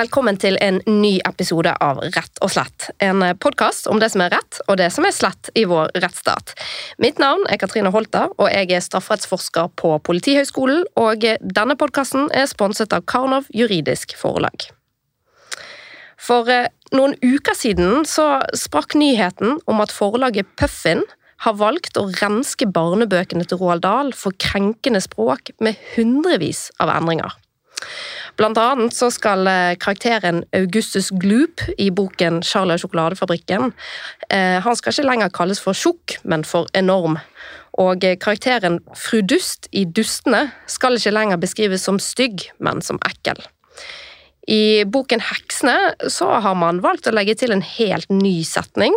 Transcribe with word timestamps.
velkommen 0.00 0.38
til 0.40 0.56
en 0.64 0.78
ny 0.86 1.18
episode 1.28 1.72
av 1.84 1.98
Rett 2.14 2.38
og 2.40 2.52
slett. 2.54 2.86
En 3.04 3.20
podkast 3.42 3.88
om 3.90 3.98
det 4.00 4.08
som 4.14 4.22
er 4.24 4.32
rett 4.32 4.60
og 4.64 4.78
det 4.80 4.86
som 4.94 5.04
er 5.04 5.12
slett 5.12 5.50
i 5.58 5.66
vår 5.68 5.90
rettsstat. 6.00 6.54
Mitt 7.02 7.20
navn 7.20 7.42
er 7.52 7.60
Katrine 7.60 7.92
Holter, 7.92 8.30
og 8.40 8.48
jeg 8.48 8.70
er 8.72 8.84
strafferettsforsker 8.84 9.68
på 9.80 9.92
Politihøgskolen. 10.06 10.86
Og 11.00 11.26
denne 11.58 11.76
podkasten 11.76 12.30
er 12.32 12.48
sponset 12.48 12.94
av 12.96 13.04
Karnov 13.10 13.50
juridisk 13.52 14.14
forlag. 14.16 14.70
For 16.20 16.48
eh, 16.48 16.70
noen 16.96 17.18
uker 17.20 17.58
siden 17.58 18.08
så 18.08 18.40
sprakk 18.56 18.96
nyheten 18.96 19.58
om 19.68 19.84
at 19.84 19.92
forlaget 19.92 20.48
Puffin 20.60 21.04
har 21.44 21.60
valgt 21.60 22.00
å 22.00 22.08
renske 22.22 22.68
barnebøkene 22.72 23.44
til 23.48 23.60
Roald 23.60 23.84
Dahl 23.84 24.16
for 24.16 24.36
krenkende 24.40 25.02
språk 25.04 25.52
med 25.60 25.76
hundrevis 25.92 26.68
av 26.80 26.92
endringer. 26.96 27.36
Blant 28.40 28.56
annet 28.56 28.94
så 28.96 29.10
skal 29.12 29.44
eh, 29.50 29.74
karakteren 29.76 30.40
Augustus 30.56 31.10
Gloop 31.12 31.60
i 31.76 31.90
boken 31.92 32.38
Charlie 32.40 32.78
og 32.78 32.80
sjokoladefabrikken 32.80 33.66
eh, 34.32 34.56
Han 34.64 34.78
skal 34.78 34.94
ikke 34.94 35.04
lenger 35.10 35.32
kalles 35.36 35.60
for 35.60 35.76
tjukk, 35.76 36.16
men 36.24 36.46
for 36.48 36.70
enorm. 36.72 37.18
Og 37.84 38.06
eh, 38.06 38.16
karakteren 38.16 38.78
Fru 38.96 39.20
Dust 39.20 39.68
i 39.76 39.84
Dustene 39.84 40.46
skal 40.64 40.96
ikke 40.96 41.12
lenger 41.12 41.42
beskrives 41.42 41.84
som 41.84 42.00
stygg, 42.00 42.46
men 42.64 42.80
som 42.80 42.96
ekkel. 43.10 43.44
I 44.48 44.88
boken 44.88 45.20
Heksene 45.20 46.08
så 46.08 46.30
har 46.40 46.56
man 46.56 46.80
valgt 46.80 47.10
å 47.10 47.14
legge 47.14 47.36
til 47.42 47.52
en 47.52 47.66
helt 47.76 48.08
ny 48.08 48.38
setning. 48.48 48.96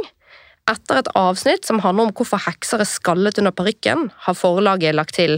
Etter 0.71 1.01
et 1.01 1.11
avsnitt 1.19 1.67
som 1.67 1.83
handler 1.83 2.07
om 2.07 2.15
hvorfor 2.15 2.39
hekser 2.47 2.79
er 2.79 2.87
skallet 2.87 3.43
under 3.43 3.51
parykken, 3.51 4.07
har 4.23 4.39
forlaget 4.39 4.95
lagt 4.95 5.19
til 5.19 5.35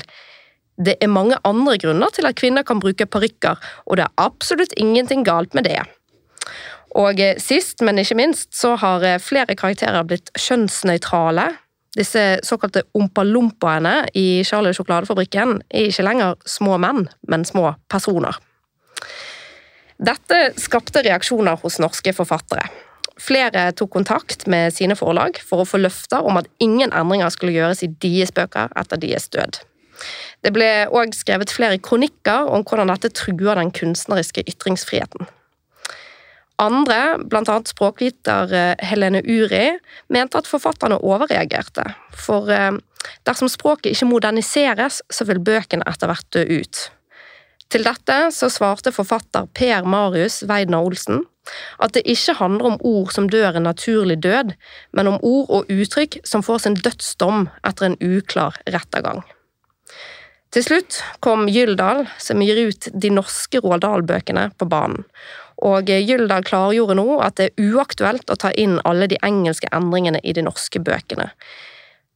det 0.78 0.98
er 1.02 1.12
mange 1.12 1.38
andre 1.48 1.78
grunner 1.80 2.12
til 2.12 2.28
at 2.28 2.36
kvinner 2.40 2.66
kan 2.68 2.82
bruke 2.84 3.08
parykker, 3.08 3.60
og 3.86 3.98
det 3.98 4.06
er 4.06 4.24
absolutt 4.26 4.74
ingenting 4.78 5.24
galt 5.28 5.54
med 5.56 5.70
det. 5.70 5.82
Og 6.96 7.20
eh, 7.20 7.38
sist, 7.40 7.82
men 7.84 8.00
ikke 8.00 8.18
minst, 8.20 8.50
så 8.56 8.76
har 8.80 9.04
eh, 9.04 9.20
flere 9.20 9.56
karakterer 9.56 10.04
blitt 10.08 10.32
kjønnsnøytrale. 10.40 11.50
Disse 11.96 12.24
såkalte 12.44 12.84
ompalompaene 12.96 14.10
i 14.20 14.44
Charlie 14.48 14.76
sjokoladefabrikken 14.76 15.62
er 15.70 15.90
ikke 15.90 16.08
lenger 16.08 16.36
små 16.48 16.80
menn, 16.84 17.06
men 17.28 17.48
små 17.48 17.72
personer. 17.92 18.36
Dette 19.96 20.50
skapte 20.60 21.06
reaksjoner 21.06 21.56
hos 21.62 21.80
norske 21.80 22.12
forfattere. 22.16 22.68
Flere 23.16 23.70
tok 23.72 23.94
kontakt 23.94 24.44
med 24.52 24.74
sine 24.76 24.98
forlag 25.00 25.40
for 25.40 25.64
å 25.64 25.68
få 25.68 25.80
løfter 25.80 26.26
om 26.28 26.36
at 26.36 26.50
ingen 26.60 26.92
endringer 26.92 27.32
skulle 27.32 27.56
gjøres 27.56 27.86
i 27.86 27.92
deres 28.04 28.36
bøker 28.36 28.76
etter 28.76 29.00
deres 29.00 29.30
død. 29.32 29.62
Det 30.46 30.52
ble 30.56 30.70
òg 30.94 31.16
skrevet 31.18 31.54
flere 31.54 31.80
kronikker 31.82 32.52
om 32.52 32.66
hvordan 32.68 32.92
dette 32.94 33.14
truer 33.16 33.58
den 33.60 33.72
kunstneriske 33.76 34.46
ytringsfriheten. 34.50 35.28
Andre, 36.62 37.18
bl.a. 37.20 37.58
språkviter 37.68 38.54
eh, 38.56 38.84
Helene 38.88 39.20
Uri, 39.28 39.74
mente 40.08 40.40
at 40.40 40.48
forfatterne 40.48 41.02
overreagerte. 41.04 41.84
For 42.16 42.48
eh, 42.48 42.78
dersom 43.28 43.52
språket 43.52 43.92
ikke 43.92 44.08
moderniseres, 44.08 45.02
så 45.12 45.28
vil 45.28 45.44
bøkene 45.44 45.84
etter 45.90 46.12
hvert 46.12 46.30
dø 46.32 46.46
ut. 46.62 46.86
Til 47.74 47.84
dette 47.84 48.18
så 48.32 48.48
svarte 48.54 48.94
forfatter 48.96 49.50
Per 49.58 49.88
Marius 49.90 50.44
Weidner 50.48 50.86
Olsen 50.86 51.26
at 51.84 51.94
det 51.94 52.06
ikke 52.10 52.38
handler 52.40 52.72
om 52.72 52.80
ord 52.82 53.12
som 53.14 53.28
dør 53.30 53.58
en 53.58 53.68
naturlig 53.68 54.18
død, 54.24 54.56
men 54.98 55.08
om 55.12 55.20
ord 55.22 55.50
og 55.50 55.70
uttrykk 55.70 56.20
som 56.26 56.44
får 56.46 56.64
sin 56.64 56.78
dødsdom 56.80 57.50
etter 57.68 57.92
en 57.92 58.00
uklar 58.02 58.58
rettergang. 58.66 59.22
Til 60.56 60.64
slutt 60.64 61.02
kom 61.20 61.50
Gyldal, 61.52 62.06
som 62.16 62.40
gir 62.40 62.70
ut 62.70 62.88
de 62.96 63.10
norske 63.12 63.60
Roald 63.60 63.84
Dahl-bøkene, 63.84 64.48
på 64.56 64.68
banen. 64.72 65.04
Og 65.68 65.90
Gyldal 65.92 66.46
klargjorde 66.48 66.96
nå 66.96 67.20
at 67.24 67.36
det 67.36 67.50
er 67.50 67.74
uaktuelt 67.74 68.32
å 68.32 68.38
ta 68.40 68.54
inn 68.56 68.78
alle 68.88 69.10
de 69.12 69.20
engelske 69.20 69.68
endringene 69.76 70.22
i 70.24 70.32
de 70.36 70.46
norske 70.46 70.80
bøkene. 70.80 71.34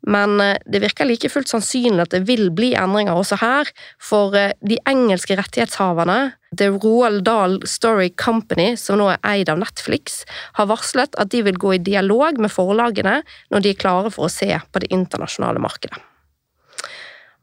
Men 0.08 0.40
eh, 0.40 0.56
det 0.72 0.80
virker 0.80 1.10
like 1.10 1.28
fullt 1.28 1.52
sannsynlig 1.52 2.06
at 2.06 2.14
det 2.16 2.22
vil 2.30 2.48
bli 2.56 2.72
endringer 2.80 3.20
også 3.20 3.42
her, 3.42 3.68
for 4.00 4.36
eh, 4.40 4.54
de 4.64 4.80
engelske 4.88 5.36
rettighetshaverne, 5.36 6.20
The 6.56 6.70
Roald 6.78 7.26
Dahl 7.28 7.60
Story 7.68 8.08
Company, 8.16 8.72
som 8.80 9.02
nå 9.02 9.10
er 9.12 9.24
eid 9.28 9.52
av 9.52 9.60
Netflix, 9.60 10.24
har 10.56 10.72
varslet 10.72 11.20
at 11.20 11.36
de 11.36 11.44
vil 11.50 11.60
gå 11.60 11.76
i 11.76 11.84
dialog 11.84 12.40
med 12.40 12.56
forlagene 12.56 13.20
når 13.52 13.66
de 13.66 13.76
er 13.76 13.84
klare 13.84 14.14
for 14.16 14.30
å 14.30 14.34
se 14.34 14.54
på 14.72 14.84
det 14.84 14.94
internasjonale 14.96 15.60
markedet. 15.60 16.00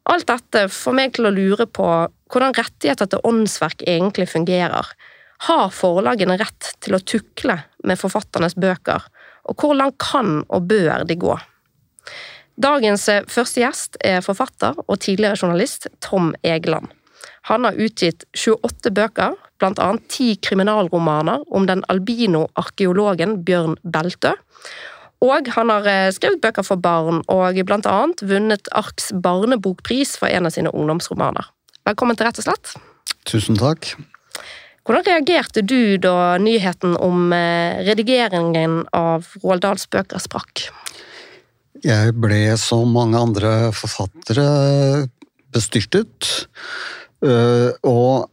Alt 0.06 0.28
dette 0.30 0.66
får 0.70 0.94
meg 0.94 1.16
til 1.16 1.26
å 1.26 1.34
lure 1.34 1.66
på 1.66 1.86
hvordan 2.30 2.54
rettigheter 2.54 3.08
til 3.10 3.22
åndsverk 3.26 3.82
egentlig 3.86 4.28
fungerer. 4.30 4.86
Har 5.46 5.72
forlagene 5.74 6.38
rett 6.40 6.72
til 6.82 6.96
å 6.96 7.02
tukle 7.02 7.58
med 7.86 7.98
forfatternes 8.00 8.56
bøker, 8.58 9.02
og 9.46 9.60
hvor 9.60 9.76
langt 9.78 9.98
kan 10.02 10.40
og 10.46 10.68
bør 10.70 11.04
de 11.06 11.18
gå? 11.20 11.34
Dagens 12.56 13.04
første 13.28 13.60
gjest 13.60 13.98
er 14.00 14.22
forfatter 14.24 14.78
og 14.86 15.00
tidligere 15.04 15.36
journalist 15.36 15.90
Tom 16.00 16.32
Egeland. 16.46 16.88
Han 17.50 17.66
har 17.66 17.76
utgitt 17.78 18.24
28 18.32 18.90
bøker, 18.96 19.36
annet 19.62 20.08
ti 20.12 20.34
kriminalromaner 20.42 21.44
om 21.54 21.66
den 21.68 21.84
albino-arkeologen 21.92 23.38
Bjørn 23.44 23.76
Beltø, 23.84 24.32
og 25.24 25.48
han 25.56 25.72
har 25.72 25.86
eh, 25.90 26.10
skrevet 26.14 26.42
bøker 26.42 26.66
for 26.66 26.80
barn, 26.80 27.22
og 27.32 27.60
blant 27.68 27.88
annet 27.88 28.22
vunnet 28.26 28.68
Arks 28.76 29.12
barnebokpris 29.12 30.16
for 30.20 30.28
en 30.28 30.48
av 30.48 30.54
sine 30.56 30.72
ungdomsromaner. 30.72 31.48
Velkommen 31.86 32.18
til 32.18 32.28
Rett 32.28 32.40
og 32.42 32.48
slett. 32.48 32.74
Tusen 33.26 33.58
takk. 33.58 33.94
Hvordan 34.86 35.02
reagerte 35.06 35.64
du 35.66 35.96
da 35.98 36.36
nyheten 36.38 36.94
om 37.02 37.32
eh, 37.34 37.82
redigeringen 37.88 38.84
av 38.94 39.26
Roald 39.42 39.64
Dahls 39.64 39.88
bøker 39.90 40.22
sprakk? 40.22 40.68
Jeg 41.84 42.14
ble, 42.16 42.40
som 42.60 42.92
mange 42.94 43.18
andre 43.18 43.72
forfattere, 43.74 44.46
bestyrtet. 45.54 46.46
Eh, 47.24 47.72
og 47.82 48.30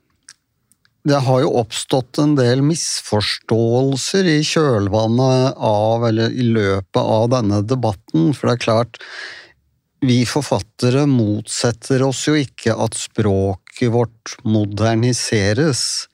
det 1.03 1.19
har 1.25 1.41
jo 1.44 1.56
oppstått 1.59 2.22
en 2.24 2.38
del 2.38 2.62
misforståelser 2.64 4.30
i 4.38 4.40
kjølvannet 4.47 5.58
av, 5.59 6.06
eller 6.08 6.31
i 6.31 6.46
løpet 6.47 7.02
av 7.02 7.28
denne 7.34 7.59
debatten, 7.68 8.31
for 8.31 8.47
det 8.47 8.53
er 8.56 8.68
klart 8.68 9.02
vi 10.03 10.25
forfattere 10.28 11.06
motsetter 11.08 12.03
oss 12.03 12.28
jo 12.28 12.36
ikke 12.40 12.74
at 12.86 12.96
språket 13.00 13.91
vårt 13.94 14.36
moderniseres, 14.47 16.08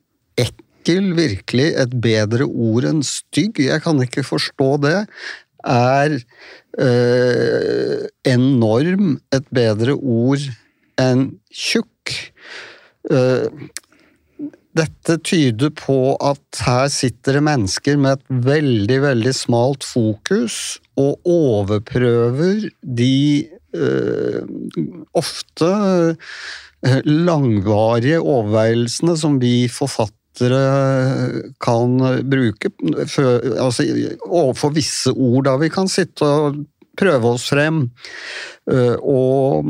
ekkel 0.40 1.14
virkelig 1.18 1.74
et 1.78 2.00
bedre 2.02 2.44
ord 2.48 2.84
enn 2.88 3.02
stygg? 3.06 3.60
Jeg 3.62 3.80
kan 3.84 4.02
ikke 4.02 4.22
forstå 4.26 4.76
det. 4.86 5.06
Er 5.60 6.10
øh, 6.80 8.08
enorm 8.24 9.20
et 9.36 9.46
bedre 9.52 9.92
ord 10.00 10.40
enn 10.40 10.56
tjukk? 11.50 12.16
Uh, 13.10 13.48
dette 14.76 15.16
tyder 15.26 15.72
på 15.74 16.14
at 16.22 16.60
her 16.62 16.86
sitter 16.92 17.38
det 17.38 17.42
mennesker 17.46 17.98
med 17.98 18.18
et 18.18 18.36
veldig, 18.46 18.98
veldig 19.02 19.32
smalt 19.34 19.86
fokus 19.86 20.78
og 21.00 21.18
overprøver 21.26 22.68
de 22.84 23.48
øh, 23.74 24.42
ofte 25.18 25.66
øh, 25.66 27.00
langvarige 27.04 28.20
overveielsene 28.20 29.16
som 29.18 29.40
vi 29.42 29.66
forfattere 29.68 30.62
kan 31.60 31.98
bruke 32.30 32.70
altså, 32.94 33.88
overfor 34.28 34.70
visse 34.76 35.10
ord, 35.10 35.44
da 35.50 35.56
vi 35.60 35.68
kan 35.72 35.90
sitte 35.90 36.24
og 36.24 36.62
prøve 37.00 37.34
oss 37.34 37.50
frem. 37.50 37.88
Og 39.02 39.66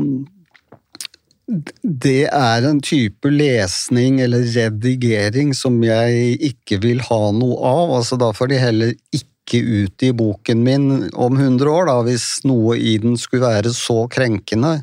det 1.81 2.29
er 2.31 2.65
en 2.67 2.79
type 2.83 3.29
lesning 3.31 4.21
eller 4.23 4.45
redigering 4.55 5.51
som 5.57 5.81
jeg 5.83 6.37
ikke 6.51 6.79
vil 6.83 7.03
ha 7.09 7.21
noe 7.35 7.59
av. 7.59 7.91
altså 7.99 8.19
Da 8.19 8.31
får 8.35 8.51
de 8.53 8.61
heller 8.61 8.93
ikke 9.15 9.59
ut 9.59 10.05
i 10.07 10.13
boken 10.15 10.63
min 10.63 10.87
om 11.11 11.35
100 11.35 11.67
år, 11.67 11.89
da, 11.89 11.97
hvis 12.07 12.27
noe 12.47 12.77
i 12.79 12.95
den 13.03 13.17
skulle 13.19 13.49
være 13.49 13.73
så 13.75 14.05
krenkende. 14.11 14.77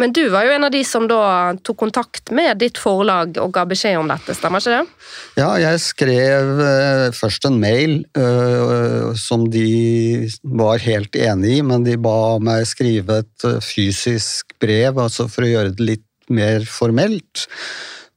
Men 0.00 0.12
du 0.14 0.24
var 0.32 0.46
jo 0.46 0.54
en 0.56 0.66
av 0.66 0.72
de 0.74 0.80
som 0.86 1.06
da 1.10 1.54
tok 1.62 1.78
kontakt 1.84 2.32
med 2.34 2.58
ditt 2.62 2.80
forlag 2.82 3.38
og 3.42 3.52
ga 3.54 3.62
beskjed 3.68 3.98
om 4.00 4.10
dette, 4.10 4.34
stemmer 4.34 4.62
ikke 4.62 4.74
det? 4.80 5.08
Ja, 5.38 5.50
jeg 5.62 5.82
skrev 5.84 6.50
uh, 6.58 7.08
først 7.14 7.46
en 7.46 7.60
mail 7.62 8.00
uh, 8.18 9.14
som 9.18 9.46
de 9.54 10.26
var 10.42 10.82
helt 10.82 11.14
enig 11.18 11.58
i, 11.60 11.64
men 11.66 11.86
de 11.86 11.94
ba 12.00 12.40
meg 12.42 12.66
skrive 12.70 13.22
et 13.22 13.46
uh, 13.46 13.60
fysisk 13.62 14.56
brev, 14.62 14.98
altså 14.98 15.28
for 15.30 15.46
å 15.46 15.52
gjøre 15.52 15.76
det 15.76 15.90
litt 15.92 16.08
mer 16.32 16.66
formelt. 16.66 17.46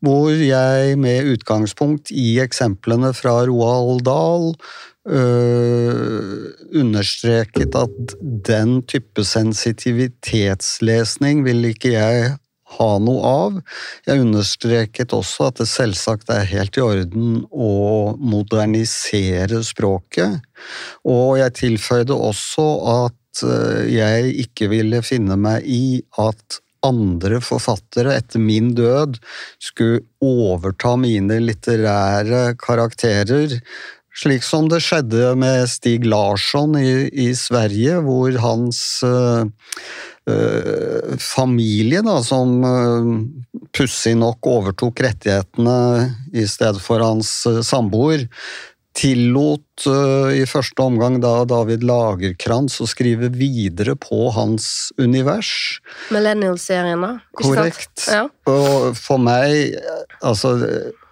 Hvor 0.02 0.30
jeg 0.30 0.98
med 1.02 1.30
utgangspunkt 1.34 2.12
i 2.14 2.38
eksemplene 2.42 3.14
fra 3.18 3.40
Roald 3.50 4.06
Dahl 4.06 4.52
Uh, 5.08 6.52
understreket 6.76 7.72
at 7.80 8.16
den 8.20 8.84
type 8.92 9.24
sensitivitetslesning 9.24 11.46
vil 11.46 11.64
ikke 11.70 11.92
jeg 11.94 12.34
ha 12.78 13.00
noe 13.00 13.22
av. 13.24 13.62
Jeg 14.08 14.22
understreket 14.26 15.14
også 15.16 15.48
at 15.48 15.58
det 15.62 15.68
selvsagt 15.72 16.30
er 16.34 16.52
helt 16.52 16.76
i 16.76 16.82
orden 16.84 17.46
å 17.48 18.16
modernisere 18.20 19.64
språket. 19.64 20.44
Og 21.08 21.40
jeg 21.40 21.56
tilføyde 21.62 22.12
også 22.12 22.68
at 22.98 23.44
uh, 23.48 23.88
jeg 23.88 24.36
ikke 24.44 24.68
ville 24.76 25.00
finne 25.08 25.40
meg 25.40 25.64
i 25.64 26.04
at 26.20 26.60
andre 26.86 27.40
forfattere 27.42 28.16
etter 28.20 28.42
min 28.42 28.74
død 28.78 29.18
skulle 29.64 30.04
overta 30.24 30.96
mine 31.00 31.40
litterære 31.42 32.54
karakterer 32.62 33.58
slik 34.18 34.46
som 34.46 34.68
det 34.72 34.82
skjedde 34.86 35.34
med 35.40 35.68
Stig 35.70 36.06
Larsson 36.08 36.78
i, 36.80 37.08
i 37.10 37.30
Sverige, 37.38 38.00
hvor 38.06 38.34
hans 38.42 38.80
øh, 39.06 39.46
øh, 40.30 41.18
familie, 41.22 42.02
da, 42.06 42.18
som 42.26 42.58
øh, 42.66 43.12
pussig 43.78 44.16
nok 44.18 44.50
overtok 44.50 45.04
rettighetene 45.06 45.78
i 46.34 46.48
stedet 46.50 46.82
for 46.82 47.04
hans 47.06 47.46
samboer, 47.68 48.26
tillot 48.98 49.86
uh, 49.86 50.32
i 50.34 50.44
første 50.50 50.82
omgang 50.82 51.20
da 51.22 51.44
David 51.48 51.84
Lagerkrantz 51.86 52.80
å 52.82 52.88
skrive 52.90 53.30
videre 53.34 53.94
på 54.00 54.32
hans 54.34 54.90
univers. 54.98 55.52
Millennial-serien, 56.14 57.04
da? 57.06 57.12
Korrekt. 57.38 58.08
Ja. 58.10 58.26
Og 58.50 58.98
for 58.98 59.22
meg, 59.22 59.78
altså 60.26 60.56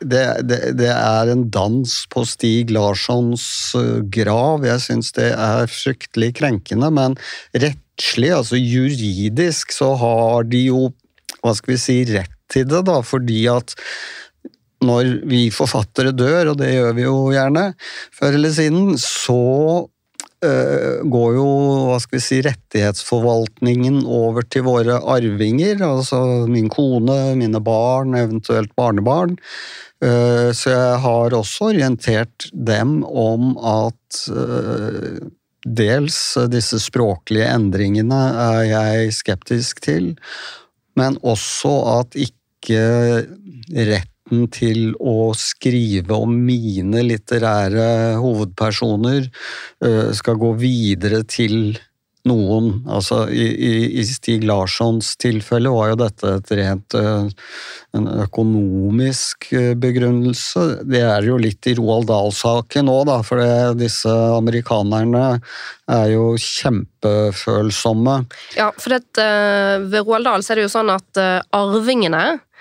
det, 0.02 0.26
det, 0.50 0.60
det, 0.80 0.92
er 0.92 1.32
en 1.34 1.46
dans 1.54 1.96
på 2.10 2.26
Stig 2.30 2.74
Larssons 2.74 3.46
uh, 3.78 4.02
grav. 4.02 4.66
Jeg 4.66 4.86
syns 4.88 5.14
det 5.18 5.32
er 5.36 5.70
fryktelig 5.70 6.34
krenkende, 6.42 6.90
men 6.94 7.20
rettslig, 7.54 8.34
altså 8.34 8.60
juridisk, 8.60 9.76
så 9.76 9.94
har 10.02 10.50
de 10.50 10.68
jo, 10.72 10.88
hva 11.44 11.54
skal 11.54 11.76
vi 11.76 11.82
si, 11.82 12.00
rett 12.16 12.34
til 12.52 12.68
det, 12.70 12.84
da, 12.88 13.00
fordi 13.06 13.46
at 13.50 13.74
når 14.84 15.12
vi 15.30 15.48
forfattere 15.54 16.14
dør, 16.16 16.52
og 16.52 16.60
det 16.60 16.74
gjør 16.74 16.96
vi 16.98 17.06
jo 17.06 17.18
gjerne 17.34 17.70
før 18.16 18.36
eller 18.38 18.54
siden, 18.56 18.96
så 19.00 19.38
uh, 19.86 20.98
går 21.12 21.38
jo 21.38 21.48
hva 21.90 22.00
skal 22.04 22.18
vi 22.18 22.26
si, 22.26 22.42
rettighetsforvaltningen 22.46 24.02
over 24.04 24.48
til 24.48 24.66
våre 24.68 25.00
arvinger, 25.16 25.80
altså 25.86 26.22
min 26.52 26.70
kone, 26.74 27.36
mine 27.40 27.62
barn, 27.64 28.18
eventuelt 28.20 28.76
barnebarn. 28.78 29.38
Uh, 30.04 30.52
så 30.52 30.74
jeg 30.74 31.00
har 31.06 31.38
også 31.38 31.72
orientert 31.72 32.50
dem 32.52 33.00
om 33.08 33.56
at 33.58 34.26
uh, 34.34 35.24
dels 35.66 36.20
disse 36.52 36.78
språklige 36.84 37.48
endringene 37.50 38.20
er 38.38 38.66
jeg 38.70 39.16
skeptisk 39.18 39.82
til, 39.86 40.12
men 41.00 41.18
også 41.26 41.72
at 41.96 42.20
ikke 42.20 42.84
rett 43.74 44.12
retten 44.26 44.48
til 44.50 44.96
å 45.00 45.34
skrive 45.36 46.14
om 46.14 46.46
mine 46.46 47.04
litterære 47.04 48.18
hovedpersoner 48.18 49.30
øh, 49.84 50.14
skal 50.14 50.38
gå 50.38 50.56
videre 50.58 51.24
til 51.24 51.78
noen. 52.26 52.84
Altså, 52.90 53.30
i, 53.30 54.00
i 54.00 54.04
Stig 54.04 54.44
Larssons 54.44 55.16
tilfelle 55.18 55.70
var 55.70 55.92
jo 55.92 55.96
dette 55.96 56.26
et 56.40 56.52
rent 56.58 56.96
øh, 56.96 57.30
en 57.94 58.08
økonomisk 58.24 59.54
øh, 59.54 59.76
begrunnelse. 59.76 60.82
Det 60.90 61.02
er 61.06 61.22
jo 61.22 61.38
litt 61.38 61.68
i 61.68 61.76
Roald 61.78 62.08
Dahl-saken 62.10 62.90
òg, 62.90 63.06
da, 63.06 63.20
for 63.22 63.38
disse 63.78 64.10
amerikanerne 64.10 65.40
er 65.86 66.08
jo 66.16 66.34
kjempefølsomme. 66.34 68.26
Ja, 68.58 68.72
for 68.74 68.98
det, 68.98 69.06
ved 69.86 70.02
Roald 70.02 70.26
Dahl 70.26 70.42
så 70.42 70.56
er 70.56 70.64
det 70.64 70.66
jo 70.66 70.76
sånn 70.80 70.96
at 70.96 71.24
arvingene 71.54 72.26
Eh, 72.36 72.55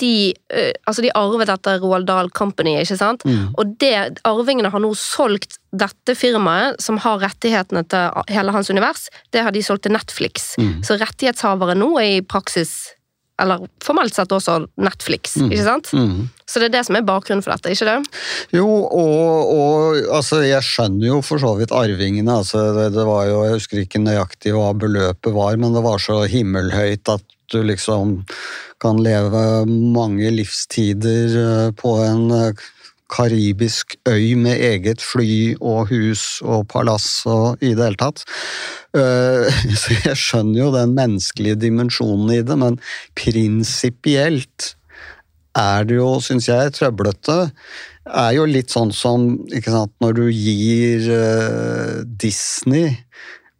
de, 0.00 0.14
eh, 0.54 0.72
altså 0.86 1.04
de 1.04 1.12
arvet 1.18 1.50
etter 1.50 1.80
Roald 1.82 2.06
Dahl 2.08 2.30
Company, 2.30 2.76
ikke 2.80 2.98
sant? 3.00 3.24
Mm. 3.26 3.52
Og 3.58 3.76
det, 3.82 3.94
arvingene 4.28 4.70
har 4.70 4.82
nå 4.82 4.92
solgt 4.98 5.58
dette 5.74 6.14
firmaet, 6.14 6.80
som 6.82 7.00
har 7.02 7.22
rettighetene 7.24 7.82
til 7.90 8.34
hele 8.34 8.54
hans 8.54 8.70
univers, 8.70 9.08
det 9.34 9.42
har 9.42 9.54
de 9.54 9.62
solgt 9.64 9.88
til 9.88 9.96
Netflix. 9.96 10.52
Mm. 10.60 10.84
Så 10.86 10.98
rettighetshavere 11.00 11.74
nå 11.78 11.90
er 12.02 12.18
i 12.18 12.26
praksis 12.26 12.94
eller 13.42 13.64
formelt 13.82 14.14
sett 14.14 14.30
også 14.32 14.60
Netflix, 14.78 15.34
mm. 15.40 15.50
ikke 15.50 15.66
sant? 15.66 15.90
Mm. 15.96 16.28
Så 16.46 16.60
det 16.60 16.68
er 16.68 16.74
det 16.76 16.82
som 16.86 16.98
er 16.98 17.06
bakgrunnen 17.06 17.42
for 17.42 17.54
dette, 17.54 17.72
ikke 17.74 17.88
det? 17.88 18.18
Jo, 18.54 18.68
og, 18.68 19.50
og 19.50 19.98
altså, 20.14 20.42
jeg 20.46 20.62
skjønner 20.62 21.08
jo 21.08 21.20
for 21.26 21.42
så 21.42 21.54
vidt 21.58 21.74
arvingene. 21.74 22.38
Altså, 22.44 22.68
det, 22.76 22.92
det, 22.94 23.06
var 23.08 23.26
jo, 23.26 23.42
Jeg 23.48 23.58
husker 23.58 23.82
ikke 23.82 24.02
nøyaktig 24.04 24.54
hva 24.54 24.70
beløpet 24.78 25.34
var, 25.34 25.58
men 25.58 25.74
det 25.74 25.82
var 25.82 26.02
så 26.02 26.22
himmelhøyt 26.30 27.10
at 27.16 27.26
du 27.52 27.62
liksom 27.66 28.20
kan 28.82 29.00
leve 29.02 29.64
mange 29.68 30.30
livstider 30.34 31.36
eh, 31.40 31.70
på 31.78 31.96
en 32.04 32.30
eh, 32.34 32.64
karibisk 33.14 33.94
øy 34.08 34.34
med 34.40 34.60
eget 34.64 35.02
fly 35.04 35.54
og 35.60 35.90
hus 35.92 36.40
og 36.42 36.66
palass 36.72 37.22
og 37.30 37.62
i 37.62 37.74
det 37.76 37.90
hele 37.90 38.00
tatt. 38.00 38.24
Eh, 38.96 39.48
så 39.80 39.98
jeg 40.04 40.20
skjønner 40.20 40.60
jo 40.64 40.70
den 40.74 40.96
menneskelige 40.98 41.60
dimensjonen 41.66 42.32
i 42.36 42.42
det, 42.46 42.58
men 42.60 42.80
prinsipielt 43.18 44.74
er 45.54 45.86
det 45.86 46.00
jo, 46.00 46.16
syns 46.18 46.48
jeg, 46.50 46.72
trøblete. 46.74 47.44
Er 48.10 48.32
jo 48.34 48.48
litt 48.50 48.74
sånn 48.74 48.90
som 48.92 49.28
sant, 49.62 49.92
når 50.02 50.16
du 50.18 50.24
gir 50.34 51.06
Disney 52.18 52.96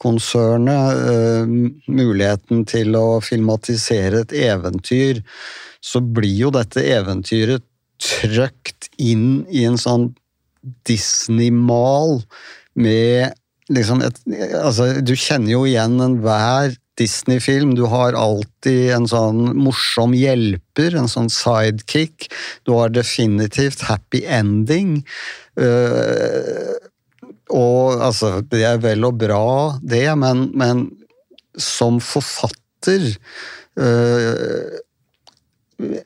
konsernet 0.05 1.01
uh, 1.01 1.45
muligheten 1.89 2.67
til 2.69 2.95
å 2.99 3.21
filmatisere 3.25 4.25
et 4.25 4.35
eventyr, 4.45 5.25
så 5.85 6.01
blir 6.05 6.47
jo 6.47 6.53
dette 6.55 6.85
eventyret 6.85 7.65
trøkt 8.05 8.91
inn 9.01 9.45
i 9.53 9.65
en 9.69 9.81
sånn 9.81 10.13
Disney-mal 10.89 12.23
med 12.81 13.35
liksom 13.73 14.01
et, 14.05 14.17
altså, 14.61 14.91
Du 15.05 15.15
kjenner 15.17 15.55
jo 15.55 15.65
igjen 15.69 16.01
enhver 16.03 16.75
Disney-film. 17.01 17.75
Du 17.75 17.87
har 17.91 18.17
alltid 18.19 18.93
en 18.95 19.09
sånn 19.11 19.43
morsom 19.59 20.15
hjelper, 20.17 20.95
en 20.99 21.11
sånn 21.11 21.31
sidekick. 21.33 22.29
Du 22.65 22.75
har 22.79 22.93
definitivt 22.95 23.87
happy 23.89 24.25
ending. 24.25 25.01
Uh, 25.59 26.77
og 27.53 28.01
altså, 28.05 28.41
det 28.41 28.65
er 28.65 28.79
vel 28.83 29.05
og 29.05 29.19
bra, 29.21 29.79
det, 29.83 30.07
men, 30.19 30.47
men 30.57 30.87
som 31.61 32.01
forfatter 32.03 33.11
øh, 33.79 34.81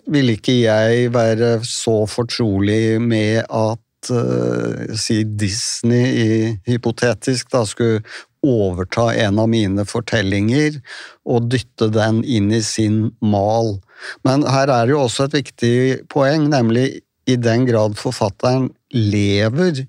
vil 0.09 0.33
ikke 0.35 0.61
jeg 0.65 1.13
være 1.15 1.59
så 1.65 2.07
fortrolig 2.11 3.01
med 3.03 3.45
at 3.49 4.11
øh, 4.13 4.97
si 4.99 5.23
Disney 5.23 6.07
i, 6.07 6.31
hypotetisk 6.67 7.53
da 7.53 7.65
skulle 7.69 8.03
overta 8.43 9.11
en 9.19 9.41
av 9.43 9.49
mine 9.51 9.85
fortellinger 9.89 10.79
og 11.27 11.49
dytte 11.53 11.91
den 11.95 12.23
inn 12.25 12.53
i 12.55 12.63
sin 12.63 13.09
mal. 13.21 13.79
Men 14.27 14.47
her 14.47 14.71
er 14.71 14.87
det 14.87 14.95
jo 14.95 15.05
også 15.07 15.27
et 15.27 15.39
viktig 15.41 15.75
poeng, 16.13 16.47
nemlig 16.53 17.01
i 17.29 17.37
den 17.37 17.67
grad 17.69 17.99
forfatteren 17.99 18.71
lever 18.95 19.83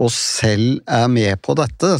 og 0.00 0.10
selv 0.14 0.80
er 0.90 1.08
med 1.10 1.40
på 1.44 1.56
dette. 1.58 1.96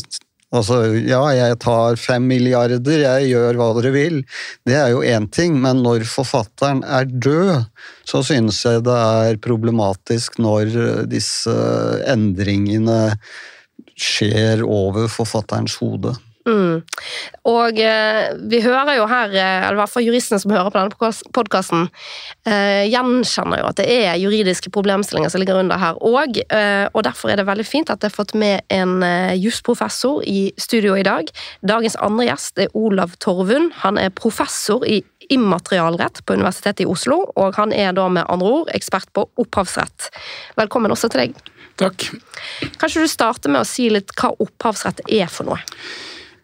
Altså, 0.54 0.78
ja, 1.02 1.20
jeg 1.34 1.58
tar 1.64 1.96
fem 1.98 2.28
milliarder, 2.30 3.00
jeg 3.02 3.30
gjør 3.32 3.58
hva 3.58 3.70
dere 3.78 3.90
vil. 3.94 4.20
Det 4.66 4.76
er 4.78 4.92
jo 4.92 5.02
én 5.02 5.26
ting, 5.34 5.56
men 5.62 5.82
når 5.82 6.06
forfatteren 6.06 6.84
er 6.86 7.08
død, 7.10 7.66
så 8.06 8.22
synes 8.26 8.60
jeg 8.62 8.84
det 8.86 8.94
er 8.94 9.40
problematisk 9.42 10.38
når 10.42 10.70
disse 11.10 11.54
endringene 12.10 13.16
skjer 13.98 14.62
over 14.66 15.10
forfatterens 15.10 15.78
hode. 15.82 16.14
Mm. 16.44 16.82
Og 17.48 17.78
eh, 17.80 18.34
vi 18.50 18.60
hører 18.60 18.98
jo 18.98 19.06
her, 19.08 19.32
eh, 19.32 19.62
eller 19.64 19.78
i 19.78 19.80
hvert 19.80 19.92
fall 19.94 20.04
juristene 20.04 20.40
som 20.42 20.52
hører 20.52 20.68
på 20.72 20.80
denne 20.80 21.12
podkasten, 21.32 21.86
eh, 22.44 22.84
gjenkjenner 22.92 23.62
jo 23.62 23.70
at 23.70 23.80
det 23.80 23.86
er 23.88 24.20
juridiske 24.20 24.72
problemstillinger 24.74 25.32
som 25.32 25.40
ligger 25.40 25.62
under 25.62 25.80
her 25.80 25.96
òg. 26.04 26.42
Eh, 26.44 26.84
og 26.92 27.06
derfor 27.08 27.32
er 27.32 27.40
det 27.40 27.48
veldig 27.48 27.66
fint 27.68 27.92
at 27.92 28.04
jeg 28.04 28.12
har 28.12 28.18
fått 28.18 28.36
med 28.36 28.60
en 28.74 29.00
eh, 29.06 29.32
jusprofessor 29.40 30.20
i 30.28 30.52
studio 30.60 30.98
i 31.00 31.06
dag. 31.06 31.32
Dagens 31.64 31.96
andre 32.04 32.28
gjest 32.28 32.60
er 32.60 32.76
Olav 32.76 33.16
Torvund. 33.24 33.72
Han 33.80 34.00
er 34.00 34.12
professor 34.12 34.84
i 34.84 35.00
immaterialrett 35.32 36.20
på 36.26 36.36
Universitetet 36.36 36.84
i 36.84 36.88
Oslo, 36.90 37.22
og 37.40 37.56
han 37.56 37.72
er 37.72 37.94
da 37.96 38.10
med 38.12 38.28
andre 38.28 38.50
ord 38.60 38.72
ekspert 38.76 39.08
på 39.16 39.24
opphavsrett. 39.40 40.10
Velkommen 40.60 40.92
også 40.92 41.08
til 41.08 41.24
deg. 41.24 41.38
Takk. 41.80 42.10
Kanskje 42.78 43.02
du 43.02 43.10
starter 43.10 43.50
med 43.50 43.64
å 43.64 43.68
si 43.68 43.88
litt 43.90 44.12
hva 44.18 44.34
opphavsrett 44.36 45.00
er 45.08 45.30
for 45.32 45.48
noe? 45.48 45.62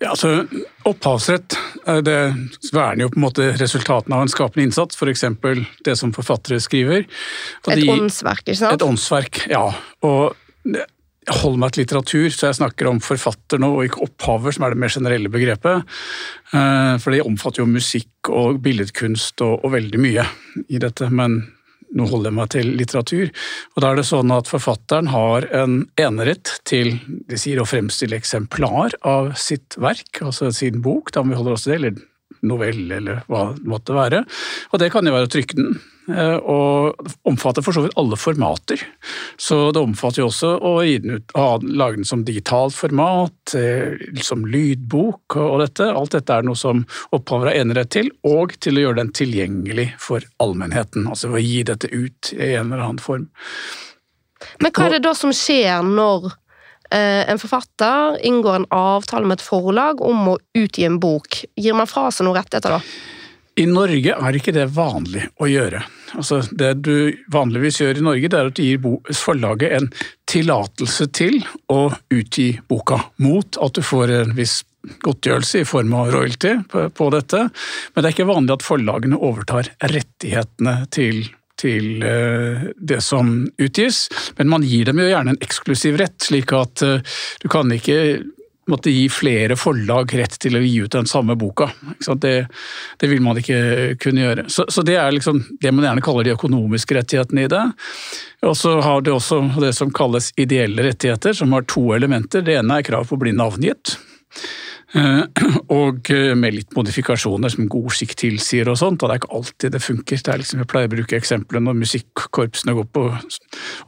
Ja, 0.01 0.15
altså, 0.15 0.47
Opphavsrett 0.89 1.59
det 2.07 2.17
verner 2.73 3.03
jo 3.05 3.11
på 3.13 3.19
en 3.19 3.25
måte 3.27 3.51
resultatene 3.61 4.17
av 4.17 4.25
en 4.25 4.33
skapende 4.33 4.65
innsats, 4.65 4.97
f.eks. 4.97 5.27
det 5.85 5.97
som 6.01 6.15
forfattere 6.17 6.61
skriver. 6.63 7.05
Og 7.67 7.75
et 7.75 7.83
de, 7.83 7.91
åndsverk, 7.93 8.47
ikke 8.47 8.61
sant? 8.63 8.79
Et 8.79 8.87
åndsverk, 8.87 9.43
ja. 9.53 9.67
Og 10.09 10.33
jeg 11.31 11.37
holder 11.43 11.61
meg 11.61 11.75
til 11.75 11.85
litteratur, 11.85 12.27
så 12.33 12.49
jeg 12.49 12.59
snakker 12.63 12.89
om 12.91 13.01
forfatter 13.05 13.61
nå, 13.61 13.69
og 13.77 13.87
ikke 13.87 14.03
opphaver, 14.07 14.57
som 14.57 14.65
er 14.67 14.75
det 14.75 14.81
mer 14.81 14.93
generelle 14.95 15.33
begrepet. 15.33 15.85
Eh, 16.57 16.95
for 17.03 17.15
det 17.15 17.23
omfatter 17.27 17.63
jo 17.63 17.71
musikk 17.71 18.31
og 18.33 18.61
billedkunst 18.65 19.45
og, 19.45 19.61
og 19.67 19.75
veldig 19.77 20.01
mye 20.01 20.25
i 20.69 20.81
dette. 20.83 21.11
men 21.13 21.43
nå 21.97 22.07
holder 22.11 22.31
jeg 22.31 22.39
meg 22.39 22.53
til 22.55 22.71
litteratur. 22.79 23.33
Og 23.75 23.83
da 23.83 23.91
er 23.91 24.01
det 24.01 24.07
sånn 24.09 24.35
at 24.35 24.51
forfatteren 24.51 25.11
har 25.13 25.47
en 25.57 25.83
enerett 26.01 26.57
til 26.69 26.95
de 27.31 27.41
sier 27.41 27.61
å 27.63 27.69
fremstille 27.69 28.19
eksemplar 28.19 28.97
av 29.07 29.33
sitt 29.39 29.79
verk, 29.81 30.23
altså 30.27 30.53
sin 30.55 30.81
bok, 30.85 31.13
da 31.15 31.25
vi 31.27 31.39
holder 31.39 31.57
oss 31.57 31.67
til 31.67 31.75
det, 31.75 31.81
eller 31.81 32.07
novelle 32.47 33.01
eller 33.01 33.25
hva 33.31 33.51
det 33.57 33.69
måtte 33.69 33.97
være. 33.97 34.25
Og 34.71 34.83
det 34.83 34.91
kan 34.93 35.07
jo 35.07 35.15
være 35.15 35.29
å 35.29 35.33
trykke 35.33 35.59
den. 35.59 35.81
Eh, 36.11 36.37
og 36.37 37.11
omfatter 37.29 37.65
for 37.65 37.77
så 37.77 37.85
vidt 37.85 37.97
alle 38.01 38.19
formater. 38.19 38.83
Så 39.41 39.59
det 39.75 39.83
omfatter 39.83 40.23
jo 40.23 40.31
også 40.31 40.55
å 40.57 40.73
den 40.83 41.21
ut, 41.21 41.35
lage 41.69 42.01
den 42.01 42.09
som 42.09 42.25
digitalt 42.27 42.75
format, 42.75 43.55
eh, 43.55 44.01
som 44.25 44.47
lydbok 44.49 45.37
og 45.39 45.61
dette. 45.65 45.87
Alt 45.87 46.17
dette 46.17 46.41
er 46.41 46.47
noe 46.47 46.59
som 46.59 46.83
opphaver 47.15 47.53
har 47.53 47.63
enerett 47.63 47.93
til, 47.95 48.11
og 48.27 48.57
til 48.61 48.79
å 48.79 48.87
gjøre 48.87 49.03
den 49.03 49.15
tilgjengelig 49.17 49.91
for 50.03 50.25
allmennheten. 50.43 51.07
Altså 51.11 51.31
å 51.31 51.43
gi 51.43 51.63
dette 51.69 51.93
ut 51.93 52.33
i 52.35 52.55
en 52.57 52.73
eller 52.73 52.89
annen 52.89 53.03
form. 53.03 53.29
Men 54.61 54.73
hva 54.73 54.89
er 54.89 54.97
det 54.97 55.05
da 55.05 55.15
som 55.17 55.33
skjer 55.37 55.85
når 55.85 56.31
en 56.91 57.39
forfatter 57.39 58.19
inngår 58.27 58.57
en 58.61 58.69
avtale 58.75 59.29
med 59.29 59.39
et 59.39 59.47
forlag 59.47 60.03
om 60.03 60.33
å 60.33 60.39
utgi 60.59 60.85
en 60.89 60.99
bok? 61.03 61.45
Gir 61.57 61.77
man 61.79 61.91
fra 61.91 62.09
seg 62.11 62.27
noen 62.27 62.41
rettigheter 62.41 62.79
da? 62.79 62.81
I 63.61 63.67
Norge 63.69 64.15
er 64.15 64.37
ikke 64.39 64.55
det 64.55 64.69
vanlig 64.73 65.27
å 65.43 65.49
gjøre. 65.51 65.83
Altså, 66.17 66.41
det 66.51 66.73
du 66.87 67.13
vanligvis 67.33 67.81
gjør 67.83 67.99
i 67.99 68.05
Norge, 68.07 68.31
det 68.31 68.39
er 68.39 68.51
at 68.51 68.57
du 68.57 68.63
gir 68.65 69.17
forlaget 69.17 69.75
en 69.77 69.89
tillatelse 70.31 71.09
til 71.17 71.41
å 71.73 71.91
utgi 72.15 72.53
boka, 72.71 73.03
mot 73.23 73.59
at 73.61 73.77
du 73.77 73.83
får 73.85 74.15
en 74.21 74.37
viss 74.39 74.61
godtgjørelse 75.05 75.61
i 75.61 75.69
form 75.69 75.93
av 75.99 76.13
royalty 76.15 76.55
på, 76.71 76.87
på 76.97 77.11
dette. 77.13 77.43
Men 77.93 78.01
det 78.01 78.09
er 78.09 78.17
ikke 78.17 78.31
vanlig 78.31 78.57
at 78.57 78.65
forlagene 78.65 79.21
overtar 79.21 79.69
rettighetene 79.93 80.77
til 80.95 81.27
til 81.61 82.03
uh, 82.05 82.67
det 82.77 83.01
som 83.05 83.33
utgis, 83.61 84.07
men 84.41 84.51
man 84.53 84.67
gir 84.67 84.91
dem 84.91 85.01
jo 85.03 85.09
gjerne 85.11 85.37
en 85.37 85.43
eksklusiv 85.45 86.01
rett, 86.01 86.19
slik 86.25 86.55
at 86.57 86.85
uh, 86.87 87.17
du 87.43 87.49
kan 87.53 87.71
ikke 87.77 88.01
måtte 88.71 88.91
gi 88.91 89.09
flere 89.11 89.57
forlag 89.59 90.13
rett 90.15 90.37
til 90.43 90.57
å 90.57 90.63
gi 90.63 90.77
ut 90.85 90.95
den 90.95 91.09
samme 91.11 91.37
boka. 91.39 91.71
Det, 92.23 92.35
det, 93.01 93.09
vil 93.11 93.23
man 93.25 93.39
ikke 93.41 93.97
kunne 94.01 94.25
gjøre. 94.25 94.47
Så, 94.53 94.67
så, 94.71 94.85
det 94.87 94.97
er 95.01 95.13
liksom 95.15 95.43
det 95.61 95.73
man 95.75 95.89
gjerne 95.89 96.05
kaller 96.05 96.27
de 96.27 96.35
økonomiske 96.37 96.97
rettighetene 97.01 97.47
i 97.47 97.51
det. 97.51 97.65
Og 98.47 98.57
så 98.57 98.77
har 98.85 99.05
det 99.05 99.15
også 99.15 99.43
det 99.61 99.75
som 99.77 99.93
kalles 99.95 100.31
ideelle 100.41 100.87
rettigheter, 100.87 101.37
som 101.37 101.53
har 101.57 101.67
to 101.71 101.91
elementer. 101.97 102.45
Det 102.47 102.61
ene 102.61 102.81
er 102.81 102.87
krav 102.87 103.09
på 103.09 103.19
å 103.19 103.25
bli 103.25 103.35
navngitt. 103.37 103.97
Eh, 104.91 105.23
og 105.81 106.11
eh, 106.11 106.33
med 106.39 106.57
litt 106.57 106.75
modifikasjoner 106.75 107.53
som 107.53 107.69
god 107.71 107.93
skikk 107.95 108.17
tilsier 108.19 108.71
og 108.71 108.79
sånt. 108.81 109.03
og 109.03 109.11
Det 109.11 109.15
er 109.15 109.23
ikke 109.23 109.37
alltid 109.39 109.77
det 109.77 109.83
funker. 109.85 110.23
Det 110.25 110.33
er 110.33 110.43
liksom, 110.43 110.63
jeg 110.63 110.71
pleier 110.71 110.91
å 110.91 110.95
bruke 110.97 111.21
eksempelet 111.21 111.67
når 111.67 111.79
musikkorpsene 111.83 112.75
går 112.79 112.89
på, 112.95 113.07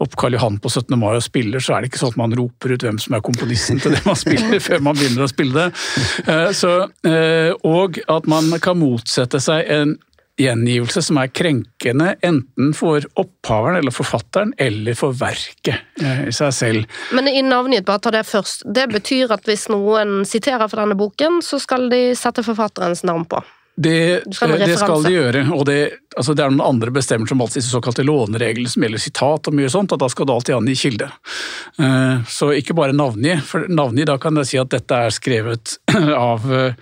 opp 0.06 0.16
Karl 0.20 0.38
Johan 0.38 0.60
på 0.62 0.70
17. 0.70 0.94
mai 1.00 1.10
og 1.16 1.24
spiller, 1.26 1.62
så 1.62 1.76
er 1.76 1.82
det 1.82 1.92
ikke 1.92 2.04
sånn 2.04 2.14
at 2.14 2.22
man 2.22 2.36
roper 2.38 2.76
ut 2.76 2.86
hvem 2.86 3.00
som 3.02 3.18
er 3.18 3.24
komponisten 3.24 3.82
til 3.82 3.96
det 3.96 4.04
man 4.06 4.18
spiller, 4.18 4.62
før 4.68 4.86
man 4.86 4.98
begynner 4.98 5.26
å 5.26 5.32
spille 5.32 5.58
det. 5.58 5.84
Eh, 6.26 6.48
så, 6.56 6.72
og 7.66 8.00
at 8.12 8.30
man 8.30 8.54
kan 8.62 8.78
motsette 8.78 9.40
seg 9.42 9.68
en 9.72 9.96
gjengivelse 10.40 11.02
som 11.04 11.18
er 11.20 11.30
krenkende 11.34 12.14
enten 12.24 12.72
for 12.76 13.04
opphaveren 13.20 13.80
eller 13.80 13.94
forfatteren, 13.94 14.54
eller 14.56 14.96
for 14.98 15.16
verket 15.16 15.82
eh, 16.00 16.28
i 16.28 16.34
seg 16.34 16.52
selv. 16.56 17.00
Men 17.12 17.28
i 17.28 17.42
navngitt, 17.44 17.86
bare 17.88 18.02
ta 18.02 18.12
det 18.14 18.24
først. 18.28 18.64
Det 18.64 18.88
betyr 18.92 19.34
at 19.34 19.48
hvis 19.48 19.68
noen 19.72 20.22
siterer 20.28 20.68
fra 20.68 20.84
denne 20.84 20.98
boken, 20.98 21.42
så 21.44 21.60
skal 21.62 21.90
de 21.92 22.12
sette 22.18 22.44
forfatterens 22.46 23.04
navn 23.08 23.28
på? 23.28 23.42
Det, 23.72 24.22
det, 24.28 24.36
skal 24.76 25.00
de 25.00 25.10
gjøre, 25.14 25.46
og 25.56 25.62
det, 25.64 25.76
altså 26.12 26.34
det 26.36 26.42
er 26.44 26.50
noen 26.52 26.74
andre 26.74 26.92
bestemmelser 26.92 27.32
om 27.32 27.40
alt 27.40 27.54
disse 27.56 27.72
såkalte 27.72 28.04
lånereglene 28.04 28.68
som 28.68 28.84
gjelder 28.84 29.00
sitat 29.00 29.48
og 29.48 29.56
mye 29.56 29.70
sånt, 29.72 29.94
at 29.96 30.02
da 30.02 30.10
skal 30.12 30.28
du 30.28 30.34
alltid 30.34 30.58
angi 30.58 30.74
kilde. 30.76 31.08
Eh, 31.80 32.18
så 32.28 32.50
ikke 32.52 32.76
bare 32.76 32.92
navngi, 32.92 33.38
for 33.48 33.64
navngi 33.72 34.04
da 34.08 34.18
kan 34.20 34.36
jeg 34.42 34.50
si 34.50 34.60
at 34.60 34.74
dette 34.76 34.98
er 35.06 35.16
skrevet 35.16 35.78
av 36.18 36.44
Eh, 36.52 36.74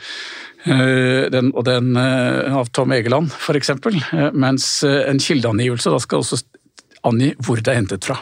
den, 0.64 1.52
og 1.56 1.64
den 1.64 1.94
eh, 1.96 2.56
av 2.56 2.68
Tom 2.76 2.92
Egeland, 2.92 3.32
f.eks. 3.32 3.70
Eh, 3.72 4.26
mens 4.36 4.66
en 4.84 5.22
kildeangivelse 5.22 5.92
da 5.92 6.00
skal 6.02 6.24
også 6.24 6.40
angi 7.08 7.32
hvor 7.40 7.62
det 7.62 7.72
er 7.72 7.80
hentet 7.80 8.08
fra. 8.08 8.18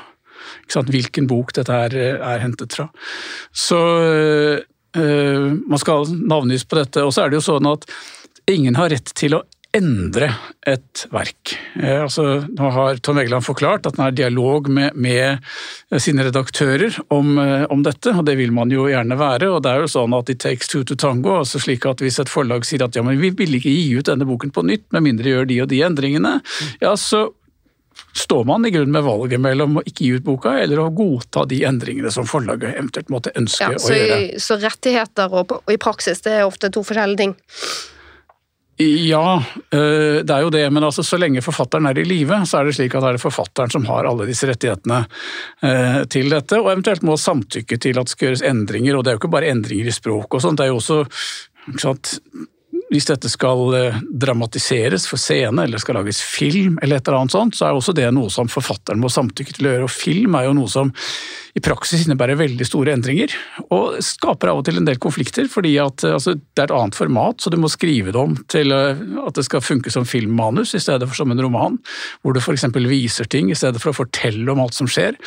Hvilken 0.68 1.26
bok 1.28 1.54
dette 1.56 1.74
er, 1.74 1.96
er 2.20 2.42
hentet 2.44 2.76
fra. 2.76 2.88
Så 3.52 3.78
øh, 4.98 5.48
man 5.58 5.80
skal 5.80 6.08
navngis 6.14 6.66
på 6.68 6.78
dette. 6.78 7.04
Og 7.04 7.14
så 7.14 7.24
er 7.24 7.32
det 7.32 7.40
jo 7.40 7.46
sånn 7.48 7.68
at 7.70 7.88
ingen 8.48 8.78
har 8.78 8.92
rett 8.92 9.12
til 9.18 9.38
å 9.38 9.42
endre 9.78 10.28
et 10.68 11.04
verk. 11.14 11.54
Eh, 11.80 12.02
altså, 12.02 12.24
nå 12.48 12.70
har 12.74 13.00
Tom 13.04 13.20
Egeland 13.20 13.46
forklart 13.46 13.86
at 13.88 13.98
han 13.98 14.08
har 14.08 14.16
dialog 14.16 14.68
med, 14.72 14.96
med 14.98 16.02
sine 16.02 16.26
redaktører 16.26 16.98
om, 17.14 17.36
eh, 17.42 17.64
om, 17.72 17.82
dette, 17.86 18.12
og 18.14 18.26
det 18.28 18.36
vil 18.40 18.52
man 18.54 18.72
jo 18.74 18.88
gjerne 18.90 19.18
være. 19.18 19.50
og 19.54 19.62
det 19.64 19.72
er 19.72 19.84
jo 19.84 19.92
sånn 19.94 20.16
at 20.18 20.30
it 20.32 20.42
takes 20.44 20.70
two 20.70 20.84
to 20.84 20.98
tango, 20.98 21.38
altså 21.40 21.62
slik 21.62 21.86
at 21.88 22.02
Hvis 22.04 22.20
et 22.22 22.30
forlag 22.30 22.66
sier 22.66 22.84
at 22.84 22.96
ja, 22.96 23.02
men 23.04 23.18
vi 23.20 23.32
vil 23.34 23.58
ikke 23.58 23.72
gi 23.72 23.98
ut 23.98 24.08
denne 24.08 24.26
boken 24.28 24.54
på 24.54 24.64
nytt 24.66 24.86
med 24.94 25.04
mindre 25.04 25.34
gjør 25.34 25.48
de 25.48 25.60
og 25.64 25.68
de 25.72 25.82
endringene, 25.86 26.38
ja, 26.82 26.94
så 26.96 27.28
står 28.14 28.44
man 28.44 28.66
i 28.66 28.70
grunn 28.70 28.92
med 28.94 29.04
valget 29.06 29.40
mellom 29.42 29.78
å 29.78 29.84
ikke 29.86 30.04
gi 30.04 30.10
ut 30.18 30.24
boka 30.26 30.54
eller 30.62 30.80
å 30.82 30.88
godta 30.94 31.44
de 31.50 31.60
endringene 31.66 32.10
som 32.14 32.26
forlaget 32.28 32.76
eventuelt 32.76 33.12
måtte 33.12 33.34
ønske 33.38 33.72
ja, 33.74 33.78
å 33.78 33.92
gjøre. 33.94 34.18
I, 34.18 34.42
så 34.42 34.58
rettigheter 34.62 35.34
og, 35.34 35.54
og 35.60 35.72
i 35.72 35.78
praksis 35.80 36.22
det 36.26 36.38
er 36.38 36.48
ofte 36.48 36.70
to 36.74 36.84
forskjellige 36.86 37.24
ting? 37.24 37.36
Ja, 38.78 39.42
øh, 39.74 40.20
det 40.22 40.30
er 40.30 40.44
jo 40.44 40.50
det, 40.54 40.62
men 40.70 40.84
altså, 40.86 41.02
så 41.02 41.18
lenge 41.18 41.42
forfatteren 41.42 41.88
er 41.90 41.98
i 41.98 42.04
live, 42.06 42.36
så 42.46 42.60
er 42.60 42.68
det 42.68 42.76
slik 42.76 42.94
at 42.94 43.02
det 43.02 43.16
er 43.16 43.22
forfatteren 43.22 43.72
som 43.74 43.88
har 43.88 44.06
alle 44.06 44.28
disse 44.28 44.46
rettighetene 44.46 45.00
øh, 45.66 46.04
til 46.06 46.30
dette, 46.30 46.60
og 46.62 46.70
eventuelt 46.70 47.02
må 47.02 47.16
samtykke 47.18 47.80
til 47.82 47.98
at 47.98 48.06
det 48.06 48.14
skal 48.14 48.28
gjøres 48.28 48.44
endringer. 48.46 48.94
Og 48.94 49.02
det 49.02 49.10
er 49.10 49.16
jo 49.16 49.22
ikke 49.24 49.34
bare 49.34 49.50
endringer 49.50 49.90
i 49.90 49.96
språk 49.96 50.38
og 50.38 50.44
sånt, 50.44 50.60
det 50.60 50.68
er 50.68 50.70
jo 50.70 50.78
også 50.78 51.00
sant, 51.82 52.14
hvis 52.88 53.08
dette 53.10 53.28
skal 53.28 53.74
eh, 53.76 53.98
dramatiseres 54.22 55.08
for 55.10 55.20
scene, 55.20 55.64
eller 55.64 55.82
skal 55.82 55.98
lages 55.98 56.22
film, 56.24 56.78
eller 56.82 56.98
et 56.98 57.08
eller 57.08 57.24
annet 57.24 57.34
sånt, 57.34 57.58
så 57.58 57.66
er 57.68 57.76
også 57.76 57.96
det 57.96 58.08
noe 58.14 58.30
som 58.32 58.48
forfatteren 58.48 59.02
må 59.02 59.10
samtykke 59.12 59.58
til 59.58 59.68
å 59.68 59.74
gjøre. 59.74 59.88
Og 59.88 59.92
film 59.92 60.38
er 60.38 60.48
jo 60.48 60.54
noe 60.56 60.72
som 60.72 60.94
i 61.58 61.62
praksis 61.64 62.04
innebærer 62.06 62.38
veldig 62.38 62.66
store 62.66 62.92
endringer, 62.94 63.32
og 63.74 63.98
skaper 64.04 64.52
av 64.52 64.60
og 64.60 64.66
til 64.68 64.78
en 64.78 64.86
del 64.86 64.98
konflikter, 65.02 65.48
fordi 65.50 65.74
at 65.82 66.04
eh, 66.06 66.14
altså, 66.14 66.36
det 66.36 66.62
er 66.62 66.68
et 66.68 66.74
annet 66.76 66.98
format, 66.98 67.40
så 67.42 67.50
du 67.52 67.58
må 67.60 67.70
skrive 67.72 68.12
det 68.14 68.20
om 68.20 68.36
til 68.50 68.74
eh, 68.74 69.00
at 69.24 69.38
det 69.38 69.44
skal 69.46 69.64
funke 69.64 69.92
som 69.92 70.06
filmmanus 70.08 70.76
i 70.78 70.82
stedet 70.82 71.08
for 71.08 71.18
som 71.18 71.32
en 71.34 71.42
roman, 71.42 71.78
hvor 72.22 72.36
du 72.36 72.40
f.eks. 72.40 72.68
viser 72.88 73.28
ting 73.30 73.50
i 73.50 73.58
stedet 73.58 73.82
for 73.82 73.92
å 73.92 73.98
fortelle 73.98 74.46
om 74.52 74.62
alt 74.62 74.76
som 74.76 74.90
skjer. 74.90 75.18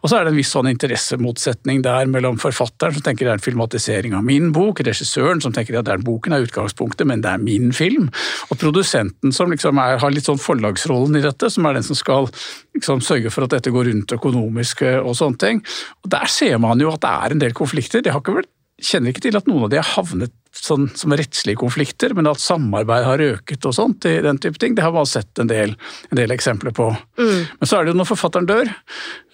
Og 0.00 0.10
så 0.10 0.18
er 0.18 0.26
det 0.26 0.34
en 0.34 0.38
viss 0.38 0.52
sånn 0.54 0.70
interessemotsetning 0.70 1.82
der 1.86 2.10
mellom 2.10 2.38
forfatteren, 2.40 2.96
som 2.96 3.06
tenker 3.06 3.26
det 3.26 3.34
er 3.34 3.40
en 3.40 3.44
filmatisering 3.44 4.16
av 4.18 4.26
min 4.26 4.52
bok, 4.56 4.84
regissøren, 4.86 5.42
som 5.42 5.54
tenker 5.56 5.80
at 5.80 5.88
den 5.90 6.06
boken 6.06 6.36
er 6.36 6.46
utgangspunktet, 6.46 7.08
men 7.10 7.24
det 7.24 7.34
er 7.34 7.42
min 7.42 7.74
film, 7.76 8.10
og 8.50 8.60
produsenten, 8.60 9.34
som 9.34 9.50
liksom 9.50 9.80
er, 9.82 9.98
har 10.02 10.14
litt 10.14 10.28
sånn 10.28 10.40
forlagsrollen 10.40 11.18
i 11.18 11.24
dette, 11.24 11.50
som 11.50 11.66
er 11.66 11.78
den 11.78 11.86
som 11.86 11.98
skal 11.98 12.30
liksom, 12.76 13.02
sørge 13.04 13.32
for 13.34 13.46
at 13.46 13.56
dette 13.56 13.74
går 13.74 13.90
rundt 13.90 14.14
økonomisk 14.14 14.84
og 15.00 15.14
sånne 15.18 15.40
ting. 15.40 15.64
Og 16.04 16.10
Der 16.12 16.26
ser 16.30 16.58
man 16.62 16.80
jo 16.80 16.92
at 16.92 17.02
det 17.04 17.10
er 17.10 17.34
en 17.34 17.42
del 17.42 17.54
konflikter. 17.56 18.02
Det 18.04 18.12
har 18.12 18.22
ikke 18.22 18.40
vært 18.40 18.52
kjenner 18.80 19.12
ikke 19.12 19.24
til 19.26 19.36
at 19.36 19.48
noen 19.48 19.66
av 19.66 19.72
de 19.72 19.80
har 19.80 19.90
havnet 19.96 20.32
sånn, 20.54 20.88
som 20.98 21.12
rettslige 21.14 21.60
konflikter, 21.60 22.12
men 22.16 22.26
at 22.30 22.40
samarbeid 22.42 23.04
har 23.06 23.22
øket 23.22 23.66
og 23.68 23.74
sånt, 23.76 24.06
i 24.08 24.18
den 24.24 24.38
type 24.42 24.58
ting, 24.60 24.74
det 24.74 24.82
har 24.82 24.92
man 24.94 25.06
sett 25.06 25.38
en 25.38 25.50
del, 25.50 25.76
en 26.10 26.18
del 26.18 26.34
eksempler 26.34 26.74
på. 26.76 26.88
Mm. 27.20 27.44
Men 27.60 27.70
så 27.70 27.78
er 27.78 27.86
det 27.86 27.94
jo 27.94 28.00
når 28.00 28.08
forfatteren 28.10 28.48
dør, 28.48 28.72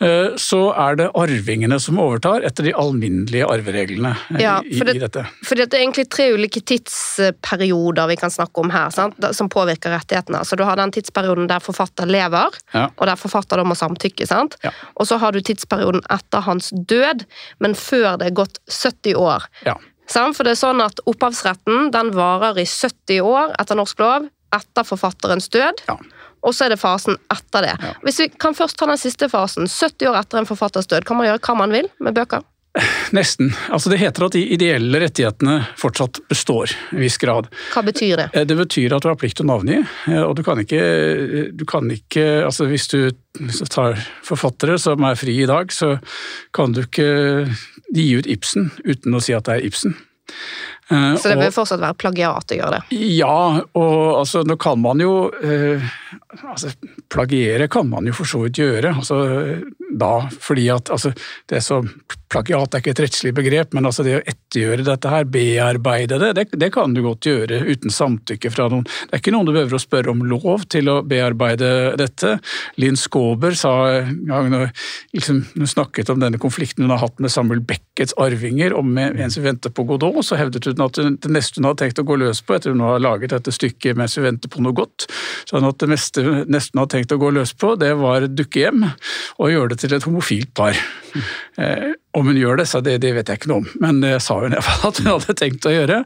eh, 0.04 0.36
så 0.40 0.60
er 0.76 1.00
det 1.00 1.08
arvingene 1.16 1.78
som 1.82 2.00
overtar 2.02 2.44
etter 2.46 2.68
de 2.68 2.74
alminnelige 2.76 3.48
arvereglene 3.48 4.12
eh, 4.36 4.42
ja, 4.44 4.58
i, 4.60 4.80
det, 4.80 4.98
i, 4.98 5.02
dette. 5.06 5.24
For 5.46 5.58
det 5.58 5.70
er 5.70 5.86
egentlig 5.86 6.06
tre 6.12 6.28
ulike 6.36 6.60
tidsperioder 6.68 8.12
vi 8.12 8.20
kan 8.20 8.32
snakke 8.32 8.64
om 8.64 8.72
her, 8.74 8.92
sant? 8.94 9.18
som 9.36 9.50
påvirker 9.52 9.96
rettighetene. 9.96 10.44
Så 10.44 10.60
du 10.60 10.66
har 10.68 10.76
den 10.80 10.92
tidsperioden 10.94 11.48
der 11.50 11.64
forfatter 11.64 12.08
lever, 12.08 12.60
ja. 12.76 12.86
og 12.92 13.08
der 13.08 13.16
forfatter 13.20 13.60
da 13.60 13.66
må 13.66 13.78
samtykke. 13.78 14.28
sant? 14.28 14.60
Ja. 14.66 14.74
Og 15.00 15.08
så 15.08 15.20
har 15.22 15.32
du 15.32 15.40
tidsperioden 15.40 16.04
etter 16.12 16.44
hans 16.44 16.70
død, 16.76 17.24
men 17.64 17.76
før 17.78 18.20
det 18.20 18.30
er 18.30 18.40
gått 18.44 18.60
70 18.68 19.16
år. 19.16 19.48
Ja. 19.64 19.78
For 20.10 20.46
det 20.46 20.54
er 20.54 20.60
sånn 20.60 20.82
at 20.84 21.02
Opphavsretten 21.08 21.90
den 21.94 22.12
varer 22.16 22.58
i 22.62 22.66
70 22.68 23.22
år 23.26 23.54
etter 23.60 23.78
norsk 23.78 24.00
lov 24.02 24.28
etter 24.54 24.86
forfatterens 24.86 25.48
død. 25.52 25.82
Ja. 25.88 25.96
Og 26.46 26.54
så 26.54 26.66
er 26.66 26.74
det 26.74 26.80
fasen 26.80 27.16
etter 27.32 27.66
det. 27.66 27.74
Ja. 27.82 27.94
Hvis 28.06 28.20
vi 28.22 28.28
kan 28.30 28.54
først 28.54 28.78
ta 28.78 28.86
den 28.88 29.00
siste 29.00 29.28
fasen, 29.32 29.66
70 29.66 30.12
år 30.12 30.20
etter 30.20 30.40
en 30.40 30.48
forfatters 30.48 30.86
død, 30.90 31.06
kan 31.08 31.18
man 31.18 31.26
gjøre 31.28 31.42
hva 31.42 31.56
man 31.58 31.74
vil 31.74 31.90
med 31.98 32.16
bøker? 32.16 32.44
Nesten. 33.16 33.52
Altså 33.72 33.90
Det 33.90 34.00
heter 34.00 34.26
at 34.26 34.36
de 34.36 34.42
ideelle 34.56 35.00
rettighetene 35.00 35.58
fortsatt 35.80 36.20
består 36.28 36.72
i 36.92 37.00
viss 37.00 37.16
grad. 37.20 37.48
Hva 37.72 37.82
betyr 37.86 38.20
det? 38.20 38.26
Eh, 38.34 38.46
det 38.48 38.56
betyr 38.58 38.96
at 38.96 39.04
du 39.04 39.10
har 39.10 39.18
plikt 39.20 39.38
til 39.40 39.46
å 39.46 39.50
navngi. 39.52 39.78
Eh, 40.10 40.22
og 40.22 40.36
du 40.36 40.42
kan 40.46 40.60
ikke, 40.60 40.82
du 41.56 41.64
kan 41.68 41.88
ikke 41.92 42.26
altså 42.46 42.66
Hvis 42.66 42.88
du 42.92 43.12
tar 43.72 43.96
forfattere 44.24 44.78
som 44.82 45.04
er 45.06 45.18
fri 45.18 45.38
i 45.42 45.48
dag, 45.48 45.72
så 45.72 45.96
kan 46.56 46.74
du 46.74 46.82
ikke 46.84 47.08
gi 47.94 48.06
ut 48.18 48.28
Ibsen 48.28 48.70
uten 48.84 49.14
å 49.14 49.22
si 49.22 49.36
at 49.36 49.48
det 49.48 49.58
er 49.58 49.66
Ibsen. 49.68 49.96
Eh, 50.90 51.16
så 51.16 51.32
det 51.32 51.38
vil 51.40 51.54
fortsatt 51.54 51.82
være 51.82 51.98
plagiat 51.98 52.52
å 52.54 52.58
gjøre 52.60 52.76
det? 52.78 52.98
Ja, 53.16 53.38
og 53.74 54.02
altså, 54.20 54.44
nå 54.46 54.54
kan 54.60 54.78
man 54.78 55.02
jo 55.02 55.32
eh, 55.42 55.82
altså, 56.46 56.70
Plagiere 57.10 57.66
kan 57.70 57.88
man 57.90 58.06
jo 58.06 58.14
for 58.14 58.28
så 58.28 58.44
vidt 58.44 58.60
gjøre. 58.60 58.92
Altså, 59.00 59.18
da, 59.98 60.12
fordi 60.42 60.68
at 60.74 60.90
altså, 60.94 61.12
det 61.50 61.62
som 61.64 61.88
Plagiat 62.26 62.74
er 62.74 62.82
ikke 62.82 62.90
et 62.90 63.00
rettslig 63.04 63.30
begrep, 63.36 63.74
men 63.76 63.86
altså 63.86 64.02
det 64.02 64.16
å 64.18 64.22
ettergjøre 64.26 64.82
dette 64.86 65.10
her, 65.12 65.28
bearbeide 65.30 66.18
det, 66.18 66.32
det, 66.34 66.44
det, 66.58 66.70
kan 66.74 66.94
du 66.94 66.98
godt 67.04 67.28
gjøre 67.28 67.60
uten 67.68 67.92
samtykke 67.94 68.50
fra 68.50 68.66
noen. 68.72 68.82
Det 68.82 69.14
er 69.14 69.22
ikke 69.22 69.34
noen 69.34 69.46
du 69.46 69.52
behøver 69.54 69.78
å 69.78 69.82
spørre 69.82 70.10
om 70.10 70.24
lov 70.26 70.66
til 70.72 70.90
å 70.90 70.96
bearbeide 71.06 71.70
dette. 72.00 72.34
Linn 72.82 72.98
Skåber 72.98 73.54
sa 73.58 73.76
en 74.00 74.24
gang 74.26 74.50
når 74.50 74.66
liksom, 75.14 75.44
hun 75.54 75.70
snakket 75.70 76.10
om 76.10 76.22
denne 76.22 76.40
konflikten 76.42 76.86
hun 76.86 76.96
har 76.96 77.04
hatt 77.04 77.22
med 77.22 77.32
Samuel 77.32 77.62
Beckets 77.66 78.16
arvinger, 78.18 78.74
om 78.74 78.90
en 78.98 79.36
vi 79.36 79.46
venter 79.46 79.70
på 79.70 79.86
Godot, 79.86 80.18
så 80.26 80.38
hevdet 80.40 80.66
hun 80.66 80.75
at 80.84 80.98
det 80.98 81.32
neste 81.32 81.60
hun 81.60 81.68
hadde 81.70 81.82
tenkt 81.84 82.00
å 82.02 82.06
gå 82.06 82.18
løs 82.20 82.42
på, 82.44 82.56
etter 82.56 82.74
hun 82.74 82.84
har 82.84 83.02
laget 83.02 83.34
dette 83.34 83.54
stykket 83.54 83.98
mens 83.98 84.16
vi 84.18 84.24
venter 84.26 84.52
på 84.52 84.62
noe 84.64 84.76
godt, 84.76 85.08
sånn 85.48 85.66
at 85.68 85.80
det 85.82 85.90
neste, 85.92 86.24
neste 86.50 86.74
hun 86.74 86.84
hadde 86.84 86.94
tenkt 86.96 87.14
å 87.16 87.20
gå 87.22 87.32
løs 87.36 87.54
på, 87.58 87.74
det 87.80 87.92
var 88.00 88.28
dukkehjem, 88.28 88.88
og 89.38 89.52
gjøre 89.52 89.74
det 89.74 89.80
til 89.82 89.96
et 89.96 90.08
homofilt 90.08 90.52
par. 90.56 90.78
Eh, 91.56 91.94
om 92.16 92.30
hun 92.30 92.38
gjør 92.38 92.60
det, 92.60 92.66
så 92.70 92.80
det, 92.84 92.96
det, 93.02 93.12
vet 93.16 93.28
jeg 93.28 93.40
ikke 93.40 93.50
noe 93.50 93.62
om, 93.62 93.66
men 93.82 94.00
det 94.00 94.14
sa 94.24 94.38
hun 94.40 94.54
iallfall 94.56 94.88
at 94.88 95.00
hun 95.02 95.10
hadde 95.10 95.36
tenkt 95.36 95.68
å 95.68 95.72
gjøre. 95.74 95.98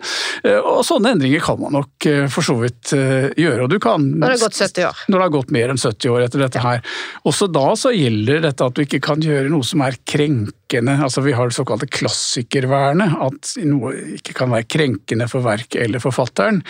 Eh, 0.42 0.58
og 0.58 0.82
sånne 0.86 1.14
endringer 1.14 1.42
kan 1.44 1.60
man 1.60 1.76
nok 1.78 2.08
eh, 2.10 2.24
for 2.32 2.46
så 2.46 2.56
vidt 2.58 2.94
eh, 2.96 3.28
gjøre. 3.38 3.66
og 3.66 3.70
du 3.70 3.78
kan... 3.82 4.06
Når 4.16 4.34
det 4.34 4.38
har 4.38 4.46
gått 4.48 4.58
70 4.58 4.88
år. 4.88 5.04
Når 5.06 5.16
det 5.16 5.26
har 5.28 5.34
gått 5.36 5.54
mer 5.54 5.72
enn 5.72 5.80
70 5.80 6.14
år 6.14 6.24
etter 6.26 6.42
dette 6.42 6.64
her. 6.64 6.82
Også 7.30 7.46
da 7.52 7.66
så 7.78 7.92
gjelder 7.94 8.42
dette 8.46 8.66
at 8.66 8.76
du 8.76 8.82
ikke 8.82 9.02
kan 9.04 9.22
gjøre 9.22 9.52
noe 9.52 9.66
som 9.66 9.84
er 9.86 9.98
krenkende. 10.02 10.96
altså 11.06 11.22
Vi 11.26 11.36
har 11.36 11.50
det 11.50 11.58
såkalte 11.58 11.90
klassikervernet, 11.90 13.16
at 13.28 13.54
noe 13.68 13.94
ikke 14.18 14.34
kan 14.42 14.50
være 14.54 14.68
krenkende 14.70 15.30
for 15.30 15.46
verket 15.46 15.84
eller 15.84 16.02
forfatteren. 16.02 16.60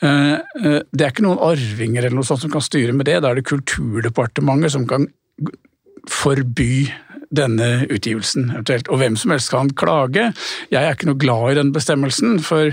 Det 0.00 1.02
er 1.02 1.10
ikke 1.10 1.24
noen 1.26 1.42
arvinger 1.42 2.04
eller 2.04 2.18
noe 2.18 2.26
sånt 2.26 2.44
som 2.44 2.52
kan 2.52 2.64
styre 2.64 2.94
med 2.96 3.08
det, 3.08 3.20
da 3.22 3.32
er 3.32 3.40
det 3.40 3.48
Kulturdepartementet 3.48 4.74
som 4.74 4.86
kan 4.88 5.08
forby 6.10 6.86
denne 7.36 7.86
utgivelsen, 7.88 8.50
eventuelt. 8.52 8.90
Og 8.92 9.00
hvem 9.00 9.16
som 9.18 9.34
helst 9.34 9.52
kan 9.52 9.70
klage. 9.76 10.30
Jeg 10.72 10.80
er 10.80 10.94
ikke 10.94 11.08
noe 11.10 11.20
glad 11.20 11.52
i 11.52 11.58
den 11.58 11.72
bestemmelsen, 11.74 12.38
for 12.44 12.72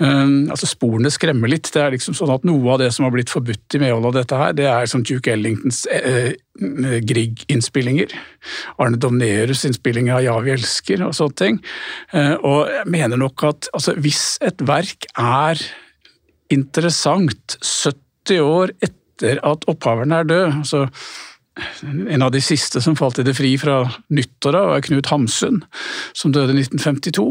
um, 0.00 0.48
altså 0.52 0.68
sporene 0.70 1.12
skremmer 1.12 1.50
litt. 1.50 1.70
Det 1.74 1.82
er 1.82 1.94
liksom 1.94 2.16
sånn 2.18 2.32
at 2.34 2.46
Noe 2.48 2.74
av 2.74 2.82
det 2.82 2.90
som 2.94 3.06
har 3.06 3.14
blitt 3.14 3.32
forbudt 3.32 3.76
i 3.76 3.82
medhold 3.82 4.10
av 4.10 4.18
dette 4.20 4.38
her, 4.40 4.54
det 4.56 4.68
er 4.70 4.90
som 4.90 5.04
Duke 5.06 5.32
Ellingtons 5.34 5.84
eh, 5.92 6.32
Grieg-innspillinger. 7.08 8.14
Arne 8.82 9.00
Domnerus 9.00 9.66
innspillinger 9.68 10.18
av 10.18 10.24
Ja, 10.26 10.38
vi 10.44 10.54
elsker 10.54 11.04
og 11.06 11.16
sånne 11.18 11.40
ting. 11.42 11.60
Uh, 12.14 12.36
og 12.38 12.72
jeg 12.72 12.94
mener 12.94 13.20
nok 13.20 13.46
at 13.50 13.70
altså, 13.74 13.96
hvis 13.98 14.38
et 14.44 14.64
verk 14.66 15.10
er 15.18 15.62
interessant 16.52 17.58
70 17.60 18.44
år 18.44 18.72
etter 18.84 19.40
at 19.46 19.66
opphaveren 19.68 20.14
er 20.14 20.28
død 20.28 20.44
altså 20.62 20.86
en 21.82 22.24
av 22.24 22.32
de 22.34 22.40
siste 22.42 22.80
som 22.84 22.96
falt 22.98 23.20
i 23.20 23.24
det 23.26 23.34
fri 23.36 23.52
fra 23.60 23.80
nyttår 24.14 24.56
av, 24.58 24.70
var 24.72 24.84
Knut 24.86 25.10
Hamsun, 25.10 25.60
som 26.16 26.34
døde 26.34 26.54
i 26.54 26.62
1952. 26.62 27.26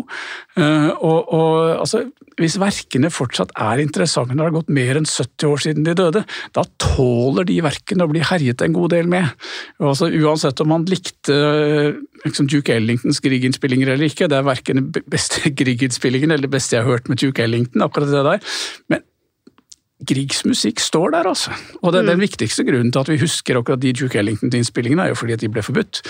Eh, 0.61 0.89
og, 0.95 1.33
og 1.33 1.57
altså, 1.77 2.05
Hvis 2.37 2.59
verkene 2.61 3.09
fortsatt 3.13 3.53
er 3.57 3.81
interessante 3.81 4.35
når 4.35 4.43
det 4.43 4.49
har 4.51 4.57
gått 4.59 4.75
mer 4.77 4.99
enn 4.99 5.09
70 5.09 5.47
år 5.49 5.63
siden 5.63 5.87
de 5.87 5.95
døde, 5.97 6.21
da 6.53 6.65
tåler 6.81 7.47
de 7.49 7.57
verkene 7.65 8.05
å 8.05 8.11
bli 8.11 8.21
herjet 8.21 8.61
en 8.61 8.75
god 8.75 8.93
del 8.93 9.09
med. 9.09 9.31
Og 9.81 9.91
altså, 9.93 10.11
uansett 10.11 10.61
om 10.61 10.71
man 10.73 10.85
likte 10.89 11.37
liksom, 12.25 12.49
Duke 12.51 12.75
Ellingtons 12.75 13.23
Grieg-innspillinger 13.25 13.93
eller 13.95 14.11
ikke, 14.11 14.29
det 14.29 14.37
er 14.37 14.47
verken 14.47 14.83
den 14.83 15.09
beste 15.09 15.49
Grieg-innspillingen 15.59 16.33
eller 16.33 16.45
det 16.45 16.55
beste 16.57 16.77
jeg 16.77 16.85
har 16.85 16.97
hørt 16.97 17.09
med 17.09 17.21
Duke 17.23 17.45
Ellington, 17.45 17.85
akkurat 17.85 18.13
det 18.13 18.25
der. 18.31 18.57
men 18.93 19.05
Griegs 20.05 20.43
musikk 20.45 20.77
står 20.77 21.15
der, 21.15 21.25
altså. 21.25 21.55
Og 21.81 21.89
det, 21.93 22.03
mm. 22.03 22.10
den 22.12 22.19
viktigste 22.21 22.62
grunnen 22.67 22.91
til 22.93 23.01
at 23.01 23.10
vi 23.10 23.17
husker 23.17 23.57
akkurat 23.57 23.81
de 23.81 23.93
Duke 23.97 24.19
Ellington-innspillingene, 24.21 25.07
er 25.07 25.13
jo 25.13 25.17
fordi 25.17 25.33
at 25.33 25.41
de 25.41 25.49
ble 25.49 25.63
forbudt. 25.65 26.03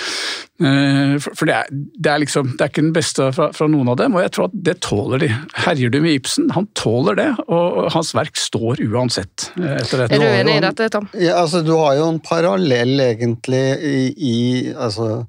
Eh, 0.59 1.13
for 1.23 1.47
det 1.47 1.55
er, 1.55 1.71
det 1.71 2.11
er, 2.11 2.19
liksom, 2.25 2.49
det 2.57 2.65
er 2.65 2.73
ikke 2.73 2.83
den 2.83 2.91
beste 2.97 3.29
fra, 3.37 3.47
fra, 3.55 3.69
noen 3.71 3.93
av 3.93 3.95
dem, 4.01 4.17
og 4.17 4.25
jeg 4.25 4.33
tror 4.35 4.49
at 4.49 4.57
det 4.67 4.75
tåler 4.83 5.23
de. 5.23 5.31
Herjer 5.63 5.93
du 5.93 6.01
med 6.03 6.17
Ibsen, 6.17 6.51
han 6.57 6.67
tåler 6.75 7.15
det, 7.15 7.29
og 7.47 7.87
hans 7.95 8.11
verk 8.17 8.35
står 8.35 8.83
uansett. 8.89 9.53
Eh, 9.55 9.77
etter 9.79 10.03
dette. 10.03 10.19
Er 10.19 10.25
du 10.25 10.27
enig 10.33 10.57
i 10.59 10.65
dette, 10.67 10.89
Tom? 10.91 11.07
Ja, 11.15 11.39
altså, 11.45 11.63
du 11.63 11.71
har 11.79 11.95
jo 11.95 12.11
en 12.11 12.19
parallell, 12.19 12.97
egentlig, 13.07 13.63
i, 13.79 14.01
i 14.19 14.37
altså, 14.75 15.23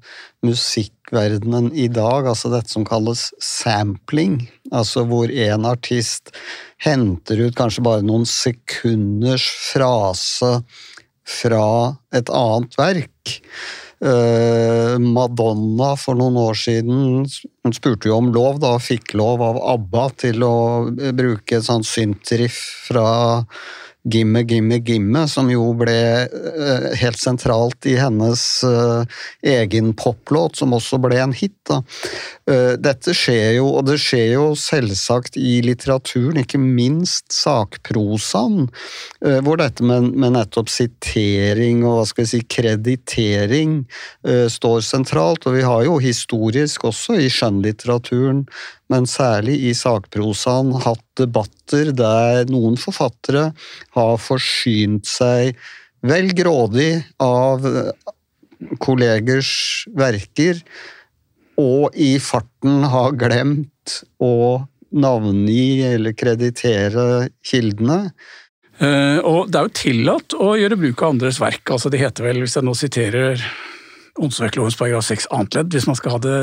musikkverdenen 1.09 1.73
i 1.73 1.87
dag, 1.87 2.27
altså 2.27 2.49
dette 2.49 2.69
som 2.69 2.85
kalles 2.85 3.33
sampling, 3.41 4.49
altså 4.71 5.05
hvor 5.05 5.29
en 5.29 5.65
artist 5.65 6.31
henter 6.77 7.47
ut 7.47 7.55
kanskje 7.55 7.83
bare 7.83 8.05
noen 8.05 8.25
sekunders 8.25 9.43
frase 9.73 10.61
fra 11.25 11.95
et 12.13 12.29
annet 12.29 12.77
verk. 12.77 13.37
Uh, 13.99 14.95
Madonna 14.97 15.95
for 15.99 16.15
noen 16.15 16.37
år 16.39 16.55
siden 16.55 17.25
hun 17.27 17.73
spurte 17.75 18.07
jo 18.07 18.15
om 18.15 18.31
lov, 18.31 18.61
da, 18.61 18.77
og 18.77 18.85
fikk 18.85 19.13
lov 19.13 19.41
av 19.43 19.59
ABBA 19.73 20.05
til 20.23 20.45
å 20.45 20.55
bruke 20.93 21.57
et 21.57 21.65
sånt 21.65 21.85
syntriff 21.85 22.61
fra 22.87 23.43
Gimme, 24.07 24.45
gimme, 24.47 24.77
gimme, 24.79 25.25
som 25.27 25.49
jo 25.51 25.73
ble 25.75 25.97
uh, 26.31 26.85
helt 26.95 27.19
sentralt 27.19 27.83
i 27.89 27.97
hennes 27.99 28.43
uh, 28.63 29.03
egen 29.43 29.91
poplåt, 29.99 30.55
som 30.61 30.75
også 30.77 31.01
ble 31.03 31.19
en 31.19 31.35
hit. 31.35 31.57
Da. 31.67 31.81
Uh, 32.49 32.73
dette 32.81 33.13
skjer 33.13 33.59
jo, 33.59 33.67
og 33.77 33.85
det 33.85 33.99
skjer 34.01 34.33
jo 34.33 34.45
selvsagt 34.57 35.37
i 35.37 35.59
litteraturen, 35.65 36.41
ikke 36.41 36.61
minst 36.61 37.29
sakprosaen, 37.35 38.67
hvor 39.45 39.59
dette 39.59 39.85
med, 39.85 40.09
med, 40.15 40.33
nettopp 40.33 40.71
sitering 40.71 41.83
og 41.83 41.99
hva 41.99 42.07
skal 42.09 42.25
vi 42.25 42.31
si, 42.31 42.41
kreditering 42.49 43.73
står 44.49 44.81
sentralt. 44.85 45.45
Og 45.49 45.57
vi 45.57 45.65
har 45.67 45.83
jo 45.85 45.97
historisk 46.01 46.87
også 46.89 47.19
i 47.19 47.29
skjønnlitteraturen 47.33 48.45
men 48.89 49.05
særlig 49.09 49.57
i 49.69 49.73
sakprosaen 49.77 50.73
hatt 50.83 51.05
debatter 51.19 51.91
der 51.95 52.49
noen 52.49 52.77
forfattere 52.81 53.49
har 53.97 54.15
forsynt 54.21 55.09
seg 55.09 55.57
vel 56.05 56.31
grådig 56.35 56.91
av 57.21 57.65
kollegers 58.83 59.51
verker, 59.95 60.59
og 61.59 61.95
i 61.99 62.13
farten 62.23 62.85
har 62.91 63.17
glemt 63.19 63.99
å 64.23 64.65
navngi 64.89 65.85
eller 65.91 66.15
kreditere 66.17 67.29
kildene. 67.45 68.05
Uh, 68.79 69.19
og 69.27 69.49
det 69.51 69.59
er 69.59 69.67
jo 69.67 69.75
tillatt 69.75 70.35
å 70.39 70.53
gjøre 70.55 70.77
bruk 70.79 71.03
av 71.03 71.13
andres 71.13 71.41
verk. 71.41 71.65
altså 71.67 71.91
Det 71.91 71.99
heter 72.01 72.29
vel, 72.29 72.39
hvis 72.45 72.55
jeg 72.55 72.65
nå 72.65 72.75
siterer 72.79 73.43
åndsverklovens 74.19 74.77
paragraf 74.79 75.07
6 75.07 75.29
annet 75.35 75.57
ledd, 75.57 75.73
hvis 75.75 75.87
man 75.87 75.97
skal 75.99 76.15
ha 76.15 76.21
det, 76.23 76.37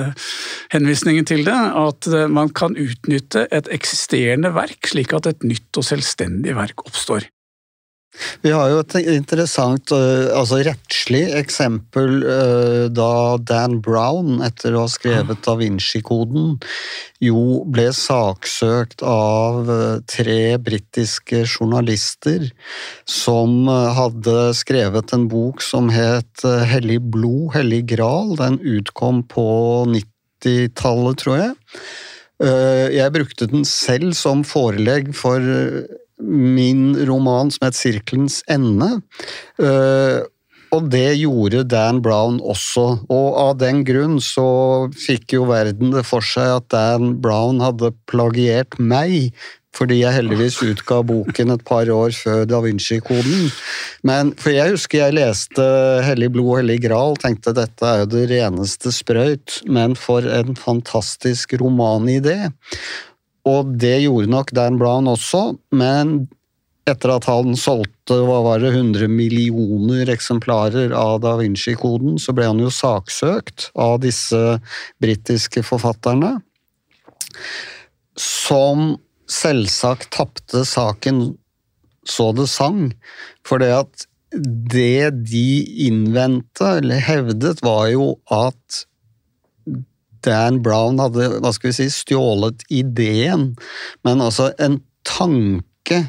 henvisningen 0.73 1.29
til 1.29 1.45
det, 1.49 1.57
at 1.57 2.09
eh, 2.09 2.29
man 2.33 2.53
kan 2.57 2.77
utnytte 2.81 3.47
et 3.53 3.69
eksisterende 3.75 4.53
verk 4.57 4.89
slik 4.89 5.13
at 5.17 5.29
et 5.31 5.45
nytt 5.47 5.81
og 5.81 5.85
selvstendig 5.85 6.57
verk 6.57 6.87
oppstår. 6.87 7.29
Vi 8.45 8.53
har 8.53 8.71
jo 8.71 8.81
et 8.81 8.95
interessant 9.13 9.93
eh, 9.95 10.29
altså 10.37 10.61
rettslig 10.65 11.25
eksempel 11.37 12.23
eh, 12.25 12.85
da 12.95 13.37
Dan 13.41 13.81
Brown, 13.85 14.41
etter 14.47 14.77
å 14.77 14.85
ha 14.85 14.91
skrevet 14.91 15.43
Da 15.45 15.57
Vinci-koden, 15.61 16.57
jo 17.25 17.63
ble 17.73 17.89
saksøkt 17.97 19.05
av 19.07 19.71
eh, 19.73 19.99
tre 20.09 20.57
britiske 20.63 21.45
journalister 21.45 22.49
som 23.11 23.69
hadde 23.69 24.51
skrevet 24.57 25.13
en 25.17 25.29
bok 25.31 25.63
som 25.65 25.91
het 25.93 26.45
Hellig 26.71 26.99
blod, 27.13 27.55
hellig 27.57 27.85
gral. 27.95 28.35
Den 28.39 28.59
utkom 28.61 29.23
på 29.31 29.47
90-tallet, 29.91 31.23
tror 31.23 31.39
jeg. 31.41 31.55
Jeg 32.93 33.13
brukte 33.15 33.49
den 33.49 33.65
selv 33.65 34.13
som 34.19 34.43
forelegg 34.45 35.15
for 35.17 35.41
min 36.23 36.95
roman 37.09 37.51
som 37.53 37.69
het 37.69 37.77
Sirkelens 37.79 38.43
ende. 38.53 38.97
Eh, 39.63 40.23
og 40.75 40.89
det 40.91 41.19
gjorde 41.21 41.65
Dan 41.71 42.01
Brown 42.03 42.41
også, 42.43 42.87
og 43.13 43.29
av 43.39 43.53
den 43.61 43.85
grunn 43.87 44.19
så 44.23 44.89
fikk 44.99 45.37
jo 45.37 45.47
verden 45.49 45.95
det 45.95 46.03
for 46.09 46.25
seg 46.25 46.59
at 46.59 46.67
Dan 46.75 47.15
Brown 47.23 47.63
hadde 47.63 47.95
plagiert 48.11 48.77
meg, 48.79 49.31
fordi 49.77 50.01
jeg 50.01 50.17
heldigvis 50.17 50.59
utga 50.65 51.03
boken 51.05 51.53
et 51.53 51.65
par 51.69 51.89
år 51.93 52.15
før 52.17 52.47
Da 52.49 52.63
Vinci-koden. 52.65 53.51
Men 54.09 54.33
For 54.41 54.55
jeg 54.55 54.73
husker 54.73 55.03
jeg 55.03 55.19
leste 55.19 55.67
Hellig 56.07 56.31
blod 56.33 56.49
og 56.55 56.61
hellig 56.63 56.79
gral, 56.87 57.19
tenkte 57.21 57.53
dette 57.57 57.85
er 57.85 58.03
jo 58.03 58.09
det 58.15 58.25
reneste 58.33 58.93
sprøyt, 58.95 59.61
men 59.69 59.95
for 60.01 60.25
en 60.25 60.57
fantastisk 60.57 61.59
romanidé. 61.61 62.39
Og 63.47 63.77
det 63.79 64.01
gjorde 64.03 64.33
nok 64.33 64.51
Dan 64.57 64.79
Brown 64.81 65.07
også, 65.11 65.55
men 65.71 66.27
etter 66.87 67.17
at 67.17 67.27
han 67.27 67.57
solgte 67.59 68.19
hva 68.27 68.41
var 68.45 68.63
det, 68.63 68.73
100 68.75 69.11
millioner 69.11 70.11
eksemplarer 70.13 70.95
av 70.95 71.19
Da 71.25 71.35
Vinci-koden, 71.41 72.19
så 72.23 72.35
ble 72.35 72.47
han 72.47 72.63
jo 72.63 72.71
saksøkt 72.71 73.71
av 73.75 73.99
disse 74.05 74.59
britiske 75.03 75.65
forfatterne, 75.67 76.37
som 78.17 78.95
selvsagt 79.31 80.13
tapte 80.15 80.63
saken 80.67 81.35
så 82.07 82.31
det 82.39 82.47
sang, 82.51 82.93
for 83.47 83.59
det 83.63 83.73
at 83.75 84.07
det 84.71 85.11
de 85.27 85.49
innvendte, 85.89 86.77
eller 86.79 87.03
hevdet, 87.03 87.63
var 87.67 87.89
jo 87.91 88.13
at 88.31 88.87
Dan 90.27 90.61
Brown 90.65 91.01
hadde 91.03 91.31
hva 91.39 91.53
skal 91.55 91.71
vi 91.71 91.79
si, 91.79 91.89
stjålet 91.95 92.67
ideen, 92.75 93.53
men 94.07 94.23
altså 94.25 94.51
en 94.63 94.81
tanke 95.07 96.03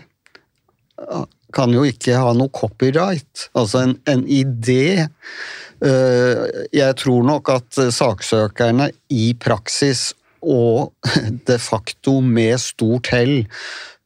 kan 1.56 1.73
jo 1.73 1.86
ikke 1.88 2.17
ha 2.19 2.34
noe 2.36 2.51
copyright. 2.53 3.47
Altså 3.58 3.84
en, 3.86 3.95
en 4.10 4.23
idé 4.27 5.06
eh, 5.06 6.43
Jeg 6.75 6.97
tror 7.01 7.27
nok 7.27 7.51
at 7.53 7.82
saksøkerne 7.93 8.89
i 9.13 9.32
praksis 9.39 10.12
og 10.41 10.93
de 11.49 11.58
facto 11.62 12.19
med 12.21 12.58
stort 12.62 13.12
hell 13.13 13.39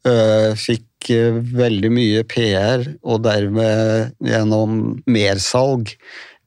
eh, 0.08 0.52
fikk 0.58 1.12
eh, 1.14 1.42
veldig 1.58 1.92
mye 1.94 2.24
PR, 2.30 2.86
og 3.04 3.24
dermed 3.28 4.16
gjennom 4.26 4.80
mersalg. 5.12 5.96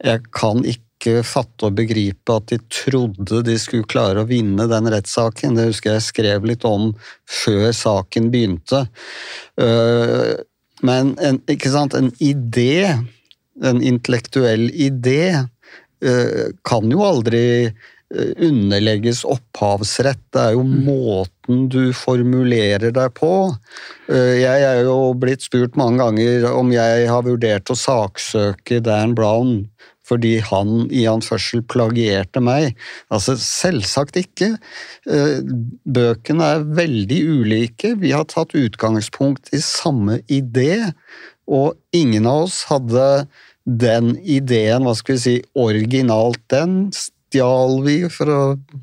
Jeg 0.04 0.24
kan 0.34 0.64
ikke 0.66 0.83
ikke 1.04 1.24
fatte 1.26 1.68
og 1.68 1.76
begripe 1.76 2.32
at 2.38 2.48
de 2.52 2.58
trodde 2.72 3.42
de 3.44 3.56
skulle 3.60 3.88
klare 3.90 4.22
å 4.22 4.28
vinne 4.28 4.66
den 4.70 4.90
rettssaken. 4.92 5.58
Det 5.58 5.68
husker 5.68 5.94
jeg 5.94 6.08
skrev 6.08 6.48
litt 6.48 6.64
om 6.68 6.92
før 7.28 7.70
saken 7.76 8.30
begynte. 8.32 8.86
Øh, 9.60 10.34
men 10.84 11.14
en, 11.20 11.40
ikke 11.50 11.72
sant, 11.72 11.96
en 11.96 12.12
idé, 12.24 12.96
en 13.64 13.82
intellektuell 13.84 14.70
idé, 14.72 15.44
øh, 16.04 16.48
kan 16.64 16.88
jo 16.92 17.04
aldri 17.04 17.44
øh, 17.68 18.32
underlegges 18.48 19.24
opphavsrett. 19.28 20.24
Det 20.32 20.40
er 20.40 20.56
jo 20.56 20.64
måten 20.64 21.68
du 21.72 21.92
formulerer 21.96 22.92
deg 22.96 23.12
på. 23.16 23.34
Jeg 24.08 24.64
er 24.64 24.82
jo 24.84 25.12
blitt 25.16 25.44
spurt 25.44 25.76
mange 25.80 26.00
ganger 26.00 26.48
om 26.52 26.72
jeg 26.72 27.08
har 27.08 27.24
vurdert 27.26 27.72
å 27.72 27.76
saksøke 27.78 28.80
Dan 28.84 29.12
Brown 29.16 29.62
fordi 30.04 30.36
han 30.44 30.88
i 30.92 31.06
anførsel 31.08 31.64
plagierte 31.70 32.42
meg. 32.44 32.74
Altså, 33.12 33.36
selvsagt 33.40 34.18
ikke. 34.20 34.54
Eh, 35.08 35.40
bøkene 35.84 36.50
er 36.56 36.68
veldig 36.76 37.20
ulike. 37.38 37.94
Vi 38.00 38.12
har 38.14 38.28
tatt 38.30 38.56
utgangspunkt 38.58 39.52
i 39.56 39.62
samme 39.64 40.20
idé, 40.28 40.92
og 41.48 41.74
ingen 41.96 42.28
av 42.28 42.46
oss 42.46 42.62
hadde 42.70 43.26
den 43.64 44.14
ideen, 44.20 44.84
hva 44.84 44.92
skal 44.96 45.16
vi 45.16 45.22
si, 45.22 45.34
originalt. 45.56 46.40
Den 46.52 46.92
stjal 47.34 47.80
vi, 47.84 47.96
for 48.12 48.30
å 48.30 48.40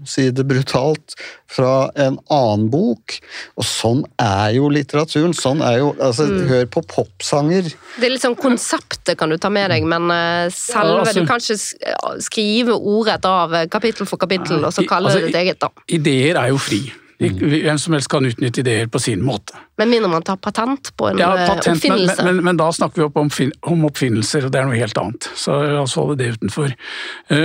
si 0.08 0.28
det 0.36 0.44
brutalt, 0.48 1.16
fra 1.52 1.90
en 2.00 2.18
annen 2.32 2.68
bok. 2.72 3.18
Og 3.60 3.66
sånn 3.68 4.04
er 4.22 4.56
jo 4.58 4.70
litteraturen. 4.72 5.36
Sånn 5.36 5.64
er 5.64 5.80
jo 5.82 5.90
Altså, 6.02 6.26
mm. 6.26 6.48
hør 6.50 6.64
på 6.72 6.82
popsanger. 6.90 7.68
Det 8.00 8.08
er 8.08 8.14
litt 8.14 8.24
sånn 8.24 8.38
konseptet 8.40 9.20
kan 9.20 9.32
du 9.32 9.38
ta 9.42 9.52
med 9.54 9.70
deg, 9.74 9.86
men 9.88 10.08
uh, 10.10 10.48
selve 10.54 11.02
ja, 11.02 11.04
altså, 11.04 11.22
Du 11.22 11.30
kan 11.30 11.44
ikke 11.44 12.22
skrive 12.24 12.76
ordrett 12.76 13.28
av 13.28 13.54
eh, 13.56 13.68
kapittel 13.72 14.10
for 14.10 14.22
kapittel, 14.22 14.64
og 14.64 14.74
så 14.74 14.86
kalle 14.88 15.12
altså, 15.12 15.22
det 15.22 15.32
ditt 15.32 15.42
eget, 15.44 15.62
da. 15.62 15.70
Ideer 15.92 16.40
er 16.42 16.52
jo 16.54 16.60
fri. 16.62 16.82
Hvem 17.22 17.78
som 17.80 17.94
helst 17.94 18.10
kan 18.10 18.26
utnytte 18.26 18.64
ideer 18.64 18.88
på 18.92 19.00
sin 19.00 19.22
måte. 19.26 19.60
Men 19.78 19.92
minner 19.94 20.10
man 20.10 20.26
tar 20.26 20.40
patent 20.42 20.90
på 20.98 21.12
en 21.12 21.22
ja, 21.22 21.30
eh, 21.38 21.50
patent, 21.52 21.78
oppfinnelse. 21.78 22.18
Men, 22.24 22.40
men, 22.40 22.46
men, 22.50 22.60
da 22.62 22.72
snakker 22.74 23.02
vi 23.02 23.08
opp 23.08 23.20
om, 23.22 23.30
om, 23.74 23.86
oppfinnelser, 23.90 24.48
og 24.48 24.54
det 24.54 24.62
er 24.62 24.70
noe 24.70 24.80
helt 24.80 24.98
annet. 24.98 25.30
Så 25.38 25.60
la 25.62 25.84
oss 25.84 25.98
holde 26.00 26.18
det 26.22 26.32
utenfor. 26.38 26.74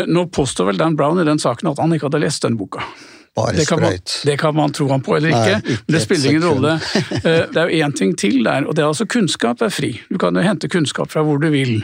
Nå 0.08 0.26
påstår 0.32 0.70
vel 0.70 0.80
Dan 0.80 0.96
Brown 0.96 1.20
i 1.20 1.28
den 1.28 1.42
saken 1.42 1.70
at 1.72 1.82
han 1.82 1.92
ikke 1.92 2.08
hadde 2.08 2.24
lest 2.24 2.46
den 2.46 2.56
boka. 2.60 2.84
Bare 3.36 3.52
det 3.52 3.66
kan, 3.68 3.82
man, 3.82 3.98
det 4.24 4.34
kan 4.40 4.54
man 4.56 4.72
tro 4.72 4.86
han 4.88 5.02
på 5.04 5.16
eller 5.18 5.28
ikke, 5.28 5.56
Nei, 5.60 5.74
ikke 5.74 5.92
det 5.92 6.00
spiller 6.00 6.30
ingen 6.30 6.46
rolle. 6.46 6.76
Eh, 7.26 7.42
det 7.50 7.58
er 7.58 7.70
jo 7.70 7.84
én 7.84 7.92
ting 7.96 8.12
til 8.18 8.36
der, 8.44 8.66
og 8.68 8.76
det 8.76 8.82
er 8.82 8.88
altså 8.90 9.06
kunnskap 9.08 9.62
er 9.64 9.70
fri. 9.72 9.88
Du 10.12 10.18
kan 10.20 10.36
jo 10.36 10.42
hente 10.44 10.68
kunnskap 10.70 11.10
fra 11.10 11.22
hvor 11.26 11.40
du 11.42 11.48
vil. 11.50 11.80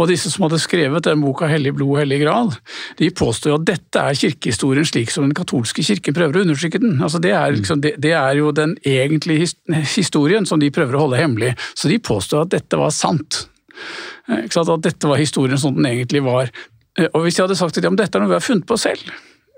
Og 0.00 0.08
disse 0.10 0.32
som 0.32 0.46
hadde 0.46 0.58
skrevet 0.62 1.04
den 1.06 1.22
boka 1.22 1.46
'Hellig 1.46 1.74
blod, 1.76 2.00
hellig 2.00 2.20
gral', 2.24 2.52
de 2.98 3.10
påstår 3.10 3.52
jo 3.52 3.58
at 3.60 3.66
dette 3.68 4.02
er 4.02 4.18
kirkehistorien 4.18 4.88
slik 4.88 5.12
som 5.14 5.28
den 5.28 5.36
katolske 5.36 5.84
kirken 5.86 6.16
prøver 6.16 6.40
å 6.40 6.44
undertrykke 6.46 6.82
den. 6.82 6.98
Altså 7.02 7.20
det, 7.22 7.32
er 7.36 7.54
liksom, 7.54 7.84
det, 7.84 7.94
det 8.02 8.12
er 8.18 8.40
jo 8.40 8.50
den 8.56 8.76
egentlige 8.84 9.50
historien 9.94 10.48
som 10.48 10.60
de 10.60 10.72
prøver 10.74 10.96
å 10.96 11.06
holde 11.06 11.20
hemmelig. 11.22 11.54
Så 11.74 11.92
de 11.92 12.00
påstår 12.02 12.48
at 12.48 12.54
dette 12.56 12.80
var 12.80 12.92
sant. 12.94 13.44
Eh, 14.28 14.44
at 14.44 14.84
dette 14.84 15.08
var 15.08 15.20
historien 15.20 15.58
som 15.58 15.74
den 15.76 15.86
egentlig 15.86 16.24
var. 16.26 16.50
Eh, 16.98 17.08
og 17.12 17.24
hvis 17.24 17.38
de 17.38 17.44
hadde 17.46 17.58
sagt 17.58 17.78
at 17.78 17.86
ja, 17.86 17.92
dette 17.94 18.18
er 18.18 18.24
noe 18.24 18.32
vi 18.32 18.38
har 18.38 18.44
funnet 18.44 18.68
på 18.68 18.78
selv, 18.80 19.12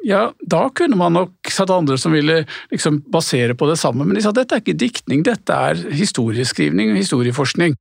ja, 0.04 0.32
da 0.40 0.66
kunne 0.74 0.98
man 0.98 1.14
nok 1.16 1.50
satt 1.50 1.70
andre 1.70 1.98
som 1.98 2.14
ville 2.14 2.42
liksom 2.72 3.02
basere 3.12 3.54
på 3.58 3.68
det 3.70 3.78
samme, 3.80 4.04
men 4.04 4.18
de 4.18 4.24
sa 4.24 4.32
at 4.32 4.40
dette 4.40 4.58
er 4.58 4.64
ikke 4.64 4.78
diktning, 4.78 5.24
dette 5.26 5.54
er 5.54 5.78
historieskrivning 5.94 6.92
og 6.92 7.00
historieforskning. 7.00 7.76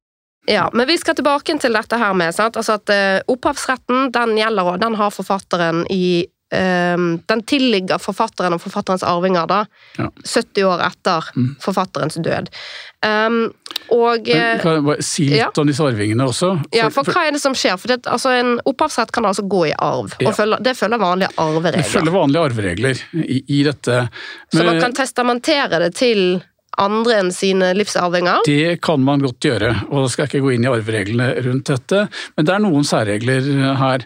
Ja, 0.49 0.69
men 0.73 0.87
vi 0.89 0.97
skal 0.97 1.15
tilbake 1.15 1.53
til 1.61 1.77
dette 1.77 1.97
her 2.01 2.13
med 2.17 2.33
sant? 2.33 2.57
Altså 2.57 2.79
at 2.79 2.89
uh, 2.89 3.21
opphavsretten 3.29 4.09
den 4.13 4.37
gjelder 4.39 4.73
og 4.73 4.79
den 4.81 4.97
har 4.97 5.13
forfatteren 5.13 5.83
i 5.93 6.25
um, 6.49 7.19
Den 7.29 7.43
tilligger 7.45 8.01
forfatteren 8.01 8.57
og 8.57 8.63
forfatterens 8.63 9.05
arvinger 9.05 9.45
da, 9.49 9.63
ja. 9.99 10.09
70 10.25 10.65
år 10.65 10.85
etter 10.87 11.29
mm. 11.35 11.51
forfatterens 11.61 12.17
død. 12.25 12.49
Um, 13.05 13.43
Og 13.89 14.27
Men 14.27 14.41
eh, 14.57 14.61
kan 14.61 14.83
bare 14.85 15.03
si 15.05 15.25
litt 15.29 15.39
ja. 15.39 15.49
om 15.57 15.67
disse 15.67 15.83
arvingene 15.83 16.27
også? 16.29 16.51
ja, 16.75 16.89
for 16.93 17.07
hva 17.07 17.25
er 17.27 17.35
det 17.35 17.41
som 17.43 17.55
skjer? 17.57 17.79
For 17.81 17.91
det, 17.91 18.03
altså, 18.07 18.31
En 18.37 18.53
opphavsrett 18.69 19.11
kan 19.11 19.25
altså 19.25 19.43
gå 19.49 19.65
i 19.71 19.73
arv, 19.77 20.13
og 20.21 20.31
følge, 20.37 20.61
det 20.63 20.75
følger 20.79 21.01
vanlige 21.01 21.31
arveregler. 21.41 21.81
Det 21.81 21.91
følger 21.91 22.15
vanlige 22.15 22.45
arveregler 22.49 23.03
i, 23.25 23.41
i 23.47 23.63
dette. 23.67 24.05
Så 24.53 24.63
man 24.67 24.79
kan 24.81 24.95
testamentere 24.95 25.81
det 25.83 25.91
til 25.99 26.41
andre 26.79 27.17
enn 27.19 27.31
sine 27.35 27.73
livsarvinger. 27.75 28.45
Det 28.47 28.77
kan 28.81 29.03
man 29.03 29.19
godt 29.21 29.43
gjøre, 29.43 29.73
og 29.89 30.05
da 30.05 30.11
skal 30.11 30.23
jeg 30.23 30.31
ikke 30.31 30.45
gå 30.45 30.53
inn 30.55 30.63
i 30.65 30.71
arvereglene 30.71 31.27
rundt 31.43 31.67
dette. 31.73 32.05
Men 32.37 32.47
det 32.47 32.53
er 32.55 32.63
noen 32.63 32.87
særregler 32.87 33.49
her. 33.81 34.05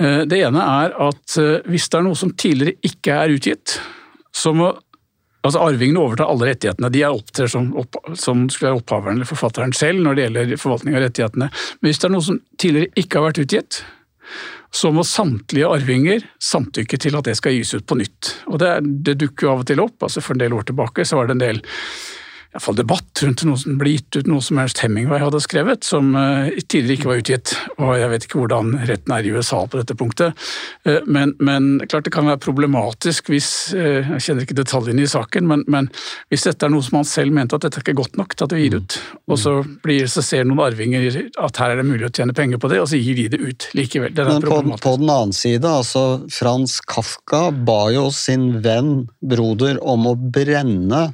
Eh, 0.00 0.22
Det 0.24 0.40
ene 0.48 0.64
er 0.64 0.96
at 1.10 1.36
eh, 1.42 1.60
hvis 1.68 1.90
det 1.92 2.00
er 2.00 2.06
noe 2.08 2.16
som 2.18 2.32
tidligere 2.32 2.80
ikke 2.88 3.20
er 3.20 3.36
utgitt, 3.36 3.76
så 4.36 4.52
må 4.56 4.72
Altså 5.46 5.62
Arvingene 5.62 6.02
overtar 6.02 6.30
alle 6.30 6.50
rettighetene. 6.50 6.90
De 6.92 7.02
er 7.06 7.14
opptrer 7.14 7.50
som, 7.50 7.68
opp, 7.78 7.98
som 8.18 8.46
skulle 8.50 8.72
være 8.72 8.82
opphaveren 8.82 9.20
eller 9.20 9.28
forfatteren 9.28 9.74
selv 9.76 10.02
når 10.02 10.16
det 10.16 10.26
gjelder 10.26 10.56
forvaltning 10.60 10.96
av 10.98 11.06
rettighetene. 11.06 11.50
Men 11.80 11.90
hvis 11.90 12.02
det 12.02 12.08
er 12.08 12.14
noe 12.16 12.26
som 12.26 12.40
tidligere 12.60 13.04
ikke 13.04 13.20
har 13.20 13.28
vært 13.28 13.42
utgitt, 13.44 13.80
så 14.76 14.90
må 14.92 15.04
samtlige 15.06 15.68
arvinger 15.70 16.24
samtykke 16.42 16.98
til 17.00 17.16
at 17.16 17.28
det 17.28 17.36
skal 17.38 17.54
gis 17.54 17.72
ut 17.76 17.86
på 17.86 17.98
nytt. 18.00 18.32
Og 18.50 18.58
Det, 18.60 18.72
det 19.06 19.18
dukker 19.22 19.46
jo 19.46 19.52
av 19.54 19.62
og 19.62 19.70
til 19.70 19.82
opp. 19.84 19.96
altså 20.02 20.22
For 20.24 20.36
en 20.36 20.42
del 20.42 20.56
år 20.56 20.66
tilbake 20.68 21.06
så 21.06 21.20
var 21.20 21.30
det 21.30 21.38
en 21.38 21.44
del 21.44 21.62
fall 22.62 22.76
debatt 22.78 23.22
rundt 23.24 23.44
noe 23.46 23.58
som 23.60 23.76
ble 23.80 23.96
gitt 23.96 24.18
ut 24.18 24.28
noe 24.30 24.44
som 24.44 24.58
Ernst 24.60 24.80
Hemingway 24.84 25.20
hadde 25.22 25.40
skrevet, 25.44 25.84
som 25.86 26.14
eh, 26.18 26.56
tidligere 26.64 26.98
ikke 26.98 27.10
var 27.10 27.22
utgitt. 27.22 27.54
Og 27.76 27.92
jeg 27.98 28.10
vet 28.12 28.26
ikke 28.26 28.40
hvordan 28.42 28.74
retten 28.88 29.14
er 29.16 29.26
i 29.26 29.32
USA 29.34 29.62
på 29.66 29.80
dette 29.80 29.96
punktet. 29.98 30.46
Eh, 30.86 31.02
Men, 31.06 31.34
men 31.38 31.80
klart 31.88 32.06
det 32.06 32.12
kan 32.14 32.26
være 32.26 32.40
problematisk 32.42 33.30
hvis 33.32 33.74
eh, 33.76 34.06
Jeg 34.16 34.24
kjenner 34.24 34.46
ikke 34.46 34.58
detaljene 34.58 35.04
i 35.04 35.10
saken, 35.10 35.46
men, 35.48 35.64
men 35.70 35.88
hvis 36.32 36.46
dette 36.48 36.66
er 36.66 36.72
noe 36.72 36.84
som 36.84 37.00
han 37.00 37.08
selv 37.08 37.34
mente 37.36 37.56
at 37.56 37.64
dette 37.66 37.80
er 37.80 37.84
ikke 37.86 38.00
godt 38.02 38.18
nok 38.20 38.34
til 38.34 38.46
at 38.46 38.54
det 38.54 38.62
gir 38.62 38.78
ut, 38.80 38.98
og 39.26 39.40
så, 39.40 39.54
blir, 39.84 40.08
så 40.10 40.24
ser 40.24 40.44
noen 40.46 40.64
arvinger 40.66 41.06
at 41.42 41.60
her 41.62 41.74
er 41.74 41.80
det 41.80 41.86
mulig 41.88 42.08
å 42.08 42.12
tjene 42.12 42.36
penger 42.36 42.60
på 42.62 42.70
det, 42.72 42.80
og 42.82 42.90
så 42.90 43.00
gir 43.00 43.18
de 43.18 43.28
det 43.32 43.40
ut 43.42 43.68
likevel. 43.76 44.14
Det 44.16 44.26
Men 44.28 44.44
på, 44.44 44.60
på 44.82 44.94
den 45.00 45.10
annen 45.12 45.34
side, 45.36 45.66
altså 45.66 46.04
Frans 46.32 46.78
Kafka 46.86 47.48
ba 47.66 47.80
jo 47.94 48.08
sin 48.14 48.56
venn, 48.64 49.06
broder, 49.20 49.80
om 49.82 50.08
å 50.10 50.14
brenne 50.16 51.08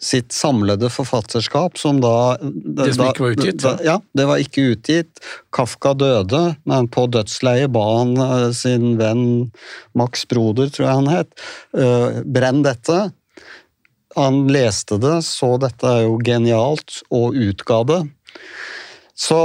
sitt 0.00 0.32
samlede 0.32 0.88
forfatterskap, 0.90 1.78
som 1.78 2.00
da 2.00 2.38
Det 2.40 2.94
som 2.96 3.10
ikke 3.10 3.24
var 3.24 3.36
utgitt, 3.36 3.60
Da, 3.62 3.74
ja, 3.84 3.98
det 4.16 4.26
var 4.30 4.40
ikke 4.40 4.64
utgitt. 4.72 5.20
Kafka 5.52 5.92
døde, 5.94 6.42
men 6.64 6.88
på 6.88 7.04
dødsleiet 7.12 7.72
ba 7.74 7.84
han 7.98 8.16
eh, 8.16 8.48
sin 8.56 8.94
venn 9.00 9.50
Max 9.96 10.24
Broder, 10.30 10.72
tror 10.72 10.86
jeg 10.86 11.00
han 11.02 11.12
het, 11.12 11.34
eh, 11.76 12.22
brenn 12.24 12.64
dette. 12.64 13.10
Han 14.16 14.46
leste 14.50 14.98
det, 15.02 15.20
så 15.28 15.54
dette 15.62 15.86
er 15.86 16.06
jo 16.08 16.16
genialt, 16.24 17.02
og 17.14 17.36
utga 17.36 17.84
det. 17.86 18.00
Så 19.20 19.36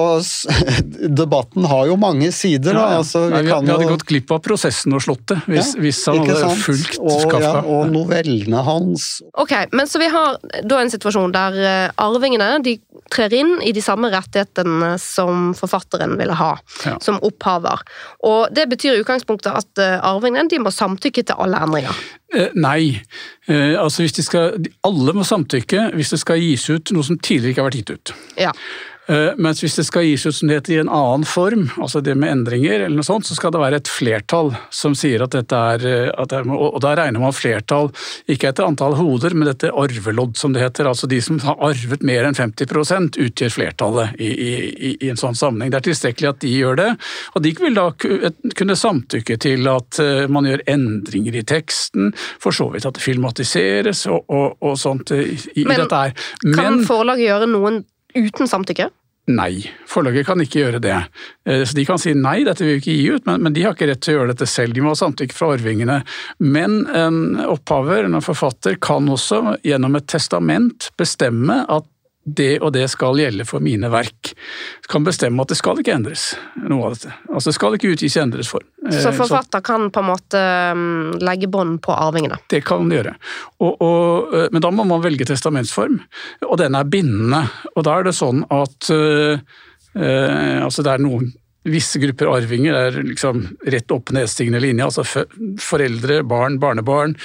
debatten 1.19 1.65
har 1.67 1.87
jo 1.89 1.97
mange 1.99 2.29
sider. 2.31 2.77
Ja, 2.77 2.85
ja. 2.93 2.99
Altså, 3.01 3.25
Nei, 3.27 3.41
vi 3.43 3.49
kan 3.51 3.65
vi 3.65 3.73
hadde 3.73 3.83
jo 3.87 3.91
gått 3.95 4.05
glipp 4.07 4.31
av 4.31 4.39
prosessen 4.45 4.95
og 4.95 5.03
slått 5.03 5.25
det, 5.33 5.39
hvis, 5.51 5.73
Ja, 5.75 5.81
hvis 5.83 5.99
han 6.07 6.21
hadde 6.23 6.37
sant? 6.39 6.61
fulgt 6.63 6.99
og, 7.01 7.25
Kafka. 7.25 7.41
Ja, 7.43 7.53
og 7.75 7.89
novellene 7.91 8.61
hans. 8.63 9.07
Ok, 9.41 9.51
men 9.75 9.89
så 9.91 9.99
vi 9.99 10.07
har 10.13 10.37
da 10.63 10.79
en 10.79 10.93
situasjon 10.93 11.35
der 11.35 11.59
eh, 11.59 11.89
arvingene 12.05 12.53
de 12.63 12.77
trer 13.11 13.35
inn 13.37 13.51
i 13.67 13.73
de 13.75 13.83
samme 13.85 14.07
rettighetene 14.13 14.93
som 15.01 15.51
forfatteren 15.59 16.15
ville 16.17 16.33
ha, 16.39 16.53
Ja. 16.87 16.95
som 17.03 17.19
opphaver. 17.21 17.83
Og 18.25 18.47
det 18.55 18.69
betyr 18.71 18.95
i 18.95 19.03
utgangspunktet 19.03 19.51
at 19.59 19.83
eh, 19.83 19.99
arvingene 20.07 20.47
de 20.55 20.63
må 20.63 20.71
samtykke 20.73 21.25
til 21.27 21.35
alle 21.37 21.59
endringer. 21.67 21.99
Eh, 22.33 22.47
nei. 22.55 23.01
Altså 23.51 24.01
hvis 24.07 24.15
de 24.17 24.23
skal, 24.25 24.55
alle 24.87 25.13
må 25.13 25.21
samtykke 25.27 25.91
hvis 25.93 26.15
det 26.15 26.23
skal 26.23 26.39
gis 26.41 26.63
ut 26.71 26.95
noe 26.95 27.05
som 27.05 27.19
tidligere 27.19 27.53
ikke 27.53 27.61
har 27.61 27.69
vært 27.73 27.81
gitt 27.83 27.93
ut. 27.99 28.15
Ja. 28.41 28.55
Eh, 29.07 29.35
Mens 29.37 29.59
hvis 29.61 29.75
det 29.77 29.83
skal 29.85 30.01
gis 30.07 30.23
ut 30.25 30.33
som 30.33 30.49
det 30.49 30.55
heter 30.57 30.73
i 30.73 30.79
en 30.81 30.89
annen 30.89 31.25
form, 31.29 31.67
altså 31.77 31.99
det 32.01 32.15
med 32.17 32.31
endringer, 32.31 32.87
eller 32.87 32.95
noe 32.97 33.05
sånt, 33.05 33.27
så 33.29 33.35
skal 33.37 33.51
det 33.53 33.59
være 33.61 33.77
et 33.81 33.89
flertall 33.91 34.49
som 34.73 34.95
sier 34.97 35.21
at 35.21 35.35
dette 35.35 35.59
er, 35.75 35.85
eh, 35.85 36.09
at 36.17 36.31
det 36.31 36.39
er 36.39 36.49
Og 36.55 36.79
da 36.81 36.95
regner 36.97 37.21
man 37.21 37.35
flertall 37.35 37.91
ikke 38.31 38.49
etter 38.49 38.65
antall 38.65 38.95
hoder, 38.97 39.35
men 39.37 39.45
dette 39.51 39.69
arvelodd, 39.69 40.33
som 40.37 40.53
det 40.55 40.63
heter. 40.63 40.89
Altså 40.89 41.05
de 41.11 41.19
som 41.21 41.37
har 41.45 41.55
arvet 41.61 42.01
mer 42.01 42.25
enn 42.25 42.33
50 42.33 43.19
utgjør 43.21 43.53
flertallet 43.53 44.17
i, 44.19 44.31
i, 44.31 44.95
i- 44.95 45.09
en 45.09 45.21
sånn 45.21 45.37
sammenheng. 45.37 45.69
Det 45.69 45.83
er 45.83 45.87
tilstrekkelig 45.91 46.29
at 46.33 46.39
de 46.41 46.55
gjør 46.57 46.75
det, 46.81 46.89
og 47.35 47.43
de 47.45 47.53
vil 47.61 47.77
da 47.77 47.91
kunne 48.55 48.75
samtykke 48.79 49.37
til 49.39 49.67
at 49.69 49.99
eh, 50.01 50.25
man 50.27 50.45
gjør 50.49 50.65
endringer 50.67 51.35
i 51.35 51.43
teksten, 51.45 52.09
for 52.41 52.51
så 52.55 52.71
vidt 52.73 52.85
at 52.89 52.97
det 52.97 53.05
filmatiseres 53.05 54.07
og, 54.09 54.25
og, 54.29 54.57
og 54.65 54.77
sånt 54.81 55.11
i, 55.13 55.35
i 55.61 55.65
Men 55.67 55.83
dette 55.85 55.95
her. 56.07 56.15
Men 56.43 56.55
Kan 56.57 56.83
forlaget 56.89 57.29
gjøre 57.29 57.51
noen 57.53 57.83
uten 58.15 58.49
samtykke? 58.49 58.89
Nei, 59.25 59.63
forlaget 59.89 60.27
kan 60.27 60.41
ikke 60.43 60.59
gjøre 60.59 60.79
det. 60.83 60.97
Eh, 61.49 61.63
Så 61.65 61.73
De 61.75 61.85
kan 61.85 61.97
si 61.97 62.13
nei, 62.13 62.43
dette 62.45 62.61
vil 62.61 62.75
vi 62.75 62.81
ikke 62.83 62.97
gi 62.99 63.15
ut, 63.15 63.25
men, 63.25 63.53
de 63.53 63.63
har 63.63 63.73
ikke 63.73 63.87
rett 63.89 64.03
til 64.05 64.13
å 64.13 64.17
gjøre 64.19 64.33
dette 64.35 64.45
selv. 64.49 64.75
De 64.75 64.83
må 64.85 64.93
ha 64.93 64.99
samtykke 64.99 65.33
fra 65.33 65.55
arvingene. 65.55 66.03
Men 66.39 66.85
en 66.93 67.39
opphaver, 67.41 68.05
en 68.05 68.21
forfatter, 68.21 68.77
kan 68.77 69.09
også 69.09 69.57
gjennom 69.65 69.97
et 69.97 70.05
testament 70.07 70.91
bestemme 70.97 71.63
at 71.65 71.89
det 72.25 72.57
og 72.59 72.71
det 72.73 72.87
skal 72.89 73.19
gjelde 73.21 73.45
for 73.45 73.61
mine 73.63 73.89
verk. 73.93 74.31
Kan 74.89 75.05
bestemme 75.05 75.43
at 75.43 75.51
det 75.53 75.59
skal 75.59 75.79
ikke 75.81 75.93
endres, 75.93 76.31
noe 76.57 76.87
av 76.87 76.95
dette. 76.95 77.13
Altså 77.29 77.51
det 77.51 77.57
skal 77.59 77.77
ikke 77.77 77.91
utgis 77.93 78.17
i 78.17 78.21
endres 78.23 78.49
form. 78.49 78.65
Eh, 78.87 78.97
Så 78.97 79.13
forfatter 79.15 79.61
kan 79.65 79.87
på 79.93 80.01
en 80.01 80.09
måte 80.09 80.41
mm, 80.73 81.21
legge 81.21 81.49
bånd 81.51 81.79
på 81.85 81.93
arvingene. 81.93 82.39
Det 82.49 82.63
kan 82.65 82.89
de 82.89 82.97
gjøre. 82.97 83.15
Og, 83.61 83.71
og, 83.77 84.33
eh, 84.33 84.49
men 84.51 84.65
da 84.65 84.73
må 84.73 84.87
man 84.89 85.05
velge 85.05 85.29
testamentsform, 85.29 86.01
og 86.49 86.57
den 86.61 86.77
er 86.77 86.89
bindende. 86.89 87.45
Og 87.75 87.85
da 87.85 87.99
er 87.99 88.09
det 88.09 88.17
sånn 88.17 88.41
at 88.49 88.89
øh, 88.93 89.37
altså 89.95 90.83
det 90.83 90.95
er 90.95 91.05
noen 91.05 91.29
Visse 91.65 91.97
grupper 91.97 92.29
arvinger 92.29 92.75
er 92.77 92.97
liksom 93.01 93.39
rett 93.73 93.89
opp 93.93 94.11
nedstigende 94.13 94.59
linje, 94.61 94.85
altså 94.85 95.23
foreldre, 95.61 96.19
barn, 96.27 96.59
barnebarn, 96.61 97.15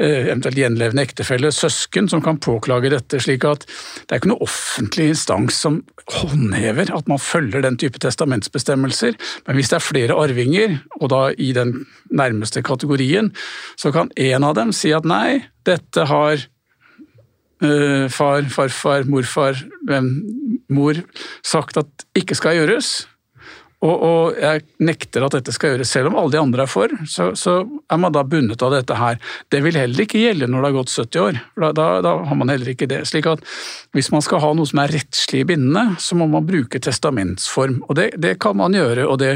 øh, 0.00 0.30
eventuelt 0.30 0.56
gjenlevende 0.56 1.04
ektefelle, 1.04 1.50
søsken 1.52 2.08
som 2.08 2.22
kan 2.24 2.40
påklage 2.40 2.88
dette. 2.94 3.20
slik 3.20 3.44
at 3.44 3.66
det 3.66 4.14
er 4.16 4.22
ikke 4.22 4.32
noe 4.32 4.46
offentlig 4.46 5.10
instans 5.12 5.60
som 5.60 5.82
håndhever 6.08 6.88
at 6.96 7.08
man 7.08 7.20
følger 7.20 7.60
den 7.62 7.76
type 7.76 8.00
testamentsbestemmelser, 8.00 9.18
men 9.46 9.56
hvis 9.60 9.68
det 9.68 9.76
er 9.76 9.84
flere 9.84 10.16
arvinger, 10.16 10.80
og 11.00 11.12
da 11.12 11.22
i 11.36 11.52
den 11.52 11.84
nærmeste 12.10 12.62
kategorien, 12.64 13.32
så 13.76 13.92
kan 13.92 14.08
en 14.16 14.44
av 14.44 14.56
dem 14.56 14.72
si 14.72 14.92
at 14.96 15.04
nei, 15.04 15.44
dette 15.68 16.08
har 16.08 16.40
eh, 17.60 18.08
far, 18.08 18.48
farfar, 18.48 19.04
morfar, 19.04 19.60
mor 20.72 21.04
sagt 21.44 21.76
at 21.76 22.06
ikke 22.16 22.40
skal 22.40 22.62
gjøres. 22.62 23.11
Og, 23.82 24.02
og 24.06 24.36
jeg 24.38 24.62
nekter 24.86 25.24
at 25.26 25.34
dette 25.34 25.52
skal 25.54 25.72
gjøres, 25.72 25.90
selv 25.90 26.12
om 26.12 26.18
alle 26.20 26.34
de 26.36 26.38
andre 26.38 26.66
er 26.66 26.70
for, 26.70 26.92
så, 27.10 27.32
så 27.38 27.56
er 27.66 27.98
man 27.98 28.14
da 28.14 28.22
bundet 28.22 28.62
av 28.62 28.70
dette 28.76 28.94
her. 28.94 29.18
Det 29.50 29.58
vil 29.64 29.78
heller 29.78 30.04
ikke 30.04 30.20
gjelde 30.22 30.46
når 30.50 30.62
det 30.62 30.70
har 30.70 30.76
gått 30.76 30.94
70 30.94 31.22
år, 31.24 31.40
da, 31.64 31.72
da, 31.74 31.88
da 32.06 32.14
har 32.28 32.38
man 32.38 32.52
heller 32.52 32.70
ikke 32.72 32.86
det. 32.90 33.00
Slik 33.10 33.26
at 33.32 33.42
hvis 33.96 34.12
man 34.14 34.22
skal 34.22 34.42
ha 34.44 34.52
noe 34.54 34.70
som 34.70 34.82
er 34.84 34.94
rettslig 34.94 35.42
bindende, 35.50 35.98
så 36.02 36.18
må 36.18 36.30
man 36.30 36.46
bruke 36.46 36.78
testamentsform. 36.82 37.80
Og 37.88 37.98
det, 37.98 38.12
det 38.22 38.36
kan 38.42 38.58
man 38.60 38.78
gjøre, 38.78 39.08
og 39.10 39.18
det, 39.22 39.34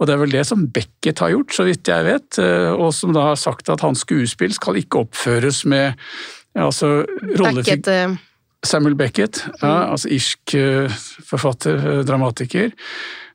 og 0.00 0.08
det 0.08 0.16
er 0.16 0.24
vel 0.24 0.36
det 0.38 0.48
som 0.48 0.66
Beckett 0.72 1.20
har 1.20 1.36
gjort, 1.36 1.52
så 1.52 1.68
vidt 1.68 1.92
jeg 1.92 2.08
vet, 2.08 2.40
eh, 2.40 2.72
og 2.72 2.94
som 2.96 3.12
da 3.12 3.28
har 3.32 3.40
sagt 3.40 3.68
at 3.72 3.84
hans 3.84 4.06
skuespill 4.06 4.56
skal 4.56 4.80
ikke 4.80 5.04
oppføres 5.04 5.66
med 5.68 5.92
ja, 5.92 6.64
altså, 6.64 7.02
Beckett, 7.36 7.88
eh, 7.92 8.16
Samuel 8.64 8.94
Beckett, 8.96 9.44
ja, 9.60 9.90
altså 9.90 10.08
irsk 10.14 10.54
eh, 10.56 11.02
forfatter, 11.28 12.02
dramatiker, 12.06 12.72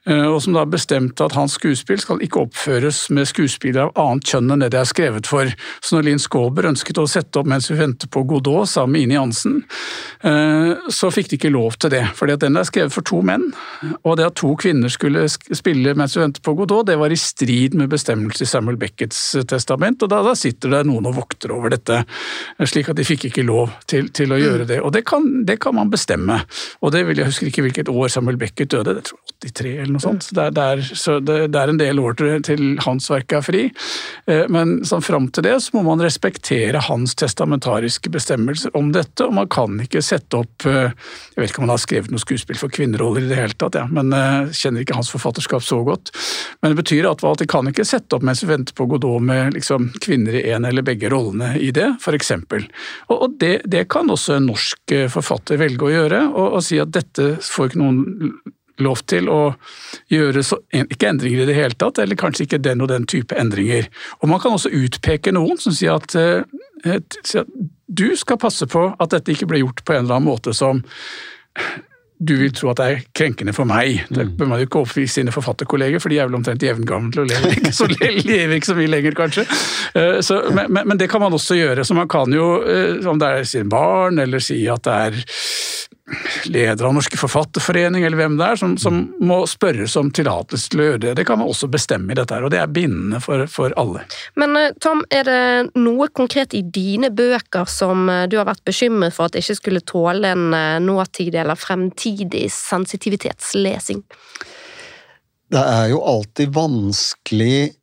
og 0.08 0.40
som 0.44 0.56
da 0.56 0.64
bestemte 0.70 1.26
at 1.26 1.36
hans 1.36 1.58
skuespill 1.58 2.00
skal 2.00 2.22
ikke 2.24 2.46
oppføres 2.46 3.08
med 3.14 3.28
skuespillere 3.28 3.90
av 3.90 3.98
annet 4.00 4.30
kjønn 4.32 4.54
enn 4.54 4.64
det 4.64 4.72
det 4.72 4.80
er 4.80 4.90
skrevet 4.90 5.28
for. 5.28 5.50
Så 5.84 5.98
når 5.98 6.08
Linn 6.08 6.22
Skåber 6.22 6.70
ønsket 6.70 7.00
å 7.02 7.08
sette 7.10 7.42
opp 7.42 7.50
mens 7.50 7.70
vi 7.72 7.78
venter 7.80 8.10
på 8.12 8.24
Godot 8.28 8.70
sammen 8.70 8.96
med 8.96 9.08
Ine 9.08 9.18
Jansen, 9.18 9.58
eh, 10.24 10.90
så 10.94 11.12
fikk 11.14 11.32
de 11.32 11.40
ikke 11.40 11.52
lov 11.54 11.78
til 11.82 11.94
det, 11.94 12.04
at 12.08 12.44
den 12.44 12.60
er 12.60 12.68
skrevet 12.68 12.94
for 12.94 13.06
to 13.08 13.22
menn, 13.26 13.50
og 14.04 14.18
det 14.20 14.28
at 14.28 14.38
to 14.40 14.54
kvinner 14.60 14.92
skulle 14.94 15.26
spille 15.28 15.96
mens 15.98 16.16
vi 16.18 16.24
venter 16.24 16.44
på 16.46 16.56
Godot, 16.58 16.88
det 16.88 16.98
var 17.00 17.14
i 17.14 17.20
strid 17.20 17.78
med 17.78 17.92
bestemmelser 17.92 18.46
i 18.46 18.50
Samuel 18.50 18.80
Beckets 18.80 19.22
eh, 19.36 19.48
testament, 19.48 20.04
og 20.04 20.12
da, 20.14 20.22
da 20.26 20.36
sitter 20.38 20.78
det 20.78 20.84
noen 20.90 21.10
og 21.10 21.18
vokter 21.20 21.54
over 21.56 21.74
dette, 21.74 22.04
eh, 22.04 22.68
slik 22.70 22.92
at 22.92 23.00
de 23.00 23.08
fikk 23.08 23.30
ikke 23.32 23.48
lov 23.48 23.76
til, 23.90 24.12
til 24.16 24.34
å 24.34 24.40
gjøre 24.42 24.68
det. 24.70 24.82
Og 24.84 24.94
det 24.96 25.06
kan, 25.08 25.26
det 25.48 25.60
kan 25.64 25.76
man 25.78 25.92
bestemme. 25.92 26.42
Og 26.82 26.94
det 26.94 27.04
vil 27.08 27.20
jeg 27.22 27.32
husker 27.32 27.52
ikke 27.52 27.66
hvilket 27.68 27.92
år 27.92 28.12
Samuel 28.14 28.40
Beckett 28.40 28.72
døde, 28.74 28.98
det 28.98 29.08
tror 29.08 29.20
jeg 29.20 29.28
83 29.48 29.74
eller 29.82 29.97
noe 29.98 30.04
sånt. 30.04 30.30
Det 30.34 30.44
er, 30.48 30.54
det 30.56 30.64
er, 30.64 30.84
så 30.98 31.18
det, 31.24 31.38
det 31.54 31.62
er 31.62 31.72
en 31.72 31.80
del 31.80 32.00
år 32.02 32.18
til, 32.20 32.34
til 32.46 32.64
hans 32.86 33.10
verk 33.12 33.34
er 33.38 33.44
fri. 33.46 33.64
Eh, 34.30 34.46
men 34.54 34.80
sånn, 34.88 35.04
fram 35.06 35.30
til 35.34 35.46
det 35.48 35.56
så 35.64 35.76
må 35.78 35.84
man 35.88 36.04
respektere 36.04 36.82
hans 36.88 37.16
testamentariske 37.18 38.12
bestemmelser 38.14 38.76
om 38.78 38.92
dette, 38.96 39.26
og 39.26 39.36
man 39.38 39.50
kan 39.52 39.80
ikke 39.84 40.04
sette 40.06 40.42
opp 40.42 40.68
eh, 40.68 40.94
Jeg 41.36 41.42
vet 41.42 41.52
ikke 41.52 41.62
om 41.62 41.68
han 41.68 41.76
har 41.76 41.84
skrevet 41.84 42.14
noe 42.14 42.22
skuespill 42.24 42.60
for 42.60 42.74
kvinneroller 42.74 43.26
i 43.26 43.32
det 43.32 43.40
hele 43.40 43.58
tatt, 43.58 43.78
ja, 43.78 43.86
men 43.92 44.14
jeg 44.16 44.58
kjenner 44.62 44.84
ikke 44.84 44.98
hans 44.98 45.12
forfatterskap 45.14 45.66
så 45.66 45.82
godt. 45.86 46.12
Men 46.62 46.74
det 46.74 46.82
betyr 46.82 47.10
at 47.12 47.24
de 47.40 47.50
kan 47.50 47.70
ikke 47.70 47.86
sette 47.88 48.18
opp 48.18 48.26
mens 48.26 48.44
vi 48.44 48.52
venter 48.52 48.76
på 48.78 48.88
Godot 48.90 49.24
med 49.24 49.56
liksom, 49.58 49.92
kvinner 50.04 50.38
i 50.40 50.46
en 50.56 50.66
eller 50.68 50.86
begge 50.86 51.12
rollene 51.14 51.54
i 51.62 51.72
det, 51.76 51.90
f.eks. 52.02 52.34
Og, 52.38 53.16
og 53.16 53.38
det, 53.42 53.62
det, 53.66 53.86
kan 53.92 54.10
også 54.12 54.38
en 54.38 54.50
norsk 54.50 54.96
forfatter 55.12 55.60
velge 55.62 55.88
å 55.88 55.94
gjøre, 55.94 56.22
og, 56.34 56.58
og 56.58 56.66
si 56.66 56.80
at 56.82 56.92
dette 56.96 57.36
får 57.44 57.72
ikke 57.72 57.82
noen 57.82 58.38
lov 58.84 59.02
til 59.10 59.30
å 59.32 59.42
gjøre 60.14 60.44
så, 60.46 60.60
ikke 60.74 61.10
endringer 61.10 61.44
i 61.44 61.50
det 61.50 61.58
hele 61.58 61.78
tatt, 61.80 62.02
eller 62.04 62.20
kanskje 62.20 62.46
ikke 62.46 62.62
den 62.64 62.84
og 62.86 62.92
den 62.92 63.08
type 63.10 63.36
endringer. 63.38 63.90
Og 64.22 64.30
Man 64.30 64.42
kan 64.44 64.56
også 64.58 64.74
utpeke 64.74 65.34
noen 65.36 65.60
som 65.62 65.76
sier 65.76 65.98
at, 65.98 66.14
sier 66.14 67.44
at 67.46 67.52
du 67.88 68.10
skal 68.20 68.40
passe 68.42 68.68
på 68.70 68.90
at 69.00 69.14
dette 69.14 69.34
ikke 69.34 69.48
blir 69.50 69.64
gjort 69.66 69.86
på 69.86 69.96
en 69.96 70.06
eller 70.06 70.20
annen 70.20 70.30
måte 70.30 70.54
som 70.56 70.84
du 72.18 72.34
vil 72.40 72.54
tro 72.56 72.72
at 72.72 72.80
det 72.80 72.86
er 72.90 73.04
krenkende 73.16 73.54
for 73.54 73.70
meg. 73.70 74.02
Det 74.10 74.24
mm. 74.26 74.32
bør 74.40 74.50
man 74.50 74.62
jo 74.62 74.68
ikke 74.68 74.80
overbevise 74.82 75.20
sine 75.20 75.34
forfatterkolleger, 75.34 76.02
for 76.02 76.10
de 76.10 76.18
er 76.18 76.30
vel 76.30 76.40
omtrent 76.40 76.66
jevngamle 76.66 77.24
og 77.24 77.30
lever 77.30 77.54
ikke, 77.54 77.74
så, 77.78 77.88
lever 78.32 78.56
ikke 78.58 78.72
så 78.72 78.78
mye 78.78 78.90
lenger, 78.90 79.18
kanskje. 79.18 79.46
Eh, 79.94 80.18
så, 80.26 80.40
men, 80.56 80.80
men, 80.80 80.98
det 80.98 81.12
kan 81.12 81.22
man 81.22 81.36
også 81.38 81.60
gjøre. 81.60 81.86
Så 81.86 81.98
man 81.98 82.10
kan 82.10 82.34
jo, 82.34 82.48
eh, 82.66 83.06
om 83.08 83.22
det 83.22 83.30
er 83.30 83.46
sine 83.50 83.70
barn, 83.70 84.18
eller 84.24 84.42
si 84.44 84.64
at 84.72 84.88
det 84.88 84.98
er 85.10 85.22
leder 86.46 86.86
av 86.86 86.94
Norske 86.94 87.18
Forfatterforening, 87.20 88.04
eller 88.04 88.18
hvem 88.18 88.38
det 88.40 88.46
er, 88.46 88.60
som, 88.60 88.76
som 88.80 89.00
må 89.20 89.42
spørres 89.50 89.96
om 90.00 90.12
tillatelse 90.16 90.72
til 90.72 90.82
å 90.82 90.88
gjøre 90.90 91.02
det. 91.04 91.14
Det 91.20 91.26
kan 91.28 91.42
man 91.42 91.52
også 91.52 91.70
bestemme 91.72 92.14
i 92.14 92.18
dette, 92.18 92.34
her, 92.36 92.46
og 92.48 92.54
det 92.54 92.62
er 92.62 92.72
bindende 92.72 93.20
for, 93.24 93.44
for, 93.52 93.76
alle. 93.80 94.06
Men 94.40 94.56
eh, 94.60 94.76
Tom, 94.84 95.04
er 95.12 95.28
det 95.28 95.82
noe 95.82 96.08
konkret 96.16 96.56
i 96.58 96.64
dine 96.64 97.12
bøker 97.12 97.68
som 97.72 98.08
eh, 98.12 98.26
du 98.32 98.38
har 98.40 98.48
vært 98.48 98.64
bekymret 98.68 99.16
for 99.16 99.28
at 99.28 99.40
ikke 99.40 99.58
skulle 99.60 99.84
tåle 99.88 100.32
en 100.32 100.48
eh, 100.56 100.78
nåtidig 100.84 101.42
eller 101.44 101.60
fremtidig 101.60 102.48
sensitivitetslesing? 102.56 104.04
Det 105.48 105.64
er 105.64 105.92
jo 105.94 106.02
alltid 106.04 106.52
vanskelig 106.56 107.77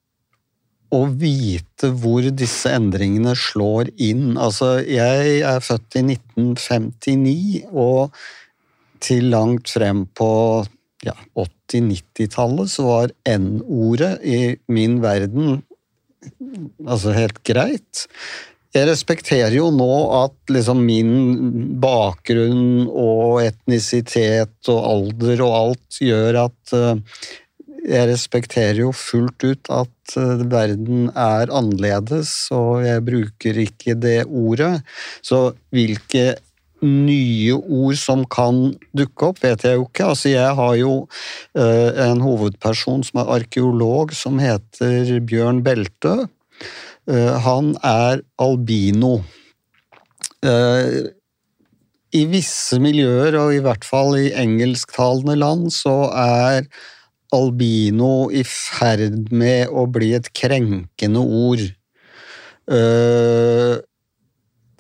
å 0.95 1.03
vite 1.11 1.91
hvor 2.01 2.27
disse 2.31 2.73
endringene 2.75 3.35
slår 3.39 3.91
inn. 4.03 4.39
Altså, 4.41 4.79
jeg 4.87 5.41
er 5.45 5.65
født 5.65 5.99
i 6.01 6.05
1959, 6.15 7.65
og 7.73 8.15
til 9.05 9.29
langt 9.35 9.69
frem 9.75 10.07
på 10.17 10.31
ja, 11.05 11.15
80-90-tallet 11.37 12.73
så 12.73 12.89
var 12.89 13.15
N-ordet 13.29 14.17
i 14.25 14.41
min 14.73 15.01
verden 15.05 15.59
altså 16.89 17.13
helt 17.13 17.43
greit. 17.45 18.07
Jeg 18.75 18.89
respekterer 18.89 19.55
jo 19.55 19.69
nå 19.71 19.93
at 20.25 20.51
liksom 20.51 20.81
min 20.83 21.13
bakgrunn 21.83 22.89
og 22.89 23.45
etnisitet 23.45 24.73
og 24.73 24.81
alder 24.89 25.45
og 25.45 25.57
alt 25.61 26.01
gjør 26.03 26.41
at 26.49 26.75
uh, 26.75 26.97
jeg 27.85 28.09
respekterer 28.09 28.81
jo 28.81 28.93
fullt 28.97 29.45
ut 29.45 29.71
at 29.73 30.17
eh, 30.21 30.45
verden 30.49 31.11
er 31.11 31.53
annerledes, 31.53 32.33
og 32.55 32.85
jeg 32.87 33.05
bruker 33.05 33.61
ikke 33.67 33.97
det 34.01 34.23
ordet. 34.25 34.79
Så 35.25 35.51
hvilke 35.75 36.35
nye 36.85 37.57
ord 37.57 37.97
som 38.01 38.25
kan 38.29 38.75
dukke 38.97 39.31
opp, 39.31 39.43
vet 39.45 39.65
jeg 39.65 39.79
jo 39.79 39.87
ikke. 39.87 40.09
Altså, 40.13 40.31
jeg 40.33 40.57
har 40.59 40.75
jo 40.77 40.95
uh, 41.05 41.91
en 42.05 42.21
hovedperson 42.21 43.05
som 43.07 43.23
er 43.23 43.31
arkeolog, 43.39 44.13
som 44.13 44.37
heter 44.43 45.15
Bjørn 45.25 45.63
Beltø. 45.65 46.27
Uh, 47.09 47.33
han 47.47 47.73
er 47.81 48.21
albino. 48.37 49.17
I 52.15 52.21
visse 52.29 52.77
miljøer, 52.85 53.33
og 53.41 53.55
i 53.57 53.63
hvert 53.65 53.87
fall 53.89 54.19
i 54.21 54.35
engelsktalende 54.37 55.39
land, 55.41 55.71
så 55.73 55.95
er 56.13 56.69
albino 57.35 58.29
i 58.33 58.45
ferd 58.49 59.33
med 59.35 59.73
å 59.73 59.87
bli 59.91 60.13
et 60.17 60.31
krenkende 60.37 61.25
ord. 61.25 61.65
Eh, 62.71 63.75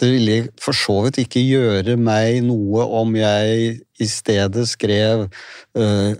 det 0.00 0.08
ville 0.10 0.48
for 0.60 0.72
så 0.76 1.02
vidt 1.04 1.18
ikke 1.22 1.40
gjøre 1.42 1.96
meg 2.00 2.42
noe 2.48 2.84
om 2.98 3.14
jeg 3.16 3.80
i 4.02 4.06
stedet 4.10 4.66
skrev 4.66 5.28
uh, 5.78 6.12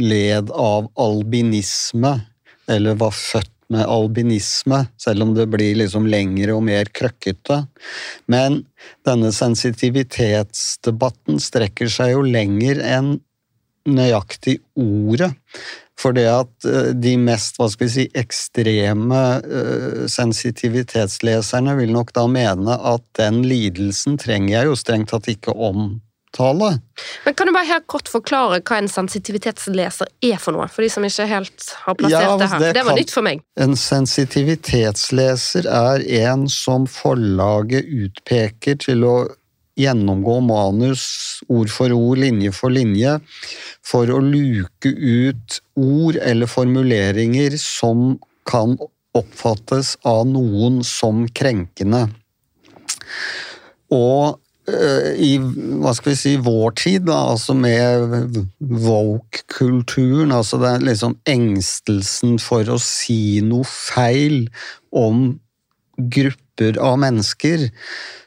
'led 0.00 0.50
av 0.50 0.88
albinisme', 0.96 2.20
eller 2.70 2.94
var 3.00 3.12
født 3.12 3.52
med 3.70 3.86
albinisme, 3.86 4.86
selv 4.98 5.22
om 5.22 5.34
det 5.36 5.46
blir 5.52 5.76
liksom 5.78 6.06
lengre 6.10 6.54
og 6.56 6.62
mer 6.66 6.84
krøkkete. 6.90 7.66
Men 8.30 8.64
denne 9.06 9.32
sensitivitetsdebatten 9.34 11.38
strekker 11.42 11.88
seg 11.92 12.10
jo 12.16 12.22
lenger 12.26 12.80
enn 12.82 13.20
nøyaktig 13.88 14.58
ordet. 14.78 15.32
For 16.00 16.16
det 16.16 16.26
at 16.32 16.68
eh, 16.68 16.92
de 16.96 17.16
mest 17.20 17.58
hva 17.60 17.68
skal 17.70 17.88
vi 17.88 17.92
si, 17.92 18.04
ekstreme 18.16 19.22
uh, 19.44 20.04
sensitivitetsleserne 20.10 21.76
vil 21.80 21.92
nok 21.92 22.14
da 22.16 22.26
mene 22.30 22.76
at 22.94 23.04
den 23.20 23.42
lidelsen 23.44 24.16
trenger 24.20 24.54
jeg 24.54 24.70
jo 24.70 24.78
strengt 24.78 25.12
tatt 25.12 25.28
ikke 25.28 25.52
omtale. 25.52 26.70
Men 27.26 27.36
Kan 27.36 27.50
du 27.50 27.52
bare 27.56 27.68
her 27.68 27.82
kort 27.90 28.08
forklare 28.08 28.62
hva 28.62 28.78
en 28.80 28.88
sensitivitetsleser 28.88 30.08
er 30.24 30.40
for 30.40 30.56
noe? 30.56 30.70
For 30.72 30.86
de 30.86 30.92
som 30.92 31.04
ikke 31.04 31.28
helt 31.28 31.68
har 31.84 31.98
plassert 32.00 32.30
ja, 32.30 32.38
det 32.40 32.48
her. 32.54 32.64
Det, 32.64 32.72
det 32.78 32.86
var 32.86 32.94
kan, 32.94 33.02
nytt 33.02 33.14
for 33.18 33.26
meg. 33.26 33.44
En 33.60 33.76
sensitivitetsleser 33.76 35.68
er 35.68 36.06
en 36.22 36.48
som 36.48 36.88
forlaget 36.88 37.84
utpeker 38.06 38.80
til 38.88 39.04
å 39.04 39.16
gjennomgå 39.80 40.38
manus 40.44 41.04
ord 41.48 41.72
for 41.72 41.92
ord, 41.96 42.20
linje 42.22 42.52
for 42.56 42.72
linje, 42.74 43.16
for 43.86 44.10
å 44.12 44.20
luke 44.24 44.92
ut 44.92 45.60
ord 45.80 46.20
eller 46.20 46.50
formuleringer 46.50 47.56
som 47.60 48.18
kan 48.48 48.76
oppfattes 49.16 49.96
av 50.06 50.26
noen 50.30 50.80
som 50.86 51.24
krenkende. 51.34 52.06
Og 53.90 54.38
uh, 54.70 55.10
i 55.18 55.32
hva 55.40 55.92
skal 55.96 56.12
vi 56.12 56.18
si, 56.20 56.34
vår 56.40 56.74
tid, 56.78 57.06
da, 57.08 57.18
altså 57.32 57.56
med 57.58 58.38
woke-kulturen, 58.60 60.34
altså 60.34 60.60
det 60.62 60.74
er 60.74 60.88
liksom 60.92 61.18
engstelsen 61.30 62.38
for 62.42 62.70
å 62.70 62.78
si 62.82 63.40
noe 63.46 63.66
feil 63.66 64.44
om 64.94 65.32
grupper 66.12 66.78
av 66.80 66.98
mennesker, 67.00 67.68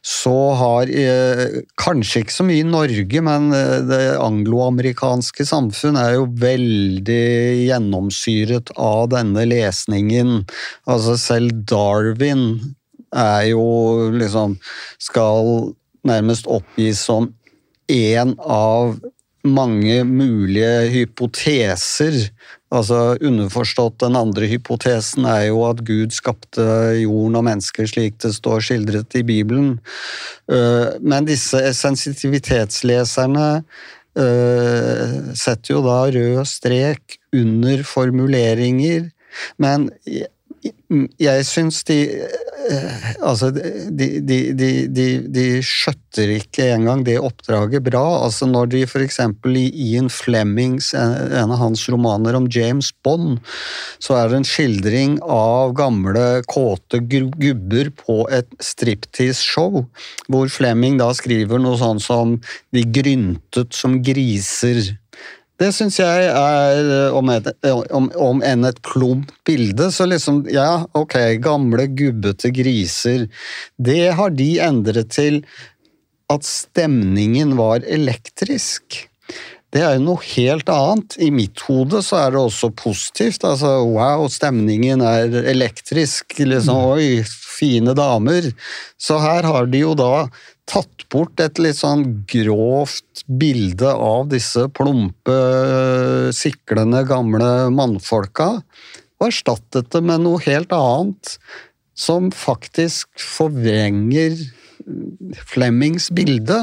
så 0.04 0.36
har 0.60 0.90
eh, 0.90 1.62
Kanskje 1.80 2.24
ikke 2.24 2.36
så 2.36 2.46
mye 2.48 2.64
i 2.64 2.68
Norge, 2.68 3.22
men 3.24 3.52
eh, 3.56 3.80
det 3.88 4.02
angloamerikanske 4.20 5.46
samfunn 5.48 6.00
er 6.00 6.18
jo 6.18 6.26
veldig 6.42 7.28
gjennomsyret 7.70 8.74
av 8.76 9.12
denne 9.14 9.46
lesningen. 9.50 10.42
Altså 10.90 11.16
selv 11.22 11.64
Darwin 11.70 12.76
er 13.14 13.52
jo 13.54 14.10
liksom 14.16 14.58
Skal 15.02 15.74
nærmest 16.04 16.50
oppgis 16.52 17.06
som 17.08 17.32
en 17.94 18.34
av 18.40 18.98
mange 19.44 20.04
mulige 20.08 20.90
hypoteser. 20.92 22.16
Altså 22.74 23.16
Underforstått 23.22 24.00
den 24.02 24.18
andre 24.18 24.48
hypotesen 24.50 25.28
er 25.30 25.48
jo 25.52 25.62
at 25.68 25.84
Gud 25.86 26.14
skapte 26.16 26.64
jorden 27.04 27.38
og 27.38 27.46
mennesker 27.46 27.86
slik 27.90 28.18
det 28.24 28.34
står 28.34 28.64
skildret 28.66 29.14
i 29.20 29.24
Bibelen. 29.28 29.76
Øh, 30.50 30.98
men 31.02 31.30
disse 31.30 31.62
sensitivitetsleserne 31.78 33.50
øh, 34.18 35.18
setter 35.38 35.76
jo 35.76 35.84
da 35.86 36.00
rød 36.16 36.46
strek 36.50 37.20
under 37.34 37.86
formuleringer. 37.86 39.12
Men 39.62 39.92
jeg 41.20 41.46
syns 41.48 41.82
de 41.88 41.98
eh, 42.14 43.10
Altså, 43.24 43.50
de, 43.52 44.08
de, 44.24 44.38
de, 44.56 45.08
de, 45.34 45.46
skjøtter 45.66 46.32
ikke 46.38 46.70
engang 46.76 47.04
det 47.04 47.18
oppdraget 47.20 47.84
bra. 47.84 48.04
Altså 48.24 48.48
Når 48.48 48.70
de 48.72 48.84
f.eks. 48.88 49.20
i 49.20 49.66
Ian 49.90 50.10
Flemmings, 50.14 50.94
en 50.96 51.52
av 51.52 51.60
hans 51.60 51.84
romaner 51.92 52.38
om 52.38 52.48
James 52.52 52.94
Bond, 53.04 53.42
så 54.04 54.18
er 54.20 54.32
det 54.32 54.42
en 54.42 54.48
skildring 54.48 55.20
av 55.28 55.76
gamle, 55.78 56.44
kåte 56.48 57.02
gubber 57.04 57.92
på 58.00 58.24
et 58.32 58.52
striptease-show, 58.64 59.84
hvor 60.32 60.52
Flemming 60.52 61.00
da 61.02 61.12
skriver 61.18 61.60
noe 61.60 61.80
sånn 61.82 62.04
som 62.04 62.38
'de 62.72 62.88
gryntet 62.96 63.76
som 63.76 64.00
griser'. 64.04 65.03
Det 65.62 65.70
syns 65.76 66.00
jeg 66.00 66.30
er, 66.30 66.80
eh, 66.82 67.16
om, 67.16 67.30
et, 67.30 67.48
om, 67.94 68.10
om 68.18 68.42
enn 68.46 68.66
et 68.66 68.80
plumpt 68.86 69.36
bilde, 69.48 69.92
så 69.94 70.08
liksom 70.10 70.44
Ja, 70.52 70.86
ok, 70.98 71.16
gamle, 71.44 71.88
gubbete 71.94 72.50
griser. 72.56 73.28
Det 73.78 74.14
har 74.18 74.34
de 74.34 74.50
endret 74.66 75.14
til 75.14 75.44
at 76.34 76.46
stemningen 76.48 77.58
var 77.60 77.86
elektrisk. 77.86 79.10
det 79.74 79.82
er 79.82 79.96
jo 79.98 80.04
noe 80.06 80.22
helt 80.36 80.70
annet. 80.70 81.16
I 81.18 81.32
mitt 81.34 81.62
hode 81.66 82.04
så 82.06 82.20
er 82.20 82.34
det 82.34 82.42
også 82.44 82.70
positivt. 82.78 83.46
Altså, 83.46 83.80
wow, 83.90 84.28
stemningen 84.30 85.02
er 85.02 85.34
elektrisk. 85.50 86.36
Liksom, 86.38 86.94
oi, 86.94 87.24
fine 87.26 87.96
damer. 87.98 88.52
Så 89.02 89.18
her 89.22 89.46
har 89.50 89.70
de 89.70 89.82
jo 89.82 89.96
da 89.98 90.28
tatt 90.70 91.06
bort 91.12 91.42
et 91.44 91.60
litt 91.62 91.78
sånn 91.78 92.06
grovt 92.30 93.24
bilde 93.28 93.92
av 93.92 94.30
disse 94.32 94.66
plumpe, 94.76 95.38
siklende, 96.36 97.04
gamle 97.10 97.52
mannfolka, 97.74 98.50
og 99.20 99.30
erstattet 99.30 99.92
det 99.94 100.04
med 100.04 100.24
noe 100.26 100.42
helt 100.46 100.74
annet, 100.76 101.38
som 101.94 102.32
faktisk 102.34 103.12
forvrenger 103.22 104.40
Flemmings 105.48 106.10
bilde. 106.12 106.58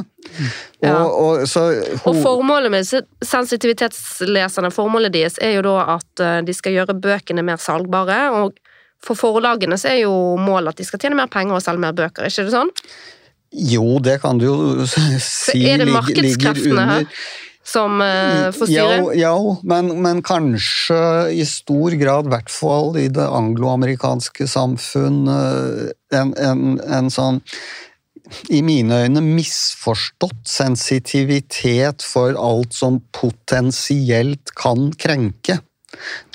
Ja. 0.82 1.06
Og, 1.06 1.12
og, 1.40 1.44
så, 1.48 1.62
Og 2.04 2.18
formålet 2.20 2.72
med 2.72 2.88
sensitivitetsleserne, 3.24 4.68
formålet 4.74 5.14
deres 5.14 5.38
er 5.40 5.54
jo 5.56 5.62
da 5.64 5.76
at 5.96 6.20
eh, 6.24 6.40
de 6.44 6.52
skal 6.56 6.76
gjøre 6.76 6.98
bøkene 7.00 7.44
mer 7.46 7.62
salgbare, 7.62 8.18
og 8.36 8.58
for 9.00 9.16
forlagene 9.16 9.78
så 9.80 9.94
er 9.94 10.02
jo 10.02 10.12
målet 10.36 10.74
at 10.74 10.82
de 10.82 10.88
skal 10.88 11.00
tjene 11.00 11.16
mer 11.16 11.30
penger 11.32 11.56
og 11.56 11.64
selge 11.64 11.84
mer 11.86 11.96
bøker, 11.96 12.28
ikke 12.28 12.44
det 12.50 12.52
sånn? 12.52 12.74
Jo, 13.50 13.98
det 13.98 14.20
kan 14.22 14.38
du 14.38 14.46
jo 14.46 14.56
si 14.86 15.64
er 15.66 15.82
det 15.82 15.90
markedskreftene 15.90 16.86
her? 16.94 17.06
Som 17.66 18.00
uh, 18.02 18.48
får 18.54 18.70
styre? 18.70 18.96
Ja, 19.18 19.30
ja 19.30 19.34
men, 19.68 19.92
men 20.02 20.22
kanskje 20.26 20.98
i 21.34 21.44
stor 21.46 21.94
grad, 22.00 22.26
i 22.26 22.34
hvert 22.34 22.50
fall 22.50 22.96
i 22.98 23.06
det 23.12 23.26
angloamerikanske 23.26 24.48
samfunn, 24.50 25.22
eh, 25.30 25.90
en, 26.16 26.32
en, 26.40 26.64
en 26.80 27.12
sånn 27.12 27.42
i 28.54 28.60
mine 28.62 28.94
øyne 29.04 29.22
misforstått 29.24 30.46
sensitivitet 30.46 32.04
for 32.06 32.38
alt 32.38 32.76
som 32.76 33.00
potensielt 33.16 34.54
kan 34.58 34.92
krenke. 34.94 35.58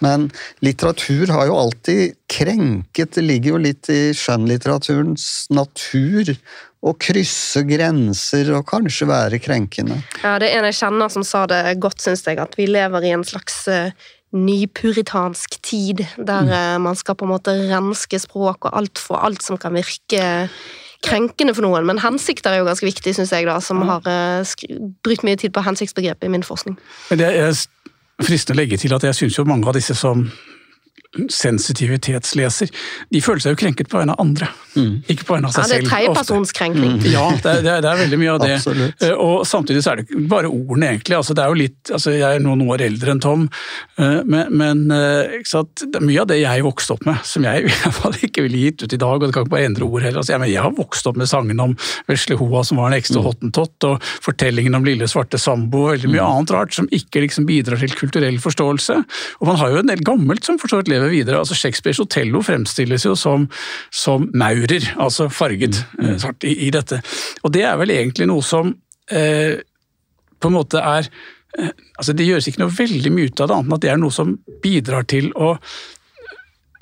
Men 0.03 0.27
litteratur 0.65 1.31
har 1.31 1.47
jo 1.47 1.57
alltid 1.57 2.17
krenket, 2.31 3.15
det 3.15 3.23
ligger 3.23 3.55
jo 3.55 3.61
litt 3.69 3.89
i 3.91 4.01
skjønnlitteraturens 4.17 5.47
natur 5.55 6.35
å 6.85 6.93
krysse 7.01 7.63
grenser 7.65 8.51
og 8.53 8.67
kanskje 8.69 9.07
være 9.09 9.39
krenkende. 9.41 9.97
Ja, 10.21 10.35
det 10.41 10.51
er 10.51 10.59
en 10.59 10.69
jeg 10.69 10.77
kjenner 10.77 11.09
som 11.13 11.25
sa 11.25 11.45
det 11.49 11.63
godt, 11.81 12.03
syns 12.03 12.25
jeg, 12.27 12.37
at 12.41 12.53
vi 12.59 12.69
lever 12.69 13.07
i 13.07 13.13
en 13.15 13.25
slags 13.25 13.63
eh, 13.71 14.07
nypuritansk 14.35 15.57
tid, 15.65 16.03
der 16.17 16.49
mm. 16.49 16.83
man 16.85 16.97
skal 16.99 17.17
på 17.17 17.25
en 17.25 17.33
måte 17.33 17.55
renske 17.71 18.19
språk 18.21 18.67
og 18.67 18.77
alt 18.77 19.01
for 19.01 19.23
alt 19.23 19.45
som 19.45 19.57
kan 19.61 19.73
virke 19.77 20.25
krenkende 21.05 21.53
for 21.55 21.65
noen, 21.65 21.85
men 21.87 22.01
hensikter 22.01 22.53
er 22.53 22.61
jo 22.61 22.67
ganske 22.67 22.87
viktig, 22.87 23.13
syns 23.15 23.33
jeg, 23.33 23.47
da, 23.47 23.59
som 23.63 23.81
har 23.87 24.05
eh, 24.09 24.55
brukt 25.05 25.25
mye 25.27 25.39
tid 25.39 25.53
på 25.55 25.63
hensiktsbegrepet 25.65 26.27
i 26.27 26.33
min 26.33 26.45
forskning. 26.45 26.77
Men 27.11 27.21
det 27.21 27.31
er 27.31 27.55
fristende 28.23 28.57
å 28.57 28.61
legge 28.63 28.79
til 28.81 28.95
at 28.95 29.05
jeg 29.05 29.17
syns 29.19 29.39
jo 29.39 29.47
mange 29.47 29.67
av 29.69 29.77
disse 29.77 29.95
som 29.97 30.27
sensitivitetsleser, 31.31 32.71
de 33.13 33.21
føler 33.23 33.43
seg 33.43 33.55
jo 33.55 33.59
krenket 33.59 33.89
på 33.91 33.99
vegne 33.99 34.15
av 34.15 34.21
andre, 34.23 34.49
ikke 34.75 35.25
på 35.27 35.35
vegne 35.37 35.49
av 35.49 35.55
Ja, 35.55 35.63
seg 35.63 35.69
det 35.69 35.75
er 35.75 35.81
selv. 35.85 35.91
Mm. 36.95 37.05
Ja, 37.13 37.25
det 37.31 37.51
er, 37.51 37.61
det, 37.63 37.71
er, 37.71 37.83
det 37.85 37.89
er 37.91 37.99
veldig 38.03 38.19
mye 38.21 38.33
av 38.33 38.39
det. 38.43 38.51
Absolutt. 38.59 39.05
Eh, 39.07 39.13
Og 39.25 39.45
samtidig 39.47 39.83
så 39.85 39.91
er 39.93 40.01
det 40.01 40.05
ikke 40.07 40.23
bare 40.31 40.49
ordene, 40.51 40.89
egentlig. 40.95 41.15
Altså, 41.19 41.35
det 41.37 41.43
er 41.45 41.53
jo 41.53 41.59
litt, 41.61 41.91
altså, 41.95 42.11
jeg 42.15 42.39
er 42.39 42.43
noen 42.43 42.63
år 42.67 42.83
eldre 42.85 43.13
enn 43.15 43.21
Tom, 43.23 43.45
eh, 43.97 44.19
men, 44.25 44.51
men 44.59 44.83
eh, 44.95 45.37
ikke 45.39 45.51
sant? 45.53 45.85
det 45.85 46.01
er 46.01 46.05
mye 46.09 46.21
av 46.25 46.29
det 46.31 46.39
jeg 46.41 46.65
vokste 46.65 46.95
opp 46.97 47.05
med, 47.07 47.21
som 47.27 47.47
jeg 47.47 47.63
i 47.65 47.71
hvert 47.71 47.99
fall 48.01 48.19
ikke 48.27 48.45
ville 48.45 48.63
gitt 48.65 48.83
ut 48.83 48.97
i 48.97 49.01
dag, 49.05 49.15
og 49.15 49.25
det 49.25 49.31
kan 49.35 49.47
ikke 49.47 49.55
bare 49.55 49.69
endre 49.69 49.87
ord 49.87 50.03
heller. 50.05 50.19
Altså, 50.21 50.35
jeg, 50.35 50.43
men 50.43 50.51
jeg 50.51 50.65
har 50.65 50.75
vokst 50.75 51.07
opp 51.09 51.19
med 51.21 51.31
sangen 51.31 51.63
om 51.63 51.77
Vesle 52.09 52.37
Hoa 52.39 52.63
som 52.67 52.81
var 52.81 52.91
en 52.91 52.97
ekstra 52.99 53.23
hottentott, 53.25 53.87
og 53.87 54.03
fortellingen 54.25 54.75
om 54.77 54.85
Lille 54.87 55.07
svarte 55.11 55.39
sambo, 55.41 55.85
og 55.85 55.95
veldig 55.95 56.11
mye 56.13 56.25
annet 56.25 56.55
rart 56.55 56.75
som 56.75 56.89
ikke 56.95 57.23
liksom 57.25 57.47
bidrar 57.47 57.79
til 57.81 57.95
kulturell 57.95 58.37
forståelse. 58.43 58.99
Og 59.39 59.47
man 59.49 59.59
har 59.61 59.71
jo 59.71 59.81
en 59.81 59.89
del 59.91 60.03
gammelt 60.05 60.45
som 60.47 60.59
for 60.61 60.71
så 60.71 60.81
vidt 60.81 60.91
lever 60.91 61.04
videre. 61.13 61.39
altså 61.39 61.57
Shakespeares 61.57 62.01
Otello 62.03 62.41
fremstilles 62.45 63.05
jo 63.05 63.15
som, 63.19 63.47
som 63.93 64.29
maurer, 64.33 64.87
altså 64.97 65.29
farget 65.29 65.81
mm. 65.99 66.17
svart 66.19 66.43
i, 66.47 66.55
i 66.67 66.71
dette. 66.73 67.01
Og 67.43 67.53
det 67.55 67.65
er 67.67 67.79
vel 67.81 67.93
egentlig 67.95 68.29
noe 68.29 68.45
som 68.45 68.73
eh, 69.11 69.57
på 70.39 70.51
en 70.51 70.57
måte 70.57 70.81
er 70.81 71.09
eh, 71.59 71.73
altså 71.97 72.13
Det 72.13 72.27
gjøres 72.27 72.47
ikke 72.49 72.63
noe 72.65 72.77
veldig 72.77 73.11
mye 73.15 73.31
ut 73.31 73.41
av 73.41 73.49
det, 73.51 73.59
annet 73.59 73.69
enn 73.69 73.77
at 73.77 73.85
det 73.85 73.91
er 73.93 74.01
noe 74.01 74.15
som 74.15 74.37
bidrar 74.63 75.07
til 75.09 75.31
å 75.35 75.55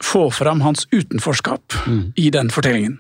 få 0.04 0.28
fram 0.36 0.62
hans 0.66 0.88
utenforskap 0.92 1.78
i 2.20 2.30
den 2.34 2.50
fortellingen. 2.52 2.98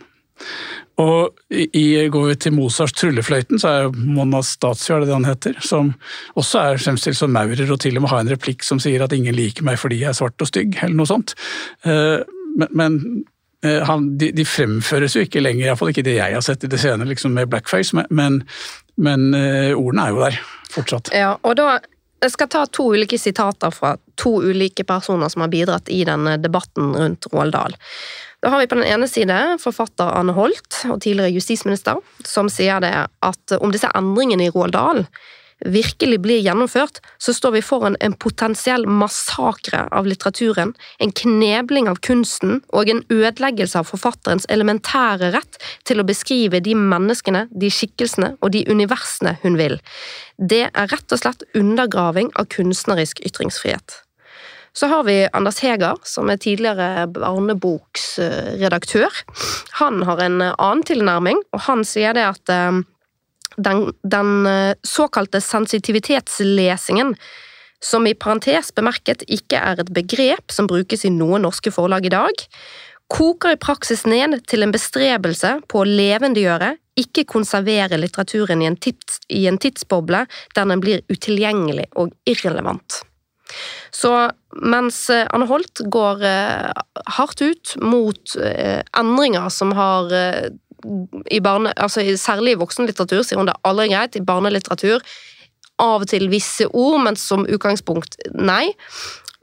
Og 1.01 1.33
i, 1.49 2.07
går 2.13 2.27
vi 2.27 2.35
til 2.35 2.53
Mozarts 2.53 2.93
Tryllefløyten, 2.99 3.59
så 3.59 3.71
er 3.89 4.41
Statio, 4.45 4.95
er 4.95 4.99
det 5.01 5.09
det 5.09 5.17
han 5.17 5.25
heter, 5.25 5.57
som 5.65 5.93
også 6.37 6.61
er 6.61 6.83
fremstilt 6.83 7.17
som 7.17 7.33
maurer, 7.33 7.65
og 7.65 7.79
til 7.81 7.97
og 7.97 8.05
med 8.05 8.13
har 8.13 8.21
en 8.21 8.33
replikk 8.35 8.63
som 8.63 8.81
sier 8.83 9.01
at 9.01 9.13
ingen 9.15 9.33
liker 9.33 9.65
meg 9.65 9.81
fordi 9.81 10.03
jeg 10.03 10.11
er 10.11 10.19
svart 10.19 10.41
og 10.41 10.51
stygg, 10.51 10.77
eller 10.83 10.99
noe 11.01 11.09
sånt. 11.09 11.35
Eh, 11.83 12.21
Men, 12.53 12.69
men 12.69 13.23
eh, 13.65 13.81
han, 13.81 14.17
de, 14.21 14.27
de 14.31 14.43
fremføres 14.45 15.15
jo 15.15 15.23
ikke 15.25 15.41
lenger, 15.41 15.65
iallfall 15.65 15.89
ikke 15.89 16.03
det 16.05 16.19
jeg 16.19 16.35
har 16.35 16.43
sett 16.45 16.63
i 16.63 16.69
det 16.69 16.77
senere, 16.77 17.09
liksom 17.09 17.33
med 17.33 17.49
blackface, 17.49 17.95
men, 17.97 18.05
men, 18.13 18.35
men 19.01 19.33
eh, 19.33 19.71
ordene 19.73 20.05
er 20.05 20.13
jo 20.13 20.21
der 20.21 20.37
fortsatt. 20.69 21.09
Ja, 21.17 21.31
og 21.41 21.57
da 21.57 21.79
jeg 22.21 22.31
skal 22.35 22.51
ta 22.53 22.61
to 22.69 22.85
ulike 22.93 23.17
sitater 23.17 23.73
fra 23.73 23.95
to 24.21 24.35
ulike 24.45 24.85
personer 24.85 25.33
som 25.33 25.41
har 25.41 25.49
bidratt 25.49 25.89
i 25.89 26.03
denne 26.05 26.37
debatten 26.37 26.93
rundt 26.93 27.25
Roald 27.33 27.57
Dahl. 27.57 27.73
Da 28.43 28.49
har 28.49 28.59
vi 28.59 28.67
på 28.67 28.75
den 28.75 28.83
ene 28.83 29.07
side 29.07 29.35
forfatter 29.63 30.09
Anne 30.19 30.33
Holt, 30.35 30.81
og 30.91 30.99
tidligere 31.05 31.31
justisminister, 31.31 32.01
som 32.27 32.49
sier 32.51 32.83
det 32.83 32.91
at 33.07 33.55
om 33.55 33.71
disse 33.71 33.87
endringene 33.95 34.49
i 34.49 34.51
Roald 34.51 34.75
Dahl 34.75 35.05
virkelig 35.63 36.17
blir 36.19 36.41
gjennomført, 36.43 36.99
så 37.23 37.31
står 37.31 37.55
vi 37.55 37.61
foran 37.63 37.95
en 38.03 38.17
potensiell 38.19 38.83
massakre 38.83 39.85
av 39.95 40.09
litteraturen, 40.11 40.73
en 40.99 41.15
knebling 41.15 41.87
av 41.87 42.01
kunsten 42.03 42.59
og 42.75 42.91
en 42.91 42.99
ødeleggelse 43.07 43.79
av 43.79 43.87
forfatterens 43.87 44.49
elementære 44.51 45.31
rett 45.37 45.59
til 45.87 46.03
å 46.03 46.07
beskrive 46.11 46.59
de 46.59 46.75
menneskene, 46.75 47.45
de 47.47 47.71
skikkelsene 47.71 48.33
og 48.41 48.51
de 48.57 48.65
universene 48.67 49.37
hun 49.45 49.55
vil. 49.55 49.79
Det 50.35 50.65
er 50.67 50.91
rett 50.91 51.15
og 51.15 51.23
slett 51.23 51.47
undergraving 51.55 52.33
av 52.35 52.51
kunstnerisk 52.51 53.23
ytringsfrihet. 53.23 54.02
Så 54.73 54.87
har 54.89 55.03
vi 55.05 55.27
Anders 55.33 55.59
Heger, 55.61 55.99
som 56.03 56.29
er 56.33 56.37
tidligere 56.41 57.07
barneboksredaktør. 57.13 59.11
Han 59.79 60.01
har 60.07 60.21
en 60.23 60.41
annen 60.41 60.83
tilnærming, 60.87 61.43
og 61.53 61.61
han 61.67 61.85
sier 61.85 62.13
det 62.17 62.25
at 62.25 62.49
eh, 62.49 62.81
den, 63.57 63.93
den 64.01 64.45
eh, 64.49 64.73
såkalte 64.81 65.41
sensitivitetslesingen, 65.41 67.13
som 67.83 68.07
i 68.07 68.15
parentes 68.15 68.71
bemerket 68.73 69.25
ikke 69.27 69.59
er 69.59 69.83
et 69.83 69.91
begrep 69.93 70.51
som 70.55 70.67
brukes 70.71 71.05
i 71.05 71.11
noen 71.11 71.43
norske 71.45 71.71
forlag 71.75 72.07
i 72.07 72.13
dag, 72.15 72.45
koker 73.13 73.53
i 73.53 73.59
praksis 73.61 74.05
ned 74.09 74.39
til 74.49 74.63
en 74.63 74.73
bestrebelse 74.73 75.57
på 75.69 75.83
å 75.83 75.87
levendegjøre, 75.89 76.77
ikke 76.97 77.27
konservere 77.29 77.97
litteraturen 77.99 78.61
i 78.63 78.69
en, 78.69 78.77
tids, 78.77 79.19
i 79.29 79.45
en 79.49 79.59
tidsboble 79.61 80.25
der 80.55 80.69
den 80.69 80.81
blir 80.81 81.03
utilgjengelig 81.11 81.89
og 81.99 82.13
irrelevant. 82.29 83.03
Så 83.93 84.11
mens 84.61 85.09
eh, 85.09 85.27
Anne 85.33 85.47
Holt 85.49 85.83
går 85.91 86.23
eh, 86.27 86.71
hardt 87.17 87.41
ut 87.41 87.75
mot 87.81 88.35
eh, 88.41 88.81
endringer 88.99 89.49
som 89.53 89.73
har 89.77 90.11
i 91.31 91.37
barne, 91.39 91.71
altså 91.79 92.03
Særlig 92.19 92.57
i 92.57 92.59
voksenlitteratur 92.59 93.21
sier 93.23 93.39
hun 93.39 93.47
det 93.47 93.55
aldri 93.63 93.87
greit. 93.93 94.17
I 94.19 94.25
barnelitteratur 94.27 94.99
av 95.79 96.03
og 96.03 96.09
til 96.11 96.27
visse 96.29 96.67
ord, 96.67 96.99
men 97.05 97.15
som 97.17 97.47
utgangspunkt 97.47 98.17
nei. 98.35 98.73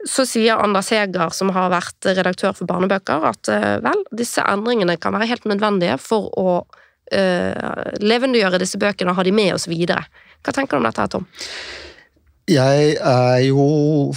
Så 0.07 0.27
sier 0.29 0.61
Anders 0.61 0.91
Heger, 0.93 1.33
som 1.33 1.49
har 1.55 1.73
vært 1.73 2.11
redaktør 2.13 2.53
for 2.57 2.69
barnebøker, 2.69 3.25
at 3.25 3.49
vel, 3.81 4.05
disse 4.13 4.45
endringene 4.45 4.99
kan 5.01 5.17
være 5.17 5.31
helt 5.33 5.49
nødvendige 5.49 5.97
for 6.01 6.29
å 6.37 6.53
uh, 6.61 7.91
levendegjøre 8.01 8.61
disse 8.61 8.79
bøkene 8.81 9.13
og 9.13 9.19
ha 9.19 9.25
de 9.27 9.35
med 9.35 9.53
oss 9.57 9.67
videre. 9.69 10.05
Hva 10.41 10.55
tenker 10.55 10.77
du 10.77 10.81
om 10.81 10.89
dette, 10.89 11.07
Tom? 11.13 11.27
Jeg 12.49 12.95
er 12.97 13.43
jo 13.45 14.13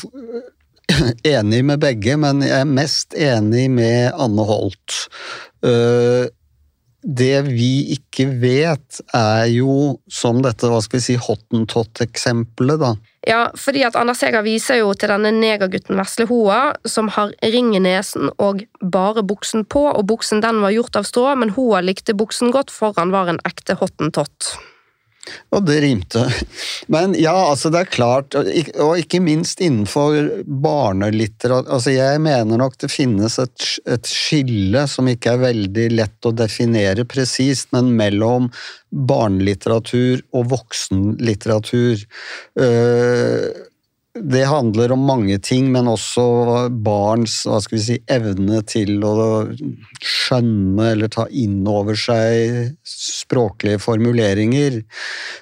enig 1.25 1.64
med 1.64 1.83
begge, 1.83 2.16
men 2.20 2.43
jeg 2.45 2.61
er 2.61 2.70
mest 2.70 3.14
enig 3.16 3.68
med 3.72 4.12
Anne 4.16 4.47
Holt. 4.49 5.05
Eh, 5.64 6.31
Det 7.05 7.43
vi 7.45 7.93
ikke 7.93 8.25
vet, 8.41 9.01
er 9.12 9.45
jo 9.53 10.01
som 10.09 10.39
dette, 10.41 10.70
hva 10.72 10.79
skal 10.81 10.97
vi 10.97 11.05
si, 11.05 11.16
hottentott-eksempelet, 11.20 12.81
da. 12.81 12.95
Ja, 13.29 13.43
fordi 13.61 13.83
at 13.85 13.97
Anders 14.01 14.22
Heger 14.25 14.41
viser 14.41 14.81
jo 14.81 14.95
til 14.97 15.12
denne 15.12 15.29
negergutten 15.37 16.01
Vesle 16.01 16.25
Hoa, 16.31 16.75
som 16.89 17.11
har 17.12 17.35
ring 17.45 17.75
i 17.77 17.83
nesen 17.85 18.33
og 18.41 18.64
bare 18.81 19.20
buksen 19.20 19.66
på, 19.68 19.85
og 19.93 20.07
buksen 20.09 20.41
den 20.41 20.62
var 20.64 20.72
gjort 20.72 20.97
av 20.97 21.05
strå, 21.05 21.27
men 21.37 21.53
Hoa 21.59 21.83
likte 21.85 22.16
buksen 22.16 22.53
godt, 22.57 22.72
for 22.72 22.97
han 22.97 23.12
var 23.12 23.29
en 23.29 23.43
ekte 23.45 23.77
hottentott. 23.77 24.55
Og 25.55 25.64
det 25.64 25.79
rimte. 25.81 26.20
Men 26.93 27.14
ja, 27.16 27.33
altså 27.33 27.70
det 27.72 27.81
er 27.81 27.93
klart, 27.93 28.37
og 28.37 28.99
ikke 29.01 29.22
minst 29.25 29.62
innenfor 29.64 30.45
barnelitteratur 30.45 31.70
altså 31.72 31.95
Jeg 31.95 32.20
mener 32.25 32.61
nok 32.61 32.77
det 32.83 32.91
finnes 32.93 33.39
et, 33.41 33.68
et, 33.89 34.09
skille 34.09 34.85
som 34.91 35.09
ikke 35.09 35.35
er 35.35 35.45
veldig 35.47 35.87
lett 35.95 36.29
å 36.29 36.35
definere 36.37 37.07
presist, 37.09 37.70
men 37.72 37.95
mellom 37.97 38.51
barnelitteratur 38.95 40.22
og 40.37 40.51
voksenlitteratur. 40.53 42.05
Uh, 42.61 43.49
det 44.15 44.45
handler 44.47 44.93
om 44.95 45.07
mange 45.09 45.39
ting, 45.43 45.73
men 45.75 45.89
også 45.91 46.25
barns 46.71 47.41
hva 47.49 47.59
skal 47.62 47.79
vi 47.79 47.83
si, 47.83 47.97
evne 48.11 48.61
til 48.71 49.03
å 49.03 49.17
skjønne 49.99 50.91
eller 50.93 51.11
ta 51.11 51.27
inn 51.35 51.65
over 51.67 51.99
seg 51.99 52.77
språklige 52.87 53.83
formuleringer. 53.83 54.79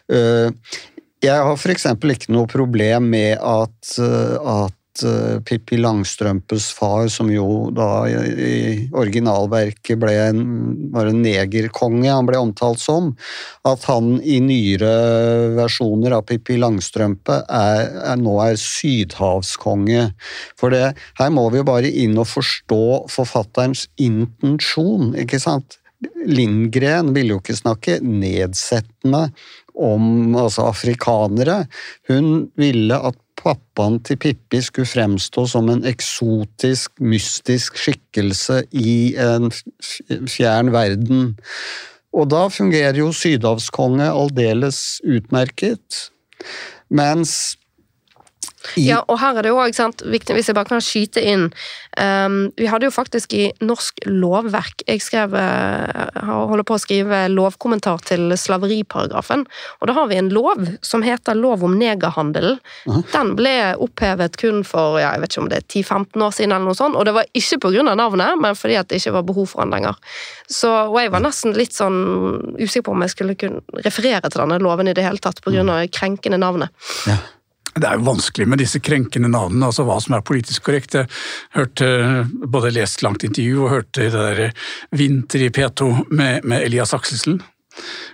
Eh, 0.08 0.78
jeg 1.22 1.48
har 1.48 1.58
f.eks. 1.58 1.86
ikke 1.92 2.32
noe 2.34 2.48
problem 2.50 3.12
med 3.12 3.36
at, 3.38 3.92
at 4.00 4.78
uh, 5.04 5.40
Pippi 5.46 5.78
Langstrømpes 5.80 6.68
far, 6.76 7.08
som 7.12 7.30
jo 7.32 7.70
da 7.74 8.04
i 8.08 8.88
originalverket 8.92 10.00
ble 10.00 10.12
en, 10.28 10.42
var 10.92 11.10
en 11.10 11.22
negerkonge 11.24 12.10
han 12.10 12.28
ble 12.28 12.40
omtalt 12.42 12.82
som, 12.82 13.12
at 13.68 13.86
han 13.88 14.14
i 14.20 14.38
nyere 14.44 14.92
versjoner 15.56 16.16
av 16.18 16.26
Pippi 16.28 16.58
Langstrømpe 16.60 17.42
er, 17.48 17.88
er, 18.02 18.20
nå 18.20 18.36
er 18.44 18.60
sydhavskonge. 18.60 20.08
For 20.60 20.74
det, 20.74 20.92
her 21.20 21.32
må 21.34 21.48
vi 21.50 21.62
jo 21.62 21.68
bare 21.72 21.92
inn 22.04 22.18
og 22.20 22.28
forstå 22.32 22.82
forfatterens 23.12 23.88
intensjon, 24.00 25.14
ikke 25.18 25.40
sant? 25.42 25.78
Lindgren 26.26 27.12
ville 27.14 27.36
jo 27.36 27.42
ikke 27.42 27.58
snakke 27.58 27.98
nedsettende 28.02 29.28
om 29.78 30.36
altså 30.36 30.66
afrikanere. 30.68 31.64
Hun 32.10 32.50
ville 32.58 32.98
at 32.98 33.18
pappaen 33.42 33.98
til 34.06 34.18
Pippi 34.22 34.60
skulle 34.64 34.88
fremstå 34.88 35.44
som 35.50 35.70
en 35.72 35.84
eksotisk, 35.88 36.94
mystisk 37.02 37.78
skikkelse 37.80 38.62
i 38.72 39.14
en 39.20 39.50
fjern 40.30 40.72
verden. 40.74 41.34
Og 42.12 42.28
da 42.32 42.46
fungerer 42.52 42.98
jo 43.00 43.10
sydhavskonge 43.16 44.10
aldeles 44.10 45.00
utmerket. 45.08 46.08
Mens 46.92 47.56
i... 48.76 48.86
Ja, 48.88 49.02
og 49.08 49.18
her 49.20 49.38
er 49.38 49.46
det 49.46 49.52
jo 49.52 49.60
òg 49.60 49.76
viktig, 50.12 50.36
hvis 50.36 50.50
jeg 50.50 50.56
bare 50.56 50.70
kan 50.70 50.82
skyte 50.84 51.22
inn 51.22 51.48
um, 51.98 52.36
Vi 52.58 52.68
hadde 52.70 52.86
jo 52.86 52.94
faktisk 52.94 53.34
i 53.36 53.48
norsk 53.64 54.02
lovverk 54.06 54.84
Jeg 54.86 55.02
skrev, 55.04 55.34
uh, 55.34 56.46
holder 56.50 56.66
på 56.66 56.76
å 56.76 56.82
skrive 56.82 57.24
lovkommentar 57.32 58.02
til 58.06 58.32
slaveriparagrafen, 58.38 59.44
og 59.80 59.88
da 59.88 59.96
har 59.96 60.08
vi 60.10 60.18
en 60.20 60.30
lov 60.32 60.66
som 60.84 61.02
heter 61.04 61.36
lov 61.38 61.62
om 61.64 61.74
negerhandel. 61.78 62.58
Uh 62.86 62.96
-huh. 62.96 63.02
Den 63.12 63.34
ble 63.36 63.74
opphevet 63.76 64.36
kun 64.36 64.64
for 64.64 65.00
ja, 65.00 65.12
jeg 65.12 65.20
vet 65.20 65.32
ikke 65.32 65.42
om 65.42 65.48
det 65.48 65.58
er 65.58 65.66
10-15 65.68 66.22
år 66.22 66.30
siden, 66.30 66.52
eller 66.52 66.64
noe 66.64 66.74
sånt, 66.74 66.96
og 66.96 67.04
det 67.04 67.14
var 67.14 67.24
ikke 67.34 67.88
av 67.88 67.96
navnet, 67.96 68.40
men 68.40 68.54
fordi 68.54 68.74
at 68.74 68.88
det 68.88 68.96
ikke 68.96 69.12
var 69.12 69.22
behov 69.22 69.46
for 69.46 69.62
den 69.62 69.70
lenger. 69.70 69.94
Så, 70.48 70.68
og 70.68 71.00
jeg 71.00 71.12
var 71.12 71.20
nesten 71.20 71.52
litt 71.52 71.74
sånn 71.74 72.56
usikker 72.58 72.82
på 72.82 72.92
om 72.92 73.02
jeg 73.02 73.10
skulle 73.10 73.34
kunne 73.34 73.60
referere 73.84 74.30
til 74.30 74.40
denne 74.40 74.58
loven 74.58 74.88
i 74.88 74.92
det 74.92 75.04
hele 75.04 75.18
tatt, 75.18 75.40
av 75.46 75.86
krenkende 75.92 76.38
navnet. 76.38 76.68
Ja. 77.06 77.16
Det 77.72 77.88
er 77.88 77.96
jo 77.96 78.04
vanskelig 78.04 78.48
med 78.52 78.60
disse 78.60 78.82
krenkende 78.84 79.30
navnene, 79.32 79.70
altså 79.70 79.86
hva 79.88 79.96
som 80.02 80.16
er 80.16 80.26
politisk 80.26 80.66
korrekt. 80.66 80.98
Jeg 80.98 81.08
hørte, 81.56 81.88
både 82.52 82.74
lest 82.76 83.04
langt 83.04 83.24
intervju 83.24 83.64
og 83.64 83.72
hørte 83.72 84.04
det 84.04 84.12
der 84.12 84.68
Vinter 84.98 85.46
i 85.46 85.50
P2 85.54 85.88
med, 86.12 86.44
med 86.44 86.66
Elias 86.66 86.92
Akselsen. 86.96 87.40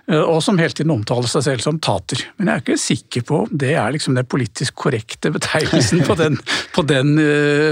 Eh, 0.07 0.21
og 0.21 0.39
som 0.47 0.61
hele 0.63 0.77
tiden 0.77 0.95
omtaler 0.95 1.27
seg 1.31 1.43
selv 1.49 1.65
som 1.65 1.81
tater. 1.83 2.23
Men 2.39 2.53
jeg 2.53 2.55
er 2.55 2.65
ikke 2.65 2.79
sikker 2.85 3.27
på 3.27 3.43
om 3.43 3.59
det 3.65 3.75
er 3.75 3.91
liksom 3.95 4.15
den 4.19 4.31
politisk 4.31 4.79
korrekte 4.79 5.33
betegnelsen 5.35 6.05
på 6.07 6.15
den, 6.21 6.39
på 6.77 6.87
den 6.87 7.17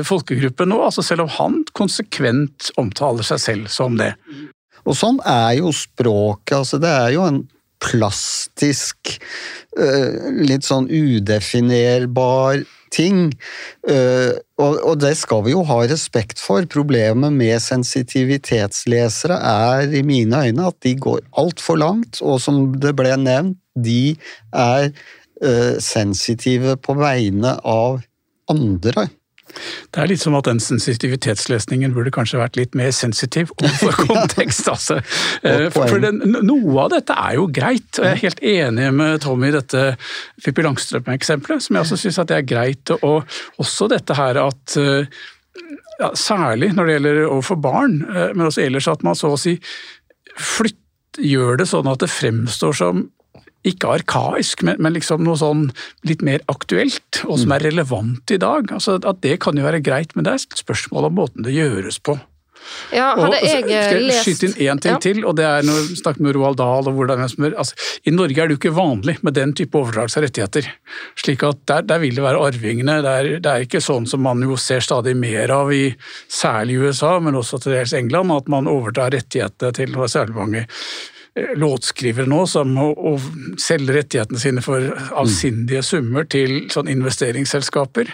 folkegruppen 0.07 0.72
nå, 0.72 0.82
altså 0.89 1.07
selv 1.07 1.28
om 1.28 1.32
han 1.39 1.62
konsekvent 1.78 2.72
omtaler 2.82 3.26
seg 3.26 3.43
selv 3.43 3.72
som 3.72 3.99
det. 4.01 4.14
Og 4.87 4.95
sånn 4.99 5.18
er 5.26 5.59
jo 5.61 5.72
språket. 5.74 6.59
altså 6.61 6.82
Det 6.82 6.91
er 6.91 7.14
jo 7.16 7.26
en 7.26 7.45
plastisk, 7.83 9.18
eh, 9.79 10.31
litt 10.47 10.66
sånn 10.66 10.89
udefinerbar 10.89 12.64
ting. 12.95 13.33
Eh, 13.89 14.33
og 14.62 14.95
det 15.03 15.12
skal 15.20 15.45
vi 15.45 15.53
jo 15.53 15.64
ha 15.68 15.83
respekt 15.85 16.41
for. 16.41 16.64
Problemet 16.72 17.35
med 17.35 17.61
sensitivitetslesere 17.62 19.37
er 19.37 19.93
i 19.93 20.03
mine 20.07 20.47
øyne 20.49 20.70
at 20.70 20.81
de 20.87 20.95
går 20.97 21.20
altfor 21.37 21.81
langt, 21.83 22.22
og 22.22 22.41
som 22.41 22.72
det 22.81 22.95
ble 22.97 23.12
nevnt, 23.20 23.59
de 23.77 24.16
er 24.57 24.91
eh, 25.43 25.77
sensitive 25.85 26.79
på 26.81 26.97
vegne 26.97 27.59
av 27.61 28.01
andre. 28.49 29.11
Det 29.94 30.02
er 30.02 30.11
litt 30.11 30.22
som 30.22 30.36
at 30.38 30.48
den 30.48 30.61
sensitivitetslesningen 30.62 31.94
burde 31.96 32.12
kanskje 32.14 32.40
vært 32.40 32.59
litt 32.61 32.76
mer 32.78 32.92
sensitiv 32.94 33.52
overfor 33.57 33.98
kontekst. 34.11 34.68
altså. 34.72 34.98
Eh, 35.42 35.68
for, 35.74 35.88
for 35.90 36.02
den, 36.02 36.22
Noe 36.46 36.86
av 36.86 36.92
dette 36.96 37.16
er 37.16 37.38
jo 37.38 37.48
greit, 37.48 37.88
og 37.98 38.04
jeg 38.04 38.12
er 38.12 38.24
helt 38.24 38.42
enig 38.44 38.90
med 38.96 39.22
Tommy 39.24 39.50
i 39.50 39.57
dette 39.57 39.86
Pippi 40.44 40.66
Langstrømpe-eksempelet, 40.66 41.66
som 41.66 41.78
jeg 41.78 41.86
også 41.86 42.00
syns 42.02 42.20
er 42.26 42.46
greit. 42.46 42.94
Og 43.00 43.38
også 43.62 43.90
dette 43.92 44.16
her 44.18 44.42
at 44.46 44.78
eh, 44.80 45.24
ja, 45.96 46.11
Særlig 46.12 46.74
når 46.76 46.88
det 46.88 46.96
gjelder 46.98 47.22
overfor 47.30 47.61
barn, 47.64 48.00
eh, 48.11 48.32
men 48.36 48.50
også 48.50 48.66
ellers 48.66 48.88
at 48.92 49.04
man 49.07 49.16
så 49.16 49.32
å 49.32 49.40
si 49.40 49.57
flytt, 50.36 50.82
gjør 51.16 51.62
det 51.62 51.64
sånn 51.70 51.86
at 51.88 52.02
det 52.02 52.11
fremstår 52.12 52.74
som 52.76 53.07
ikke 53.67 53.97
arkaisk, 53.99 54.62
men, 54.67 54.79
men, 54.83 54.95
liksom 54.97 55.25
noe 55.27 55.39
sånn 55.41 55.69
litt 56.09 56.23
mer 56.27 56.45
aktuelt, 56.53 57.25
og 57.27 57.41
som 57.43 57.57
er 57.57 57.67
relevant 57.67 58.33
i 58.35 58.41
dag. 58.43 58.71
Altså, 58.73 59.01
at 59.03 59.21
Det 59.25 59.39
kan 59.43 59.59
jo 59.59 59.67
være 59.67 59.83
greit, 59.85 60.14
men 60.14 60.27
det 60.27 60.33
er 60.33 60.43
et 60.43 60.64
spørsmål 60.64 61.11
om 61.11 61.21
måten 61.23 61.47
det 61.47 61.57
gjøres 61.57 62.01
på. 62.01 62.19
Ja, 62.95 63.12
hadde 63.14 63.39
jeg, 63.43 63.62
og, 63.62 63.69
skal 63.69 63.73
jeg 63.73 64.05
lest... 64.09 64.27
skyte 64.27 64.47
inn 64.49 64.73
én 64.73 64.81
ting 64.83 64.95
ja. 64.97 65.01
til, 65.03 65.21
og 65.29 65.37
det 65.39 65.47
er 65.47 65.67
når 65.67 65.89
vi 65.91 65.99
snakket 66.01 66.25
med 66.25 66.37
Roald 66.37 66.59
Dahl 66.59 66.89
og 66.91 66.99
hvordan 66.99 67.23
altså, 67.23 67.77
I 68.07 68.14
Norge 68.14 68.43
er 68.43 68.49
det 68.49 68.57
jo 68.57 68.61
ikke 68.61 68.75
vanlig 68.75 69.17
med 69.27 69.37
den 69.39 69.55
type 69.59 69.79
overdragelse 69.79 70.21
av 70.21 70.27
rettigheter. 70.27 70.71
slik 71.19 71.45
at 71.47 71.62
der, 71.71 71.87
der, 71.87 72.03
vil 72.03 72.17
det 72.19 72.25
være 72.27 72.43
arvingene. 72.49 73.01
Det 73.05 73.12
er, 73.12 73.31
det 73.39 73.53
er, 73.53 73.67
ikke 73.67 73.83
sånn 73.85 74.09
som 74.11 74.25
man 74.27 74.43
jo 74.43 74.59
ser 74.61 74.83
stadig 74.85 75.17
mer 75.19 75.53
av 75.55 75.73
i 75.75 75.85
særlig 76.27 76.81
USA, 76.83 77.17
men 77.23 77.39
også 77.39 77.62
til 77.62 77.77
dels 77.77 77.95
England, 77.97 78.35
at 78.35 78.51
man 78.53 78.71
overdrar 78.71 79.14
rettighetene 79.14 79.75
til 79.77 80.01
særlig 80.11 80.37
mange 80.37 80.67
Eh, 80.67 81.16
låtskrivere 81.37 82.28
nå 82.28 82.47
som 82.49 82.72
å, 82.80 82.87
å 82.97 83.12
selge 83.61 83.93
rettighetene 83.99 84.41
sine 84.41 84.62
for 84.64 84.89
avsindige 85.20 85.82
summer 85.84 86.24
til 86.32 86.70
sånn 86.72 86.89
investeringsselskaper, 86.89 88.11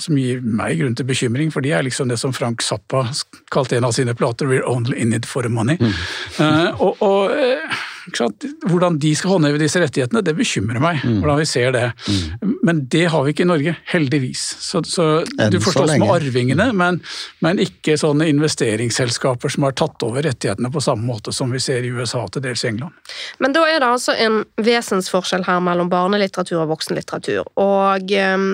som 0.00 0.18
gir 0.20 0.42
meg 0.44 0.82
grunn 0.82 0.96
til 0.98 1.08
bekymring, 1.08 1.52
for 1.54 1.64
de 1.64 1.72
er 1.72 1.86
liksom 1.86 2.12
det 2.12 2.18
som 2.20 2.34
Frank 2.36 2.64
Zappa 2.64 3.06
kalte 3.54 3.78
en 3.78 3.88
av 3.88 3.96
sine 3.96 4.14
plater 4.14 4.46
'We're 4.46 4.68
only 4.68 5.00
in 5.00 5.12
it 5.12 5.26
for 5.26 5.42
the 5.42 5.48
money'. 5.48 5.78
Mm. 5.80 5.94
Uh, 6.38 6.82
og, 6.82 7.02
og 7.02 7.30
uh, 7.32 7.78
hvordan 8.68 8.98
de 9.02 9.14
skal 9.16 9.36
håndheve 9.36 9.60
disse 9.60 9.80
rettighetene, 9.80 10.22
det 10.24 10.34
bekymrer 10.38 10.80
meg. 10.82 11.02
Mm. 11.04 11.20
hvordan 11.22 11.38
vi 11.38 11.46
ser 11.46 11.72
det. 11.72 11.92
Mm. 12.08 12.58
Men 12.62 12.82
det 12.88 13.04
har 13.12 13.24
vi 13.24 13.32
ikke 13.32 13.42
i 13.42 13.48
Norge, 13.48 13.74
heldigvis. 13.92 14.44
Så, 14.60 14.82
så 14.84 15.24
Du 15.50 15.60
forstås 15.60 15.94
med 15.98 16.10
arvingene, 16.10 16.70
men, 16.72 17.00
men, 17.44 17.58
ikke 17.62 17.96
sånne 17.98 18.28
investeringsselskaper 18.30 19.52
som 19.52 19.66
har 19.66 19.76
tatt 19.78 20.02
over 20.06 20.22
rettighetene 20.22 20.70
på 20.72 20.82
samme 20.84 21.06
måte 21.08 21.32
som 21.34 21.50
vi 21.52 21.60
ser 21.62 21.86
i 21.86 21.92
USA 21.92 22.24
til 22.28 22.44
dels 22.44 22.64
i 22.64 22.70
England. 22.72 22.94
Men 23.38 23.54
da 23.56 23.64
er 23.68 23.80
det 23.82 23.88
altså 23.88 24.14
en 24.18 24.42
vesensforskjell 24.62 25.46
her 25.48 25.62
mellom 25.64 25.90
barnelitteratur 25.92 26.62
og 26.62 26.72
voksenlitteratur. 26.74 27.48
Og 27.60 28.14
um, 28.34 28.48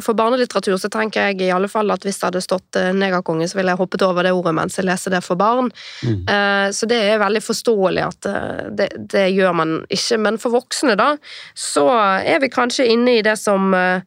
for 0.00 0.18
barnelitteratur 0.18 0.76
så 0.80 0.90
tenker 0.92 1.30
jeg 1.30 1.46
i 1.46 1.52
alle 1.54 1.70
fall 1.70 1.90
at 1.94 2.04
hvis 2.06 2.20
det 2.20 2.28
hadde 2.30 2.44
stått 2.44 2.80
uh, 2.80 2.90
negerkonge, 2.96 3.48
så 3.48 3.58
ville 3.58 3.74
jeg 3.74 3.82
hoppet 3.82 4.06
over 4.06 4.26
det 4.26 4.34
ordet 4.36 4.54
mens 4.56 4.78
jeg 4.78 4.88
leser 4.88 5.16
det 5.16 5.22
for 5.24 5.40
barn. 5.40 5.70
Mm. 6.02 6.22
Uh, 6.28 6.68
så 6.74 6.88
det 6.90 7.00
er 7.12 7.22
veldig 7.22 7.44
forståelig 7.44 8.04
at 8.06 8.30
uh, 8.30 8.62
det, 8.72 8.91
det, 8.96 9.28
gjør 9.34 9.54
man 9.56 9.78
ikke. 9.92 10.18
Men 10.22 10.40
for 10.42 10.54
voksne, 10.54 10.96
da, 10.98 11.14
så 11.54 11.88
er 12.20 12.42
vi 12.42 12.52
kanskje 12.52 12.90
inne 12.92 13.18
i 13.18 13.24
det 13.24 13.36
som 13.40 13.74
eh, 13.74 14.02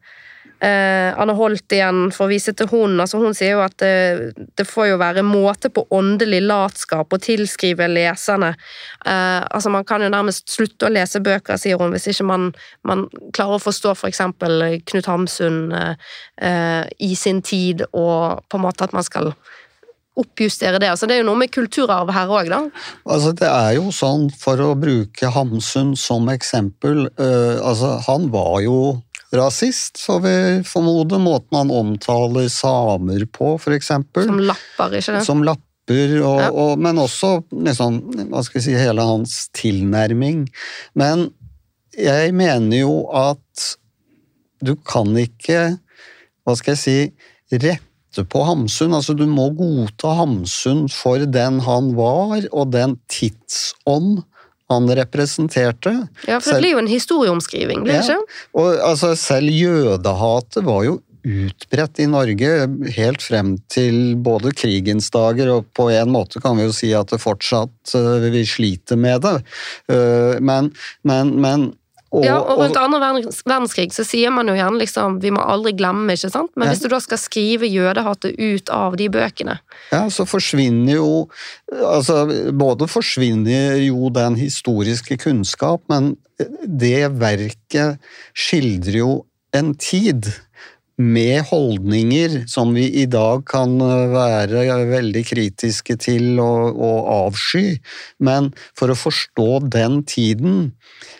Anne 0.60 1.34
Holt 1.36 1.72
igjen 1.72 2.10
får 2.14 2.30
vise 2.30 2.54
til 2.56 2.70
hun. 2.70 2.96
Altså, 3.02 3.20
hun 3.22 3.36
sier 3.36 3.56
jo 3.56 3.64
at 3.64 3.76
det, 3.82 4.46
det, 4.58 4.66
får 4.68 4.90
jo 4.92 5.00
være 5.02 5.26
måte 5.26 5.70
på 5.72 5.86
åndelig 5.94 6.42
latskap 6.46 7.12
å 7.12 7.20
tilskrive 7.22 7.88
leserne. 7.92 8.54
Eh, 9.04 9.42
altså, 9.42 9.72
man 9.74 9.86
kan 9.88 10.04
jo 10.04 10.12
nærmest 10.12 10.48
slutte 10.52 10.88
å 10.88 10.94
lese 10.94 11.22
bøker, 11.24 11.60
sier 11.60 11.80
hun, 11.80 11.92
hvis 11.94 12.08
ikke 12.12 12.28
man, 12.30 12.50
man 12.86 13.06
klarer 13.36 13.58
å 13.58 13.66
forstå 13.66 13.96
for 13.98 14.12
eksempel 14.12 14.80
Knut 14.86 15.10
Hamsun 15.10 15.60
eh, 15.76 16.82
i 16.98 17.14
sin 17.18 17.42
tid, 17.44 17.86
og 17.92 18.42
på 18.48 18.58
en 18.58 18.66
måte 18.68 18.86
at 18.86 18.96
man 18.96 19.06
skal 19.06 19.34
oppjustere 20.16 20.80
det. 20.80 20.90
Altså, 20.90 21.08
det 21.08 21.16
er 21.16 21.22
jo 21.22 21.28
noe 21.30 21.40
med 21.40 21.52
kulturarv 21.54 22.10
her 22.14 22.30
òg, 22.32 22.48
da. 22.52 22.62
Altså, 23.04 23.32
det 23.36 23.48
er 23.50 23.76
jo 23.76 23.90
sånn, 23.94 24.28
for 24.32 24.60
å 24.64 24.70
bruke 24.78 25.30
Hamsun 25.34 25.94
som 26.00 26.30
eksempel 26.32 27.06
uh, 27.20 27.56
altså, 27.60 27.96
Han 28.08 28.30
var 28.34 28.60
jo 28.64 28.78
rasist, 29.36 30.00
får 30.00 30.20
vi 30.24 30.34
formode. 30.68 31.20
Måten 31.20 31.58
han 31.58 31.72
omtaler 31.74 32.48
samer 32.52 33.26
på, 33.32 33.56
eksempel. 33.76 34.28
Som 34.28 34.42
lapper, 34.48 34.98
ikke 35.00 35.18
det? 35.18 35.24
Som 35.26 35.42
lapper, 35.46 36.14
og, 36.22 36.40
ja. 36.40 36.50
og, 36.50 36.76
men 36.82 37.00
også 37.02 37.32
liksom, 37.52 38.00
hva 38.30 38.44
skal 38.46 38.60
vi 38.60 38.66
si, 38.68 38.76
hele 38.78 39.04
hans 39.06 39.38
tilnærming. 39.56 40.46
Men 40.98 41.28
jeg 41.96 42.32
mener 42.36 42.84
jo 42.86 43.02
at 43.16 43.66
du 44.64 44.72
kan 44.88 45.12
ikke, 45.20 45.76
hva 46.46 46.56
skal 46.56 46.76
jeg 46.76 46.80
si, 46.80 46.98
rette 48.16 48.28
på 48.28 48.44
Hamsun. 48.44 48.94
Altså, 48.94 49.14
du 49.14 49.26
må 49.26 49.50
godta 49.54 50.14
Hamsun 50.16 50.88
for 50.88 51.18
den 51.26 51.60
han 51.60 51.94
var, 51.96 52.46
og 52.52 52.72
den 52.72 52.98
tidsånd 53.08 54.22
han 54.68 54.88
representerte. 54.88 56.08
Ja, 56.26 56.40
for 56.40 56.56
det 56.56 56.62
blir 56.64 56.72
jo 56.74 56.78
en 56.82 56.90
historieomskriving, 56.90 57.84
blir 57.84 58.00
det 58.00 58.08
Ja. 58.08 58.16
ikke? 58.16 58.38
Og 58.54 58.80
altså, 58.82 59.14
selv 59.16 59.48
jødehatet 59.50 60.64
var 60.64 60.84
jo 60.84 61.00
utbredt 61.26 61.98
i 61.98 62.06
Norge 62.06 62.68
helt 62.94 63.22
frem 63.22 63.58
til 63.68 64.14
både 64.16 64.52
krigens 64.52 65.10
dager, 65.10 65.50
og 65.50 65.66
på 65.74 65.90
en 65.90 66.10
måte 66.10 66.40
kan 66.40 66.56
vi 66.56 66.62
jo 66.66 66.72
si 66.72 66.92
at 66.94 67.10
det 67.10 67.20
fortsatt 67.20 67.94
øh, 67.94 68.30
vi 68.32 68.44
sliter 68.46 68.96
med 68.96 69.22
det. 69.22 69.42
Øh, 69.90 70.40
men, 70.40 70.72
men, 71.02 71.40
men 71.40 71.72
og, 72.12 72.24
ja, 72.24 72.36
og 72.38 72.60
rundt 72.60 72.76
andre 72.78 73.00
verdens- 73.02 73.42
verdenskrig 73.44 73.92
så 73.92 74.04
sier 74.06 74.30
man 74.30 74.46
jo 74.48 74.54
gjerne 74.54 74.78
liksom 74.78 75.18
vi 75.22 75.32
må 75.34 75.42
aldri 75.42 75.72
glemme, 75.76 76.14
ikke 76.14 76.30
sant? 76.30 76.50
Men 76.56 76.68
Ja. 76.68 76.72
hvis 76.74 76.82
du 76.82 76.88
da 76.88 77.00
skal 77.02 77.18
skrive 77.18 77.66
jødehatet 77.66 78.38
ut 78.38 78.70
av 78.70 78.96
de 78.96 79.08
bøkene 79.08 79.58
Ja, 79.92 80.06
så 80.08 80.26
forsvinner 80.26 80.94
jo 80.94 81.28
Altså, 81.72 82.26
både 82.54 82.86
forsvinner 82.88 83.76
jo 83.84 84.08
den 84.14 84.36
historiske 84.36 85.18
kunnskap, 85.18 85.82
men 85.88 86.16
det 86.66 87.10
verket 87.18 87.98
skildrer 88.34 88.98
jo 89.00 89.24
en 89.52 89.74
tid 89.74 90.28
med 90.96 91.42
holdninger 91.50 92.42
som 92.48 92.72
vi 92.74 92.86
i 93.02 93.06
dag 93.10 93.44
kan 93.48 93.76
være 94.12 94.64
veldig 94.88 95.24
kritiske 95.28 95.98
til 96.00 96.40
og, 96.40 96.76
og 96.80 97.10
avsky. 97.12 97.78
Men 98.18 98.52
for 98.78 98.92
å 98.92 98.98
forstå 98.98 99.50
den 99.72 100.00
tiden, 100.08 100.70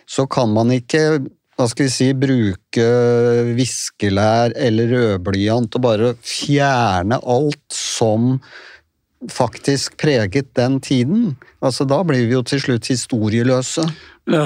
så 0.09 0.24
kan 0.31 0.55
man 0.57 0.72
ikke 0.72 1.27
hva 1.57 1.64
skal 1.72 1.87
vi 1.87 1.93
si, 1.93 2.11
bruke 2.12 2.87
viskelær 3.57 4.53
eller 4.61 4.91
rødblyant 4.93 5.79
og 5.79 5.85
bare 5.87 6.11
fjerne 6.20 7.16
alt 7.24 7.64
som 7.72 8.37
faktisk 9.33 9.97
preget 9.97 10.53
den 10.59 10.77
tiden. 10.85 11.31
Altså, 11.64 11.87
da 11.89 12.03
blir 12.05 12.27
vi 12.27 12.37
jo 12.37 12.43
til 12.45 12.61
slutt 12.61 12.91
historieløse. 12.93 13.87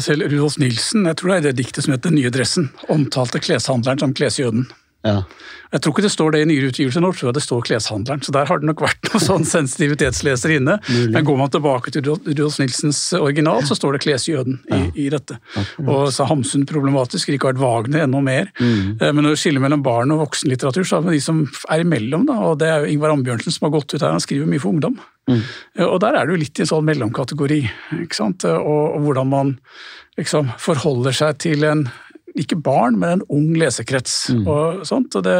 Selv 0.04 0.28
Rudolf 0.28 0.60
Nilsen, 0.62 1.08
jeg 1.08 1.18
tror 1.18 1.32
det 1.32 1.38
er 1.40 1.48
det 1.48 1.64
diktet 1.64 1.86
som 1.86 1.96
heter 1.96 2.12
Den 2.12 2.20
nye 2.20 2.30
dressen, 2.30 2.70
omtalte 2.92 3.42
kleshandleren 3.42 4.02
som 4.02 4.14
klesjøden. 4.14 4.68
Ja. 5.06 5.22
Jeg 5.72 5.80
tror 5.80 5.94
ikke 5.94 6.02
det 6.04 6.10
står 6.12 6.32
det 6.34 6.40
i 6.42 6.46
nyere 6.50 6.68
utgivelser 6.72 7.00
nå, 7.00 7.08
tror 7.14 7.28
jeg 7.30 7.36
det 7.38 7.42
står 7.44 7.62
kleshandleren. 7.68 8.20
Så 8.26 8.32
der 8.34 8.48
har 8.50 8.58
det 8.60 8.66
nok 8.68 8.82
vært 8.82 9.06
noen 9.06 9.22
sånn 9.22 9.46
sensitivitetsleser 9.48 10.52
inne. 10.56 10.74
Men 11.14 11.24
går 11.24 11.38
man 11.38 11.52
tilbake 11.54 11.92
til 11.94 12.02
Rudolf- 12.04 12.58
Nilsens 12.60 12.98
original, 13.16 13.62
så 13.64 13.76
står 13.78 13.96
det 13.96 14.02
klesjøden 14.04 14.58
i, 14.76 14.80
i 15.04 15.08
dette. 15.14 15.38
Og 15.86 16.10
så 16.12 16.24
er 16.26 16.30
Hamsun 16.32 16.66
problematisk, 16.68 17.30
Richard 17.32 17.60
Wagner 17.62 18.04
enda 18.04 18.20
mer. 18.26 18.50
Mm. 18.60 18.98
Men 19.00 19.22
når 19.24 19.38
du 19.38 19.40
skiller 19.44 19.62
mellom 19.64 19.84
barn 19.86 20.12
og 20.12 20.24
voksenlitteratur, 20.26 20.84
så 20.84 20.98
har 20.98 21.06
vi 21.06 21.16
de 21.16 21.22
som 21.24 21.44
er 21.70 21.86
imellom, 21.86 22.26
da. 22.28 22.36
Og 22.50 22.58
det 22.60 22.68
er 22.68 22.84
jo 22.84 22.92
Ingvar 22.96 23.14
Ambjørnsen 23.14 23.54
som 23.54 23.68
har 23.70 23.76
gått 23.78 23.94
ut 23.94 24.00
her, 24.02 24.10
han 24.10 24.20
skriver 24.26 24.50
mye 24.50 24.60
for 24.60 24.74
ungdom. 24.74 24.98
Mm. 25.30 25.40
Og 25.86 25.96
der 26.02 26.18
er 26.18 26.26
det 26.26 26.34
jo 26.34 26.42
litt 26.42 26.58
i 26.60 26.66
en 26.66 26.72
sånn 26.74 26.86
mellomkategori, 26.90 27.62
ikke 28.02 28.18
sant. 28.20 28.44
Eh, 28.44 28.58
Og, 28.60 28.96
og 28.98 29.06
hvordan 29.06 29.30
man 29.30 29.56
liksom 30.18 30.50
forholder 30.60 31.14
seg 31.16 31.38
til 31.46 31.64
en 31.64 31.86
ikke 32.38 32.58
barn, 32.62 32.98
men 33.00 33.18
en 33.18 33.24
ung 33.32 33.54
lesekrets. 33.58 34.14
og 34.44 34.84
sånt, 34.86 35.16
og 35.18 35.24
det, 35.26 35.36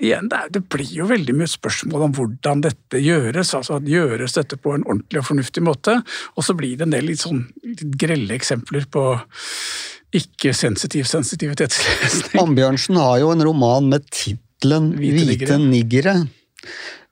igjen, 0.00 0.30
det, 0.32 0.38
er, 0.38 0.52
det 0.54 0.62
blir 0.72 0.92
jo 1.00 1.08
veldig 1.10 1.34
mye 1.36 1.50
spørsmål 1.50 2.06
om 2.08 2.16
hvordan 2.16 2.64
dette 2.64 3.02
gjøres. 3.02 3.54
altså 3.58 3.78
at 3.80 3.90
Gjøres 3.90 4.36
dette 4.38 4.58
på 4.60 4.74
en 4.76 4.86
ordentlig 4.86 5.22
og 5.22 5.28
fornuftig 5.30 5.64
måte? 5.66 5.98
Og 6.36 6.46
så 6.46 6.56
blir 6.56 6.78
det 6.78 6.88
en 6.88 6.96
del 6.96 7.10
litt 7.10 7.22
sånn 7.24 7.44
litt 7.66 7.84
grelle 8.00 8.36
eksempler 8.38 8.88
på 8.90 9.04
ikke-sensitiv 10.16 11.08
sensitivitetslesning. 11.10 12.40
Ambjørnsen 12.40 12.98
har 13.00 13.20
jo 13.20 13.32
en 13.34 13.44
roman 13.44 13.90
med 13.92 14.06
tittelen 14.08 14.92
Hvite 14.96 15.24
Hvite, 15.32 15.58
niggere. 15.60 16.20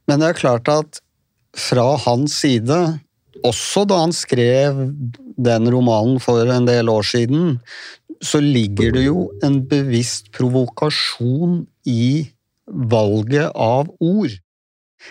Men 0.08 0.22
det 0.22 0.30
er 0.30 0.38
klart 0.38 0.70
at 0.72 1.00
fra 1.54 1.94
hans 2.06 2.38
side, 2.42 2.78
også 3.46 3.84
da 3.88 4.00
han 4.04 4.14
skrev 4.14 4.80
den 5.34 5.68
romanen 5.70 6.20
for 6.22 6.46
en 6.50 6.66
del 6.68 6.90
år 6.90 7.06
siden, 7.06 7.58
så 8.24 8.40
ligger 8.40 8.94
det 8.96 9.04
jo 9.06 9.28
en 9.44 9.60
bevisst 9.68 10.30
provokasjon 10.34 11.64
i 11.90 12.30
valget 12.64 13.50
av 13.52 13.90
ord. 14.00 14.32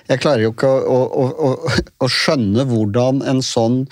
Jeg 0.09 0.21
klarer 0.23 0.47
jo 0.47 0.53
ikke 0.55 0.69
å, 0.69 0.99
å, 1.05 1.25
å, 1.29 1.49
å 2.01 2.09
skjønne 2.09 2.65
hvordan 2.69 3.21
en 3.29 3.43
sånn 3.45 3.83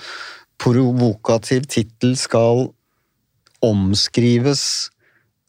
provokativ 0.62 1.68
tittel 1.70 2.16
skal 2.18 2.68
omskrives, 3.62 4.90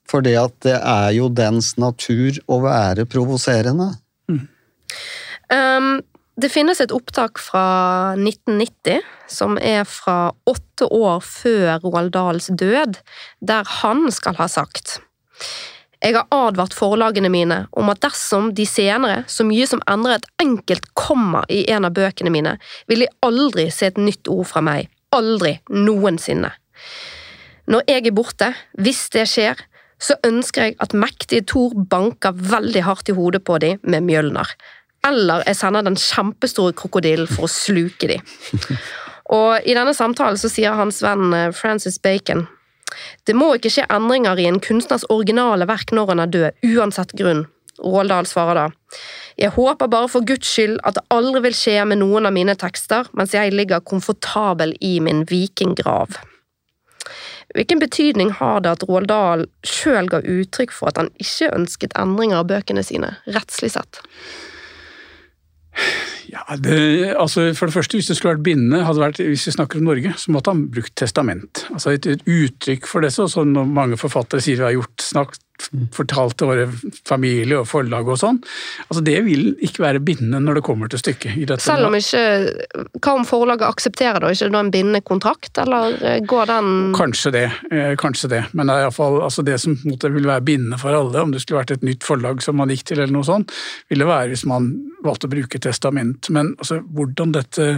for 0.10 0.26
det 0.26 0.36
at 0.38 0.54
det 0.66 0.78
er 0.78 1.10
jo 1.18 1.32
dens 1.34 1.74
natur 1.82 2.38
å 2.52 2.60
være 2.66 3.08
provoserende. 3.10 3.96
Um, 5.50 6.04
det 6.38 6.50
finnes 6.54 6.82
et 6.82 6.94
opptak 6.94 7.42
fra 7.42 7.66
1990 8.18 9.02
som 9.34 9.58
er 9.62 9.84
fra 9.90 10.34
åtte 10.50 10.88
år 10.88 11.24
før 11.26 11.82
Roald 11.84 12.14
Dahls 12.16 12.52
død, 12.54 13.00
der 13.42 13.68
han 13.82 14.08
skal 14.14 14.38
ha 14.40 14.48
sagt 14.48 15.00
Jeg 16.04 16.16
har 16.18 16.28
advart 16.36 16.76
forlagene 16.76 17.32
mine 17.32 17.64
om 17.80 17.90
at 17.92 18.02
dersom 18.04 18.52
de 18.56 18.66
senere 18.68 19.24
så 19.32 19.46
mye 19.48 19.68
som 19.70 19.84
endrer 19.90 20.20
et 20.20 20.30
enkelt 20.44 20.90
komma 21.00 21.46
i 21.50 21.64
en 21.72 21.88
av 21.88 21.96
bøkene 21.96 22.34
mine, 22.34 22.58
vil 22.92 23.06
de 23.06 23.12
aldri 23.24 23.70
se 23.72 23.88
et 23.88 24.00
nytt 24.00 24.28
ord 24.28 24.50
fra 24.52 24.62
meg. 24.66 24.92
Aldri. 25.16 25.58
Noensinne. 25.72 26.52
Når 27.72 27.86
jeg 27.88 28.10
er 28.10 28.16
borte, 28.16 28.50
hvis 28.76 29.06
det 29.16 29.30
skjer, 29.32 29.62
så 30.04 30.18
ønsker 30.28 30.68
jeg 30.68 30.78
at 30.84 30.96
mektige 30.98 31.46
Thor 31.48 31.76
banker 31.90 32.36
veldig 32.36 32.84
hardt 32.84 33.10
i 33.10 33.16
hodet 33.16 33.44
på 33.48 33.58
dem 33.64 33.80
med 33.88 34.04
Mjølner. 34.04 34.50
Eller 35.08 35.44
jeg 35.48 35.60
sender 35.60 35.84
den 35.84 36.00
kjempestore 36.00 36.76
krokodillen 36.80 37.28
for 37.28 37.48
å 37.48 37.52
sluke 37.52 38.10
dem. 38.12 38.24
Og 39.32 39.64
i 39.64 39.76
denne 39.78 39.94
samtalen 39.96 40.40
så 40.40 40.52
sier 40.52 40.76
hans 40.76 41.00
venn 41.06 41.32
eh, 41.34 41.54
Francis 41.56 42.02
Bacon 42.02 42.48
det 43.28 43.36
må 43.38 43.54
ikke 43.58 43.72
skje 43.74 43.88
endringer 43.94 44.40
i 44.40 44.48
en 44.50 44.62
kunstners 44.64 45.06
originale 45.14 45.68
verk 45.70 45.94
når 45.96 46.12
han 46.12 46.24
er 46.24 46.34
død, 46.34 46.64
uansett 46.74 47.16
grunn. 47.18 47.46
Råldal 47.84 48.28
svarer 48.30 48.60
da. 48.60 48.66
Jeg 49.40 49.56
håper 49.56 49.90
bare 49.90 50.10
for 50.12 50.26
Guds 50.30 50.46
skyld 50.46 50.78
at 50.86 51.00
det 51.00 51.06
aldri 51.14 51.42
vil 51.48 51.58
skje 51.58 51.80
med 51.90 52.04
noen 52.04 52.30
av 52.30 52.36
mine 52.36 52.54
tekster 52.60 53.10
mens 53.18 53.34
jeg 53.34 53.56
ligger 53.56 53.82
komfortabel 53.82 54.76
i 54.82 55.00
min 55.02 55.24
vikinggrav. 55.30 56.20
Hvilken 57.54 57.82
betydning 57.82 58.32
har 58.38 58.62
det 58.66 58.78
at 58.78 58.86
Roald 58.88 59.10
Dahl 59.10 59.48
sjøl 59.68 60.08
ga 60.10 60.22
uttrykk 60.22 60.74
for 60.74 60.90
at 60.90 61.02
han 61.02 61.12
ikke 61.22 61.52
ønsket 61.54 61.98
endringer 62.00 62.42
av 62.42 62.50
bøkene 62.50 62.86
sine, 62.86 63.16
rettslig 63.30 63.74
sett? 63.74 64.02
Ja, 66.32 66.44
det, 66.58 67.16
altså 67.20 67.50
for 67.58 67.68
det 67.70 67.76
første, 67.76 67.98
Hvis 67.98 68.08
det 68.12 68.18
skulle 68.18 68.36
vært 68.36 68.46
bindende, 68.46 68.84
hadde 68.88 69.04
vært, 69.04 69.22
hvis 69.24 69.48
vi 69.50 69.56
snakker 69.56 69.80
om 69.80 69.90
Norge, 69.90 70.14
så 70.18 70.34
måtte 70.34 70.54
han 70.54 70.68
brukt 70.74 70.96
testament. 71.00 71.66
Altså 71.74 71.96
Et, 71.96 72.06
et 72.06 72.28
uttrykk 72.28 72.88
for 72.90 73.06
det, 73.06 73.14
så, 73.16 73.28
som 73.32 73.52
mange 73.52 74.00
forfattere 74.00 74.44
sier 74.44 74.62
vi 74.62 74.70
har 74.70 74.78
gjort, 74.78 74.96
snakket, 75.04 75.42
fortalt 75.94 76.36
til 76.40 76.50
våre 76.50 76.66
familie 77.08 77.60
og 77.62 77.68
forlag 77.70 78.08
og 78.10 78.18
sånn. 78.20 78.40
Altså 78.88 79.04
Det 79.06 79.16
vil 79.26 79.54
ikke 79.64 79.84
være 79.84 80.02
bindende 80.04 80.42
når 80.44 80.60
det 80.60 80.64
kommer 80.66 80.92
til 80.92 81.02
stykket. 81.02 81.54
Selv 81.64 81.88
om 81.88 81.98
ikke 81.98 82.24
Hva 83.04 83.16
om 83.20 83.28
forlaget 83.28 83.68
aksepterer 83.68 84.20
det, 84.24 84.34
ikke 84.36 84.52
da 84.54 84.64
en 84.64 84.72
bindende 84.74 85.04
kontrakt, 85.06 85.58
eller 85.62 85.98
eh, 86.02 86.20
går 86.28 86.50
den 86.50 86.72
Kanskje 86.98 87.34
det, 87.36 87.46
eh, 87.72 87.94
kanskje 88.00 88.32
det. 88.34 88.42
Men 88.54 88.68
det 88.68 88.76
er 88.76 88.84
i 88.84 88.88
hvert 88.90 88.98
fall, 88.98 89.20
altså 89.26 89.46
det 89.46 89.60
som 89.62 89.78
på 89.78 89.88
en 89.88 89.96
måte 89.96 90.12
vil 90.14 90.30
være 90.30 90.46
bindende 90.46 90.82
for 90.82 90.98
alle, 90.98 91.22
om 91.22 91.34
det 91.34 91.44
skulle 91.44 91.62
vært 91.62 91.78
et 91.78 91.86
nytt 91.86 92.06
forlag 92.08 92.44
som 92.44 92.58
man 92.60 92.74
gikk 92.74 92.88
til, 92.90 93.04
eller 93.04 93.14
noe 93.14 93.28
sånt, 93.28 93.54
ville 93.94 94.10
være 94.10 94.34
hvis 94.34 94.46
man 94.50 94.72
valgte 95.06 95.30
å 95.30 95.34
bruke 95.34 95.62
testament. 95.62 96.13
Men 96.34 96.54
altså, 96.58 96.82
hvordan 96.84 97.34
dette 97.36 97.70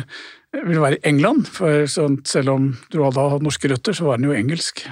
vil 0.56 0.80
være 0.80 0.98
i 0.98 1.10
England, 1.10 1.50
for 1.52 1.84
sånn, 1.92 2.22
selv 2.28 2.54
om 2.54 2.68
Roald 2.96 3.18
har 3.20 3.34
hadde 3.34 3.48
norske 3.48 3.70
røtter, 3.72 3.96
så 3.98 4.08
var 4.08 4.20
den 4.20 4.30
jo 4.30 4.36
engelsk, 4.38 4.86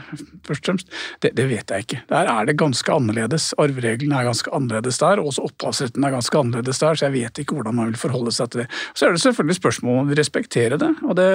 først 0.44 0.66
og 0.66 0.70
fremst. 0.70 0.94
Det, 1.24 1.32
det 1.38 1.48
vet 1.48 1.72
jeg 1.72 1.86
ikke. 1.86 2.02
Der 2.10 2.30
er 2.34 2.50
det 2.50 2.58
ganske 2.60 2.96
annerledes. 2.98 3.54
Arvereglene 3.62 4.20
er 4.20 4.28
ganske 4.28 4.52
annerledes 4.56 5.00
der, 5.00 5.22
og 5.22 5.32
også 5.32 5.48
opphavsretten 5.48 6.04
er 6.04 6.16
ganske 6.18 6.39
annerledes 6.39 6.84
der, 6.84 7.00
så 7.00 7.08
jeg 7.08 7.16
vet 7.16 7.44
ikke 7.44 7.58
hvordan 7.58 7.80
man 7.80 7.91
vil 7.91 8.02
forholde 8.02 8.36
seg 8.36 8.52
til 8.52 8.66
det. 8.66 8.70
Så 8.91 9.08
er 9.08 9.16
det 9.16 9.24
selvfølgelig 9.24 9.60
spørsmål 9.62 10.02
om 10.02 10.12
vil 10.12 10.20
respektere 10.20 10.82
det, 10.82 10.96
og 11.08 11.20
det 11.20 11.30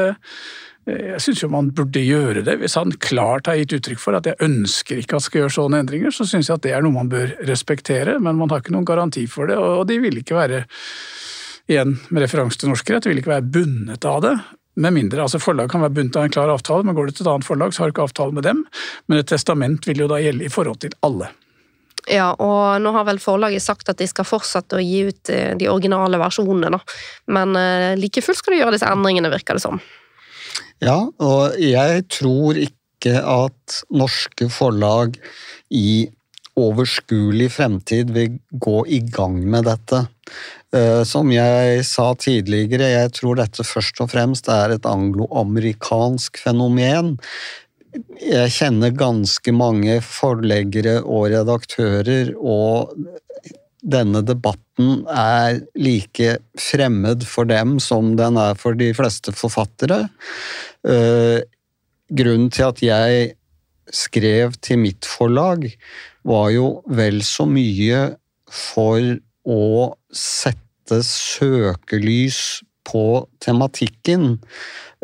jeg 0.88 1.20
syns 1.20 1.42
jo 1.42 1.50
man 1.52 1.68
burde 1.76 2.00
gjøre 2.00 2.42
det. 2.46 2.54
Hvis 2.62 2.78
han 2.78 2.94
klart 3.02 3.48
har 3.50 3.59
gitt 3.61 3.74
uttrykk 3.76 4.00
for 4.00 4.16
at 4.16 4.28
jeg 4.28 4.38
ønsker 4.44 5.02
ikke 5.02 5.18
at 5.18 5.26
skal 5.26 5.42
gjøre 5.42 5.54
sånne 5.59 5.82
endringer, 5.82 6.14
så 6.14 6.24
syns 6.28 6.48
jeg 6.48 6.56
at 6.56 6.64
det 6.64 6.72
er 6.72 6.84
noe 6.84 6.96
man 6.96 7.11
bør 7.12 7.34
respektere, 7.48 8.16
men 8.22 8.38
man 8.38 8.48
har 8.52 8.62
ikke 8.62 8.72
noen 8.72 8.88
garanti 8.88 9.26
for 9.28 9.50
det, 9.50 9.59
og 9.61 9.84
de 9.90 9.98
vil 10.00 10.22
ikke 10.22 10.38
være, 10.38 10.62
igjen 11.68 11.96
med 12.08 12.24
referanse 12.24 12.60
til 12.60 12.72
norsk 12.72 12.94
rett, 12.94 13.08
vil 13.08 13.20
ikke 13.20 13.34
være 13.34 13.50
bundet 13.58 14.06
av 14.08 14.22
det. 14.24 14.36
Med 14.78 14.94
mindre, 14.94 15.24
altså 15.24 15.40
Forlag 15.42 15.70
kan 15.72 15.82
være 15.82 15.96
bundet 15.96 16.16
av 16.16 16.28
en 16.28 16.32
klar 16.32 16.52
avtale, 16.52 16.86
men 16.86 16.94
går 16.96 17.10
det 17.10 17.18
til 17.18 17.26
et 17.26 17.32
annet 17.32 17.46
forlag, 17.46 17.74
så 17.74 17.82
har 17.82 17.90
du 17.90 17.96
ikke 17.96 18.06
avtale 18.06 18.36
med 18.36 18.46
dem. 18.46 18.62
Men 19.10 19.20
et 19.20 19.30
testament 19.30 19.88
vil 19.88 20.04
jo 20.04 20.08
da 20.10 20.20
gjelde 20.22 20.46
i 20.46 20.52
forhold 20.52 20.80
til 20.84 20.94
alle. 21.06 21.32
Ja, 22.08 22.30
og 22.40 22.80
nå 22.80 22.92
har 22.94 23.04
vel 23.08 23.20
forlaget 23.20 23.64
sagt 23.64 23.90
at 23.90 23.98
de 24.00 24.06
skal 24.08 24.26
fortsette 24.28 24.78
å 24.78 24.82
gi 24.82 25.02
ut 25.10 25.32
eh, 25.34 25.52
de 25.58 25.68
originale 25.68 26.20
versjonene, 26.20 26.70
da. 26.78 26.80
Men 27.34 27.56
eh, 27.58 27.98
like 27.98 28.22
fullt 28.24 28.40
skal 28.40 28.54
de 28.54 28.62
gjøre 28.62 28.76
disse 28.76 28.88
endringene, 28.88 29.32
virker 29.32 29.58
det 29.58 29.64
som. 29.66 29.82
Ja, 30.84 31.00
og 31.04 31.58
jeg 31.60 32.06
tror 32.14 32.60
ikke 32.62 33.18
at 33.18 33.80
norske 33.94 34.48
forlag 34.52 35.18
i 35.74 36.08
overskuelig 36.58 37.50
fremtid 37.54 38.10
vil 38.14 38.38
gå 38.50 38.80
i 38.90 39.02
gang 39.14 39.40
med 39.50 39.68
dette. 39.68 40.06
Eh, 40.76 41.02
som 41.08 41.30
jeg 41.32 41.84
sa 41.88 42.10
tidligere, 42.20 42.90
jeg 42.92 43.12
tror 43.16 43.38
dette 43.40 43.64
først 43.64 44.02
og 44.04 44.10
fremst 44.12 44.50
er 44.52 44.74
et 44.74 44.88
angloamerikansk 44.88 46.40
fenomen. 46.42 47.14
Jeg 48.20 48.52
kjenner 48.52 48.92
ganske 48.92 49.54
mange 49.56 49.96
forleggere 50.04 50.98
og 51.00 51.30
redaktører, 51.32 52.34
og 52.36 52.92
denne 53.80 54.20
debatten 54.26 55.06
er 55.08 55.62
like 55.78 56.36
fremmed 56.60 57.24
for 57.24 57.48
dem 57.48 57.78
som 57.80 58.12
den 58.18 58.36
er 58.36 58.58
for 58.58 58.76
de 58.76 58.90
fleste 58.96 59.32
forfattere. 59.32 60.02
Eh, 60.84 61.40
grunnen 62.12 62.52
til 62.52 62.68
at 62.68 62.82
jeg 62.84 63.32
skrev 63.88 64.58
til 64.60 64.82
mitt 64.84 65.08
forlag, 65.08 65.64
var 66.28 66.50
jo 66.52 66.82
vel 66.92 67.22
så 67.24 67.48
mye 67.48 68.02
for 68.52 69.16
å 69.48 69.96
sette 70.14 71.02
søkelys 71.04 72.62
på 72.88 73.26
tematikken. 73.44 74.38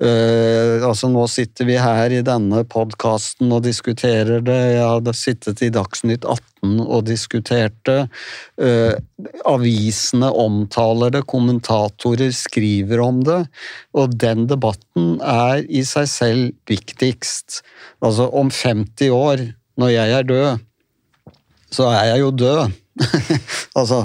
Uh, 0.00 0.82
altså 0.82 1.07
Nå 1.12 1.26
sitter 1.30 1.68
vi 1.68 1.76
her 1.78 2.11
i 2.11 2.22
denne 2.26 2.64
podkasten 2.66 3.52
og 3.55 3.62
diskuterer 3.66 4.42
det. 4.44 4.57
Jeg 4.74 4.86
hadde 4.88 5.14
sittet 5.14 5.62
i 5.62 5.70
Dagsnytt 5.74 6.24
18 6.26 6.80
og 6.82 7.05
diskutert 7.07 7.76
det. 7.86 8.00
Uh, 8.59 8.96
avisene 9.46 10.32
omtaler 10.32 11.14
det, 11.14 11.26
kommentatorer 11.30 12.32
skriver 12.34 13.05
om 13.05 13.20
det. 13.26 13.42
Og 13.94 14.16
den 14.18 14.48
debatten 14.50 15.18
er 15.20 15.62
i 15.68 15.84
seg 15.86 16.09
selv 16.11 16.48
viktigst. 16.70 17.61
Altså, 18.02 18.30
om 18.32 18.50
50 18.50 19.12
år, 19.14 19.44
når 19.78 19.94
jeg 19.94 20.16
er 20.16 20.26
død, 20.32 20.66
så 21.74 21.92
er 21.92 22.14
jeg 22.14 22.24
jo 22.24 22.34
død. 22.34 22.74
altså 23.78 24.05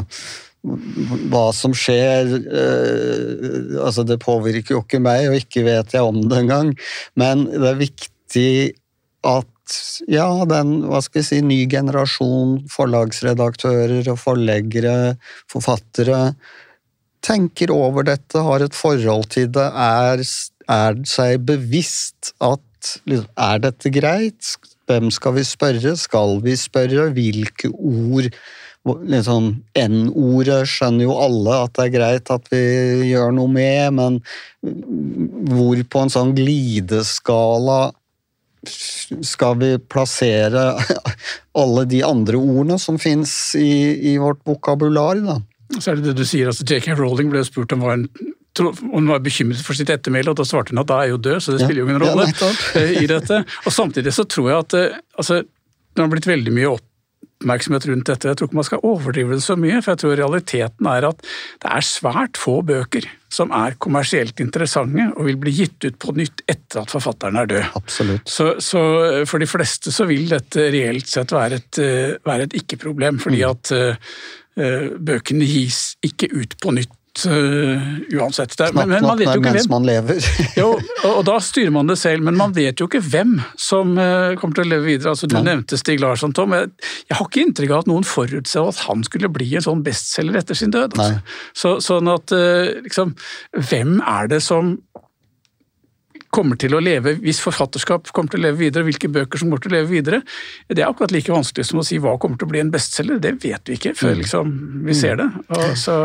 hva 0.63 1.45
som 1.55 1.71
skjer 1.77 2.33
eh, 2.35 3.77
altså 3.79 4.03
Det 4.03 4.19
påvirker 4.19 4.75
jo 4.75 4.81
ikke 4.83 4.99
meg, 5.03 5.29
og 5.29 5.39
ikke 5.39 5.63
vet 5.67 5.95
jeg 5.95 6.03
om 6.03 6.19
det 6.27 6.41
engang. 6.43 6.73
Men 7.19 7.45
det 7.47 7.69
er 7.69 7.79
viktig 7.79 8.51
at 9.27 9.47
ja, 10.09 10.27
den 10.49 10.79
hva 10.89 11.01
skal 11.05 11.21
vi 11.21 11.27
si, 11.27 11.41
ny 11.45 11.59
generasjon 11.69 12.57
forlagsredaktører 12.73 14.07
og 14.11 14.17
forleggere, 14.21 14.95
forfattere, 15.51 16.33
tenker 17.25 17.71
over 17.75 18.07
dette, 18.07 18.41
har 18.41 18.63
et 18.63 18.75
forhold 18.75 19.27
til 19.35 19.49
det, 19.53 19.67
er, 19.67 20.23
er 20.71 20.99
seg 21.07 21.45
bevisst 21.47 22.33
at 22.39 22.63
liksom, 23.05 23.27
Er 23.35 23.59
dette 23.59 23.91
greit? 23.91 24.53
Hvem 24.87 25.09
skal 25.11 25.35
vi 25.35 25.43
spørre? 25.43 25.91
Skal 25.99 26.39
vi 26.45 26.55
spørre? 26.57 27.09
Hvilke 27.13 27.69
ord 27.75 28.29
liksom, 28.87 29.51
N-ordet 29.77 30.63
skjønner 30.69 31.05
jo 31.05 31.17
alle 31.19 31.57
at 31.65 31.75
det 31.77 31.85
er 31.87 31.95
greit 31.95 32.31
at 32.33 32.49
vi 32.51 32.61
gjør 33.11 33.33
noe 33.35 33.51
med, 33.51 33.97
men 33.99 34.19
hvor 35.51 35.81
på 35.89 36.03
en 36.03 36.13
sånn 36.13 36.35
glideskala 36.37 37.89
skal 39.23 39.55
vi 39.59 39.69
plassere 39.91 40.73
alle 41.61 41.85
de 41.87 42.01
andre 42.03 42.39
ordene 42.39 42.79
som 42.81 42.99
fins 42.99 43.55
i, 43.55 44.11
i, 44.13 44.17
vårt 44.19 44.41
vokabular? 44.47 45.21
da? 45.23 45.39
Så 45.77 45.91
er 45.91 45.99
det 45.99 46.09
det 46.09 46.19
du 46.19 46.27
sier, 46.27 46.49
altså 46.49 46.67
JK 46.67 46.91
Rowling 46.99 47.31
ble 47.31 47.45
spurt 47.47 47.75
om 47.75 47.85
hva 47.85 47.95
en 47.99 48.09
hun 48.59 49.05
var 49.07 49.21
bekymret 49.23 49.61
for 49.63 49.77
sitt 49.77 49.91
ettermæle, 49.93 50.33
og 50.33 50.39
da 50.39 50.43
svarte 50.43 50.73
hun 50.73 50.81
at 50.81 50.89
da 50.89 50.97
er 50.99 51.07
jeg 51.07 51.13
jo 51.13 51.19
død, 51.29 51.37
så 51.39 51.53
det 51.53 51.61
spiller 51.61 51.79
jo 51.79 51.85
ingen 51.85 52.01
rolle 52.01 52.25
ja, 52.27 52.49
eh, 52.75 52.95
i 53.03 53.07
dette. 53.07 53.37
Og 53.63 53.71
Samtidig 53.71 54.11
så 54.11 54.25
tror 54.27 54.49
jeg 54.49 54.63
at 54.65 54.75
eh, 54.75 54.97
altså, 55.21 55.37
det 55.45 56.03
har 56.03 56.11
blitt 56.11 56.27
veldig 56.27 56.55
mye 56.57 56.71
opp 56.73 56.88
oppmerksomhet 57.39 57.87
rundt 57.87 58.09
dette. 58.09 58.27
Jeg 58.27 58.37
tror 58.37 58.49
ikke 58.49 58.59
man 58.59 58.67
skal 58.67 58.83
overdrive 58.83 59.37
det 59.37 59.45
så 59.45 59.55
mye, 59.59 59.79
for 59.79 59.93
jeg 59.93 60.01
tror 60.03 60.19
realiteten 60.19 60.89
er 60.91 61.07
at 61.07 61.23
det 61.63 61.71
er 61.71 61.87
svært 61.87 62.39
få 62.39 62.59
bøker 62.67 63.07
som 63.31 63.53
er 63.53 63.77
kommersielt 63.79 64.41
interessante 64.41 65.05
og 65.13 65.27
vil 65.27 65.37
bli 65.39 65.53
gitt 65.53 65.85
ut 65.85 65.99
på 66.01 66.15
nytt 66.17 66.43
etter 66.49 66.81
at 66.81 66.91
forfatteren 66.91 67.37
er 67.39 67.49
død. 67.49 67.65
Absolutt. 67.79 68.27
Så, 68.27 68.51
så 68.63 68.81
for 69.29 69.39
de 69.39 69.47
fleste 69.49 69.93
så 69.93 70.07
vil 70.09 70.27
dette 70.31 70.67
reelt 70.73 71.07
sett 71.07 71.31
være 71.35 71.61
et, 71.61 71.81
eh, 71.83 72.15
være 72.25 72.49
et 72.49 72.57
ikke-problem, 72.63 73.21
fordi 73.23 73.43
mm. 73.43 73.49
at 73.53 73.73
uh, 73.77 74.87
bøkene 74.99 75.47
gis 75.47 75.93
ikke 76.03 76.31
ut 76.33 76.57
på 76.59 76.73
nytt 76.75 76.98
uh, 77.27 77.87
uansett. 78.19 78.55
Det, 78.57 78.69
men, 78.77 78.89
men, 78.91 79.05
man 79.05 79.19
vet 79.19 79.31
jo 79.33 79.41
ikke 79.41 79.53
hvem. 79.57 79.69
man 79.71 79.87
lever. 79.87 80.29
jo, 80.61 80.69
og, 80.77 81.09
og, 81.09 81.21
da 81.27 81.37
styrer 81.43 81.73
man 81.75 81.91
det 81.91 81.97
selv, 82.01 82.25
men 82.27 82.37
man 82.39 82.55
vet 82.55 82.79
jo 82.79 82.89
ikke 82.89 83.01
hvem 83.03 83.37
som 83.59 83.95
uh, 83.99 84.35
kommer 84.39 84.59
til 84.59 84.67
å 84.67 84.71
leve 84.75 84.87
videre. 84.87 85.13
Altså, 85.13 85.29
du 85.29 85.37
Nei. 85.39 85.45
nevnte 85.51 85.79
Stig 85.79 86.03
Larsson, 86.03 86.35
Tom. 86.35 86.55
Jeg, 86.57 86.71
jeg, 87.07 87.17
har 87.17 87.25
ikke 87.27 87.45
inntrykk 87.45 87.75
av 87.75 87.85
at 87.85 87.91
noen 87.91 88.07
forutså 88.07 88.67
at 88.71 88.83
han 88.87 89.05
skulle 89.07 89.31
bli 89.33 89.51
en 89.57 89.65
sånn 89.65 89.83
bestselger 89.85 90.39
etter 90.41 90.57
sin 90.57 90.75
død. 90.75 90.97
Altså. 90.99 91.39
Så, 91.57 91.75
sånn 91.85 92.11
at 92.11 92.35
uh, 92.35 92.71
liksom, 92.85 93.15
Hvem 93.69 93.99
er 94.07 94.29
det 94.31 94.43
som 94.45 94.77
kommer 96.33 96.59
til 96.61 96.75
å 96.77 96.81
leve, 96.83 97.15
hvis 97.23 97.41
forfatterskap 97.41 98.11
kommer 98.13 98.33
til 98.33 98.41
å 98.41 98.47
leve 98.47 98.61
videre, 98.61 98.85
hvilke 98.87 99.09
bøker 99.11 99.41
som 99.41 99.49
kommer 99.49 99.63
til 99.63 99.73
å 99.73 99.77
leve 99.79 99.91
videre, 99.91 100.21
det 100.69 100.83
er 100.83 100.89
akkurat 100.89 101.13
like 101.13 101.33
vanskelig 101.33 101.65
som 101.69 101.81
å 101.81 101.85
si 101.85 101.97
hva 102.01 102.15
kommer 102.21 102.39
til 102.39 102.49
å 102.49 102.53
bli 102.53 102.61
en 102.63 102.73
bestselger. 102.73 103.21
Det 103.23 103.35
vet 103.41 103.69
vi 103.69 103.77
ikke 103.79 103.95
før 103.97 104.13
mm. 104.13 104.19
liksom, 104.23 104.57
vi 104.85 104.97
ser 104.97 105.19
det. 105.21 105.29
Og 105.57 105.71
så 105.79 105.99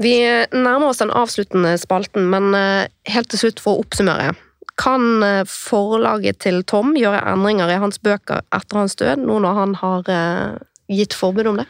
vi 0.00 0.14
nærmer 0.52 0.88
oss 0.88 1.02
den 1.02 1.12
avsluttende 1.12 1.74
spalten, 1.80 2.30
men 2.32 2.54
eh, 2.56 2.88
helt 3.12 3.30
til 3.32 3.44
slutt 3.44 3.60
for 3.62 3.76
å 3.76 3.84
oppsummere. 3.84 4.32
Kan 4.80 5.22
eh, 5.26 5.44
forlaget 5.48 6.40
til 6.46 6.62
Tom 6.68 6.96
gjøre 6.96 7.22
endringer 7.34 7.70
i 7.70 7.80
hans 7.82 8.00
bøker 8.02 8.44
etter 8.54 8.82
hans 8.82 8.96
død, 8.98 9.26
nå 9.26 9.38
når 9.44 9.60
han 9.60 9.78
har 9.82 10.10
eh, 10.12 10.58
gitt 10.92 11.16
forbud 11.16 11.52
om 11.52 11.62
det? 11.62 11.68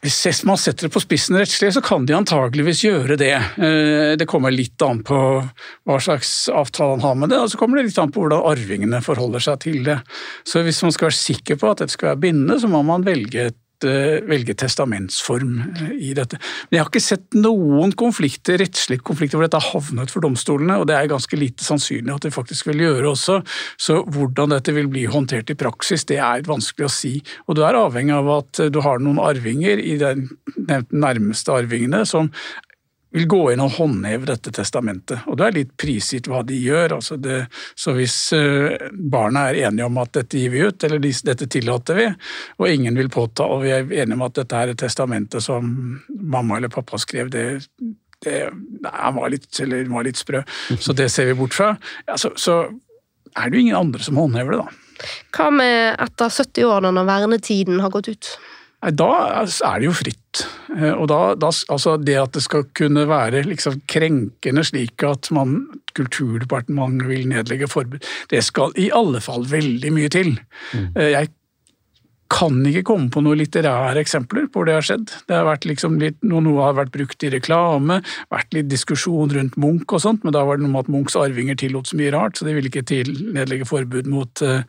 Hvis 0.00 0.40
man 0.48 0.56
setter 0.56 0.86
det 0.86 0.94
på 0.94 1.02
spissen 1.04 1.36
rettslig, 1.36 1.70
så 1.76 1.82
kan 1.84 2.06
de 2.08 2.14
antageligvis 2.16 2.80
gjøre 2.86 3.18
det. 3.20 3.34
Det 4.16 4.26
kommer 4.30 4.54
litt 4.54 4.80
an 4.84 5.02
på 5.04 5.18
hva 5.44 5.98
slags 6.00 6.30
avtale 6.48 6.96
han 6.96 7.04
har 7.04 7.18
med 7.20 7.34
det, 7.34 7.42
og 7.44 7.52
så 7.52 7.60
kommer 7.60 7.76
det 7.76 7.90
litt 7.90 8.00
an 8.00 8.12
på 8.14 8.24
hvordan 8.24 8.46
arvingene 8.48 9.02
forholder 9.04 9.44
seg 9.44 9.60
til 9.66 9.82
det. 9.84 9.98
Så 10.48 10.64
hvis 10.64 10.80
man 10.86 10.96
skal 10.96 11.10
være 11.10 11.20
sikker 11.20 11.60
på 11.60 11.68
at 11.68 11.82
dette 11.82 11.92
skal 11.92 12.14
være 12.14 12.22
bindende, 12.24 12.56
så 12.62 12.72
må 12.72 12.80
man 12.88 13.04
velge 13.04 13.50
et 13.50 13.58
velge 13.84 14.54
testamentsform 14.58 15.54
eh, 15.62 15.92
i 16.10 16.12
dette. 16.16 16.40
Men 16.68 16.78
jeg 16.78 16.84
har 16.84 16.90
ikke 16.90 17.04
sett 17.04 17.38
noen 17.38 17.92
konflikter, 17.98 18.58
rettslige 18.60 19.04
konflikter 19.06 19.38
hvor 19.38 19.46
dette 19.46 19.60
har 19.62 19.74
havnet 19.74 20.12
for 20.12 20.24
domstolene, 20.24 20.78
og 20.80 20.88
det 20.90 20.96
er 20.98 21.10
ganske 21.12 21.38
lite 21.38 21.66
sannsynlig 21.66 22.14
at 22.14 22.26
det 22.26 22.34
faktisk 22.34 22.70
vil 22.70 22.84
gjøre 22.86 23.12
også. 23.12 23.40
Så 23.80 24.00
hvordan 24.08 24.54
dette 24.56 24.74
vil 24.76 24.90
bli 24.92 25.06
håndtert 25.10 25.52
i 25.52 25.58
praksis, 25.58 26.06
det 26.08 26.20
er 26.22 26.46
vanskelig 26.48 26.88
å 26.88 26.92
si. 26.92 27.14
Og 27.46 27.58
du 27.58 27.64
er 27.66 27.78
avhengig 27.78 28.16
av 28.16 28.32
at 28.38 28.64
du 28.72 28.80
har 28.84 29.02
noen 29.02 29.20
arvinger 29.22 29.80
i 29.82 29.98
de 30.00 30.14
nærmeste 30.90 31.54
arvingene 31.54 32.04
som 32.08 32.32
vil 33.10 33.26
gå 33.28 33.40
inn 33.52 33.62
og 33.64 33.76
håndheve 33.78 34.28
dette 34.28 34.52
testamentet. 34.54 35.24
Og 35.30 35.38
det 35.40 35.46
er 35.46 35.56
litt 35.56 35.70
prisgitt 35.80 36.28
hva 36.28 36.42
de 36.46 36.58
gjør. 36.60 36.98
Altså 36.98 37.16
det, 37.20 37.40
så 37.78 37.94
hvis 37.96 38.16
uh, 38.36 38.74
barna 38.92 39.46
er 39.48 39.62
enige 39.68 39.88
om 39.88 40.00
at 40.02 40.12
dette 40.18 40.40
gir 40.40 40.52
vi 40.52 40.64
ut, 40.66 40.84
eller 40.84 41.00
dette 41.00 41.48
tillater 41.48 41.98
vi, 41.98 42.08
og 42.58 42.68
ingen 42.68 42.98
vil 42.98 43.08
påta, 43.12 43.46
og 43.48 43.64
vi 43.64 43.72
er 43.72 43.86
enige 43.86 44.18
om 44.18 44.26
at 44.28 44.36
dette 44.42 44.60
er 44.60 44.74
et 44.74 44.82
testamente 44.82 45.40
som 45.44 45.70
mamma 46.08 46.58
eller 46.58 46.72
pappa 46.72 47.00
skrev, 47.00 47.32
det, 47.32 47.46
det 48.24 48.42
nei, 48.84 49.14
var, 49.16 49.32
litt, 49.32 49.48
var 49.88 50.04
litt 50.04 50.20
sprø, 50.20 50.42
så 50.76 50.96
det 50.96 51.08
ser 51.14 51.30
vi 51.30 51.38
bort 51.38 51.56
fra. 51.56 51.72
Ja, 52.06 52.18
så, 52.20 52.34
så 52.36 52.60
er 53.38 53.48
det 53.48 53.56
jo 53.56 53.64
ingen 53.64 53.80
andre 53.80 54.04
som 54.04 54.20
håndhever 54.20 54.56
det, 54.56 54.66
da. 54.66 54.84
Hva 55.36 55.48
med 55.54 55.94
etter 56.02 56.32
70 56.32 56.66
år, 56.66 56.88
når 56.90 57.06
vernetiden 57.06 57.80
har 57.84 57.92
gått 57.94 58.10
ut? 58.10 58.30
Da 58.78 59.10
er 59.42 59.80
det 59.80 59.88
jo 59.88 59.94
fritt. 59.96 60.44
Eh, 60.76 60.92
og 60.92 61.08
da, 61.10 61.34
da, 61.34 61.50
altså 61.72 61.96
Det 61.98 62.14
at 62.20 62.36
det 62.36 62.44
skal 62.44 62.66
kunne 62.78 63.08
være 63.10 63.42
liksom 63.48 63.80
krenkende 63.90 64.62
slik 64.66 65.02
at 65.06 65.30
man, 65.34 65.64
Kulturdepartementet 65.98 67.08
vil 67.08 67.26
nedlegge 67.26 67.66
forbud, 67.66 68.04
det 68.30 68.44
skal 68.46 68.76
i 68.78 68.86
alle 68.94 69.18
fall 69.24 69.48
veldig 69.50 69.90
mye 69.96 70.10
til. 70.14 70.36
Mm. 70.70 70.92
Eh, 70.94 71.10
jeg 71.16 71.32
kan 72.32 72.60
ikke 72.68 72.84
komme 72.90 73.08
på 73.12 73.22
noen 73.24 73.40
litterære 73.40 74.02
eksempler 74.02 74.48
på 74.48 74.60
hvor 74.60 74.68
det 74.68 74.74
har 74.76 74.84
skjedd. 74.84 75.12
Det 75.28 75.36
har 75.36 75.46
vært 75.48 75.64
liksom 75.68 75.96
litt, 76.02 76.18
Noe 76.28 76.60
har 76.60 76.76
vært 76.76 76.92
brukt 76.92 77.24
i 77.24 77.30
reklame, 77.32 78.00
vært 78.32 78.52
litt 78.56 78.68
diskusjon 78.68 79.32
rundt 79.32 79.56
Munch 79.60 79.94
og 79.96 80.02
sånt, 80.04 80.24
men 80.26 80.34
da 80.34 80.42
var 80.46 80.58
det 80.58 80.66
noe 80.66 80.74
med 80.74 80.86
at 80.86 80.90
Munchs 80.92 81.16
arvinger 81.18 81.56
tillot 81.58 81.88
så 81.88 81.98
mye 81.98 82.12
rart, 82.12 82.36
så 82.36 82.46
de 82.46 82.54
ville 82.56 82.70
ikke 82.70 82.84
til 82.88 83.10
nedlegge 83.34 83.68
forbud 83.68 84.10
mot 84.12 84.42
uh, 84.44 84.60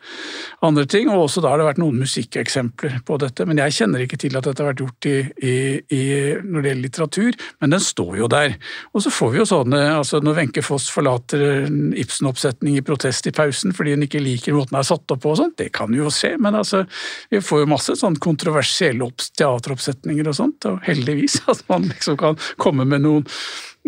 andre 0.66 0.86
ting. 0.88 1.10
Og 1.12 1.26
også 1.26 1.44
da 1.44 1.52
har 1.52 1.60
det 1.60 1.68
vært 1.68 1.82
noen 1.82 2.00
musikkeksempler 2.00 3.00
på 3.06 3.18
dette, 3.20 3.46
men 3.48 3.60
jeg 3.60 3.76
kjenner 3.80 4.04
ikke 4.06 4.20
til 4.24 4.38
at 4.40 4.48
dette 4.48 4.64
har 4.64 4.72
vært 4.72 4.84
gjort 4.84 5.10
i, 5.10 5.16
i, 5.44 5.54
i, 5.96 6.02
når 6.40 6.64
det 6.64 6.72
gjelder 6.72 6.86
litteratur, 6.86 7.40
men 7.60 7.76
den 7.76 7.84
står 7.84 8.16
jo 8.22 8.30
der. 8.32 8.56
Og 8.94 9.04
så 9.04 9.12
får 9.14 9.34
vi 9.34 9.42
jo 9.42 9.48
sånne, 9.52 9.82
altså 9.98 10.22
når 10.24 10.40
Wenche 10.40 10.64
Foss 10.64 10.88
forlater 10.92 11.68
Ibsen-oppsetning 12.00 12.78
i 12.80 12.86
protest 12.86 13.28
i 13.28 13.34
pausen 13.34 13.74
fordi 13.76 13.94
hun 13.94 14.06
ikke 14.06 14.22
liker 14.22 14.56
måten 14.56 14.70
den 14.70 14.80
er 14.80 14.86
satt 14.86 15.10
opp 15.10 15.22
på 15.24 15.32
og 15.32 15.38
sånt, 15.40 15.56
det 15.58 15.70
kan 15.74 15.92
jo 15.94 16.10
skje, 16.14 16.36
men 16.42 16.54
altså 16.58 16.84
vi 17.30 17.40
får 17.50 17.64
jo 17.64 17.70
masse 17.72 17.96
sånn 17.98 18.18
kontroversielle 18.22 19.10
teateroppsetninger 19.38 20.30
og 20.30 20.38
sånt, 20.38 20.68
og 20.70 20.80
heldigvis 20.86 21.40
at 21.52 21.64
man 21.70 21.90
liksom 21.90 22.20
kan 22.20 22.38
komme 22.62 22.86
med 22.88 23.04
noen 23.06 23.26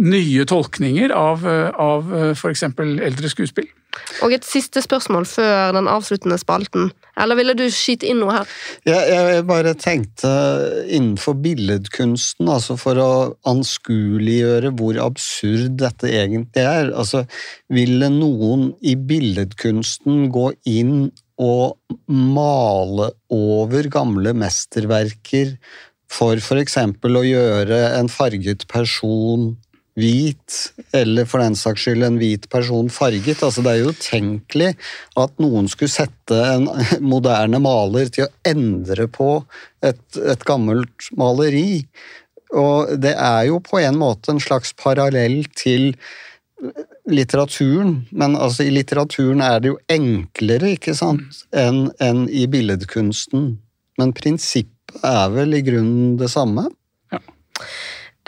nye 0.02 0.46
tolkninger 0.48 1.12
av, 1.12 1.44
av 1.76 2.12
f.eks. 2.32 2.64
eldre 2.80 3.30
skuespill. 3.30 3.68
Og 4.24 4.32
et 4.32 4.46
siste 4.46 4.80
spørsmål 4.80 5.26
før 5.28 5.74
den 5.76 5.88
avsluttende 5.90 6.38
spalten. 6.40 6.90
Eller 7.20 7.36
ville 7.36 7.54
du 7.58 7.66
skyte 7.68 8.08
inn 8.08 8.22
noe 8.22 8.38
her? 8.38 8.52
Jeg, 8.88 9.02
jeg 9.12 9.44
bare 9.48 9.74
tenkte 9.76 10.30
innenfor 10.86 11.36
billedkunsten, 11.44 12.48
altså 12.48 12.78
for 12.80 13.00
å 13.02 13.10
anskueliggjøre 13.52 14.72
hvor 14.78 15.00
absurd 15.04 15.76
dette 15.82 16.08
egentlig 16.08 16.64
er. 16.64 16.88
Altså, 16.96 17.26
ville 17.72 18.08
noen 18.14 18.70
i 18.80 18.96
billedkunsten 18.96 20.30
gå 20.32 20.48
inn 20.72 21.10
og 21.42 21.98
male 22.06 23.10
over 23.32 23.88
gamle 23.92 24.34
mesterverker 24.38 25.56
for 26.12 26.38
f.eks. 26.38 26.78
å 26.78 27.24
gjøre 27.26 27.82
en 27.98 28.10
farget 28.12 28.66
person 28.70 29.52
hvit, 29.98 30.56
eller 30.96 31.26
for 31.28 31.42
den 31.42 31.56
saks 31.58 31.84
skyld 31.84 32.04
en 32.06 32.16
hvit 32.20 32.46
person 32.52 32.88
farget. 32.92 33.42
Altså, 33.44 33.64
det 33.64 33.74
er 33.74 33.82
jo 33.82 33.92
utenkelig 33.92 34.70
at 35.20 35.34
noen 35.42 35.68
skulle 35.68 35.92
sette 35.92 36.38
en 36.54 36.68
moderne 37.12 37.60
maler 37.62 38.08
til 38.12 38.26
å 38.26 38.32
endre 38.48 39.08
på 39.12 39.34
et, 39.84 40.02
et 40.16 40.48
gammelt 40.48 41.10
maleri. 41.18 41.82
Og 42.56 42.96
det 43.00 43.14
er 43.16 43.48
jo 43.50 43.60
på 43.64 43.80
en 43.80 44.00
måte 44.00 44.32
en 44.32 44.40
slags 44.42 44.72
parallell 44.80 45.42
til 45.56 45.92
litteraturen, 47.10 48.04
men 48.10 48.36
altså 48.38 48.66
i 48.66 48.72
litteraturen 48.74 49.42
er 49.42 49.62
det 49.62 49.72
jo 49.72 49.78
enklere 49.90 50.74
ikke 50.76 50.94
sant, 50.94 51.42
enn 51.50 51.88
en 52.02 52.26
i 52.30 52.46
billedkunsten. 52.50 53.56
Men 53.98 54.14
prinsippet 54.16 55.02
er 55.06 55.32
vel 55.34 55.56
i 55.56 55.64
grunnen 55.66 56.14
det 56.20 56.30
samme? 56.32 56.68
Ja. 57.12 57.20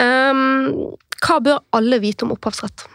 Um, 0.01 0.97
hva 1.23 1.39
bør 1.43 1.63
alle 1.77 2.01
vite 2.03 2.27
om 2.27 2.35
opphavsrett? 2.35 2.85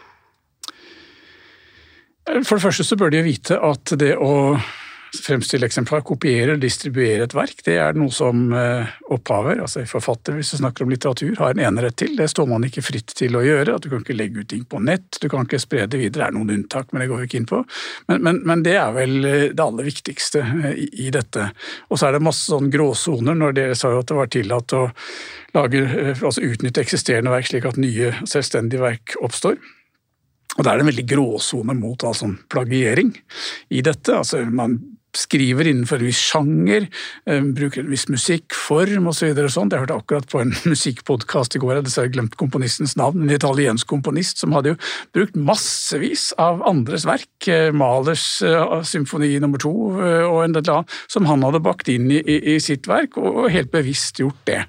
For 2.45 2.55
det 2.55 2.63
første 2.63 2.85
så 2.85 2.95
bør 2.99 3.11
de 3.11 3.23
vite 3.25 3.57
at 3.57 3.93
det 3.99 4.13
å 4.21 4.55
fremstille 5.11 5.67
eksemplar, 5.67 6.03
kopiere 6.07 6.55
og 6.55 6.61
distribuere 6.63 7.25
et 7.25 7.33
verk, 7.35 7.59
det 7.65 7.75
er 7.83 7.97
noe 7.99 8.13
som 8.15 8.53
eh, 8.55 8.91
opphaver, 9.11 9.59
altså 9.63 9.83
forfatter 9.89 10.37
hvis 10.37 10.53
du 10.53 10.59
snakker 10.61 10.85
om 10.85 10.93
litteratur, 10.93 11.33
har 11.39 11.51
en 11.51 11.63
enerett 11.67 11.97
til. 11.99 12.13
Det 12.15 12.29
står 12.31 12.47
man 12.47 12.63
ikke 12.67 12.83
fritt 12.85 13.11
til 13.17 13.35
å 13.35 13.43
gjøre. 13.43 13.75
at 13.75 13.83
Du 13.83 13.89
kan 13.91 14.05
ikke 14.05 14.15
legge 14.15 14.45
ut 14.45 14.49
ting 14.53 14.63
på 14.63 14.79
nett, 14.79 15.19
du 15.19 15.27
kan 15.31 15.43
ikke 15.47 15.59
spre 15.59 15.83
det 15.83 15.99
videre. 15.99 16.21
Det 16.21 16.27
er 16.29 16.37
noen 16.37 16.53
unntak, 16.55 16.91
men 16.91 17.03
det 17.03 17.09
går 17.11 17.21
vi 17.21 17.27
ikke 17.29 17.41
inn 17.41 17.49
på. 17.49 17.59
Men, 18.07 18.23
men, 18.23 18.41
men, 18.47 18.63
det 18.63 18.77
er 18.79 18.95
vel 18.95 19.17
eh, 19.27 19.49
det 19.51 19.65
aller 19.65 19.89
viktigste 19.89 20.45
eh, 20.45 20.79
i, 20.85 20.87
i 21.07 21.11
dette. 21.13 21.49
Og 21.89 21.99
så 21.99 22.07
er 22.07 22.15
det 22.15 22.23
masse 22.23 22.47
sånn 22.47 22.71
gråsoner 22.71 23.37
når 23.37 23.59
dere 23.59 23.77
sa 23.79 23.91
jo 23.91 24.01
at 24.05 24.11
det 24.11 24.19
var 24.21 24.31
tillatt 24.31 24.77
å 24.77 24.85
lage, 25.57 25.83
altså 26.15 26.47
utnytte 26.47 26.85
eksisterende 26.85 27.33
verk 27.33 27.51
slik 27.51 27.67
at 27.67 27.79
nye 27.81 28.13
selvstendige 28.23 28.83
verk 28.85 29.19
oppstår. 29.19 29.59
Og 30.57 30.65
da 30.65 30.73
er 30.73 30.79
det 30.79 30.83
en 30.83 30.91
veldig 30.91 31.07
gråsone 31.07 31.75
mot 31.79 32.03
altså, 32.03 32.27
plagiering 32.51 33.13
i 33.71 33.83
dette. 33.85 34.17
Altså, 34.17 34.43
man 34.51 34.75
skriver 35.17 35.67
innenfor 35.67 35.99
en 35.99 36.07
viss 36.07 36.19
sjanger, 36.31 36.87
eh, 37.25 37.41
bruker 37.41 37.83
en 37.83 37.91
viss 37.91 38.07
musikkform 38.11 39.09
osv. 39.11 39.33
Så 39.35 39.49
sånn. 39.55 39.71
Jeg 39.71 39.83
hørte 39.83 39.97
akkurat 39.97 40.27
på 40.31 40.41
en 40.43 40.53
musikkpodkast 40.71 41.57
i 41.57 41.61
går, 41.61 41.77
jeg 41.79 41.87
dessverre 41.87 42.13
glemt 42.13 42.37
komponistens 42.39 42.95
navn, 42.99 43.25
en 43.25 43.35
italiensk 43.35 43.89
komponist 43.91 44.41
som 44.41 44.55
hadde 44.55 44.73
jo 44.73 44.79
brukt 45.15 45.35
massevis 45.35 46.29
av 46.41 46.63
andres 46.67 47.05
verk, 47.07 47.29
eh, 47.47 47.71
Malers 47.75 48.25
uh, 48.45 48.79
symfoni 48.87 49.33
nummer 49.41 49.61
to 49.61 49.71
og 49.71 50.37
en 50.43 50.53
del 50.55 50.69
annet, 50.71 50.93
som 51.11 51.25
han 51.29 51.43
hadde 51.45 51.61
bakt 51.63 51.89
inn 51.91 52.09
i, 52.13 52.21
i, 52.21 52.57
sitt 52.63 52.87
verk, 52.89 53.17
og, 53.19 53.43
og 53.43 53.51
helt 53.53 53.71
bevisst 53.73 54.19
gjort 54.21 54.39
det. 54.47 54.61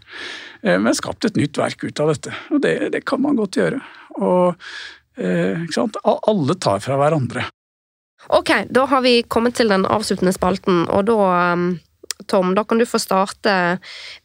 Men 0.62 0.94
skapt 0.94 1.26
et 1.26 1.38
nytt 1.38 1.58
verk 1.58 1.82
ut 1.82 2.02
av 2.02 2.12
dette, 2.12 2.34
og 2.54 2.62
det, 2.62 2.74
det 2.94 3.02
kan 3.08 3.22
man 3.22 3.38
godt 3.38 3.58
gjøre. 3.58 3.80
Og 4.22 4.54
Alle 5.18 6.56
tar 6.62 6.82
fra 6.84 6.98
hverandre. 7.00 7.48
Ok, 8.28 8.50
da 8.70 8.84
har 8.86 9.02
vi 9.02 9.22
kommet 9.22 9.56
til 9.58 9.72
den 9.72 9.86
avsluttende 9.88 10.34
spalten, 10.34 10.84
og 10.90 11.08
da 11.10 11.16
um, 11.54 11.72
Tom, 12.30 12.54
da 12.54 12.62
kan 12.64 12.78
du 12.78 12.86
få 12.86 13.00
starte. 13.02 13.54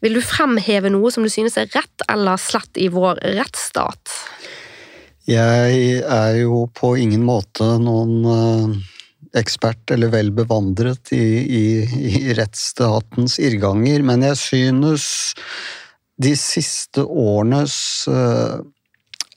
Vil 0.04 0.18
du 0.18 0.22
fremheve 0.22 0.90
noe 0.92 1.10
som 1.10 1.24
du 1.26 1.30
synes 1.32 1.58
er 1.58 1.70
rett 1.74 2.04
eller 2.06 2.38
slett 2.38 2.78
i 2.78 2.86
vår 2.94 3.18
rettsstat? 3.38 4.12
Jeg 5.28 5.98
er 6.06 6.38
jo 6.40 6.62
på 6.72 6.94
ingen 7.02 7.24
måte 7.26 7.66
noen 7.82 8.14
uh, 8.24 8.76
ekspert 9.36 9.90
eller 9.92 10.12
vel 10.14 10.30
bevandret 10.32 11.12
i, 11.12 11.26
i, 11.42 11.64
i 12.08 12.36
rettsstatens 12.38 13.36
irrganger, 13.42 14.04
men 14.06 14.24
jeg 14.24 14.40
synes 14.40 15.08
de 16.18 16.32
siste 16.38 17.04
årenes 17.04 17.76
uh, 18.10 18.62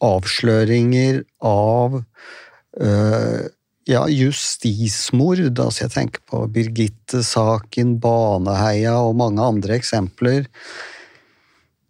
avsløringer 0.01 1.21
av 1.45 1.99
uh, 1.99 3.41
ja, 3.89 4.05
justismord, 4.07 5.41
altså 5.59 5.85
jeg 5.85 5.93
tenker 5.95 6.21
på 6.29 6.45
Birgitte-saken, 6.53 7.99
Baneheia 8.01 8.93
og 9.01 9.15
mange 9.19 9.41
andre 9.43 9.75
eksempler, 9.79 10.45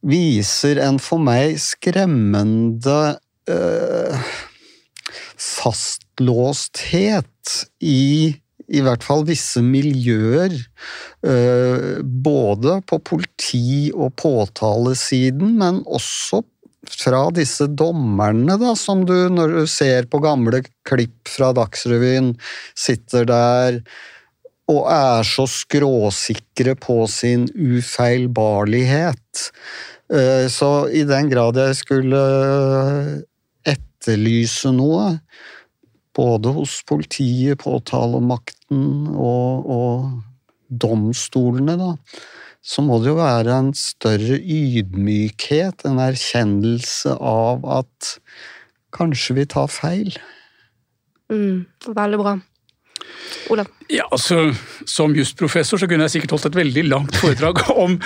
viser 0.02 0.82
en 0.82 1.00
for 1.02 1.22
meg 1.22 1.60
skremmende 1.62 3.18
øh, 3.52 4.16
fastlåsthet 5.38 7.28
i 7.86 8.36
i 8.72 8.80
hvert 8.80 9.04
fall 9.04 9.26
visse 9.28 9.60
miljøer, 9.64 10.54
øh, 11.28 12.00
både 12.24 12.78
på 12.88 13.02
politi- 13.04 13.92
og 13.94 14.14
påtalesiden, 14.16 15.58
men 15.60 15.82
også 15.86 16.42
fra 16.90 17.28
disse 17.36 17.68
dommerne, 17.68 18.58
da, 18.58 18.74
som 18.76 19.04
du, 19.06 19.16
når 19.30 19.54
du 19.60 19.68
ser 19.70 20.08
på 20.10 20.22
gamle 20.24 20.64
klipp 20.88 21.30
fra 21.30 21.52
Dagsrevyen, 21.56 22.34
sitter 22.78 23.28
der 23.30 23.82
og 24.72 24.86
er 24.90 25.28
så 25.28 25.46
skråsikre 25.50 26.76
på 26.80 27.04
sin 27.12 27.48
ufeilbarlighet. 27.52 29.48
Eh, 30.14 30.48
så 30.52 30.72
i 30.88 31.04
den 31.08 31.32
grad 31.32 31.60
jeg 31.60 31.78
skulle 31.82 32.22
etterlyse 33.68 34.72
noe, 34.76 35.18
både 36.16 36.54
hos 36.56 36.82
politiet, 36.88 37.60
påtalemakten 37.62 39.12
og, 39.16 39.70
og 39.72 40.72
domstolene, 40.72 41.78
da, 41.80 41.94
så 42.62 42.84
må 42.86 43.00
det 43.02 43.10
jo 43.10 43.18
være 43.18 43.56
en 43.58 43.72
større 43.78 44.38
ydmykhet, 44.38 45.82
en 45.90 46.02
erkjennelse 46.02 47.16
av 47.18 47.66
at 47.82 48.14
kanskje 48.94 49.40
vi 49.40 49.48
tar 49.50 49.72
feil. 49.72 50.14
Mm, 51.34 51.66
veldig 51.90 52.22
bra. 52.22 52.38
Olav? 53.50 53.68
Ja, 53.90 54.06
altså, 54.14 54.54
Som 54.86 55.16
jusprofessor 55.18 55.82
så 55.82 55.88
kunne 55.90 56.06
jeg 56.06 56.14
sikkert 56.16 56.36
holdt 56.36 56.52
et 56.52 56.58
veldig 56.60 56.84
langt 56.86 57.18
foredrag 57.18 57.64
om, 57.84 57.98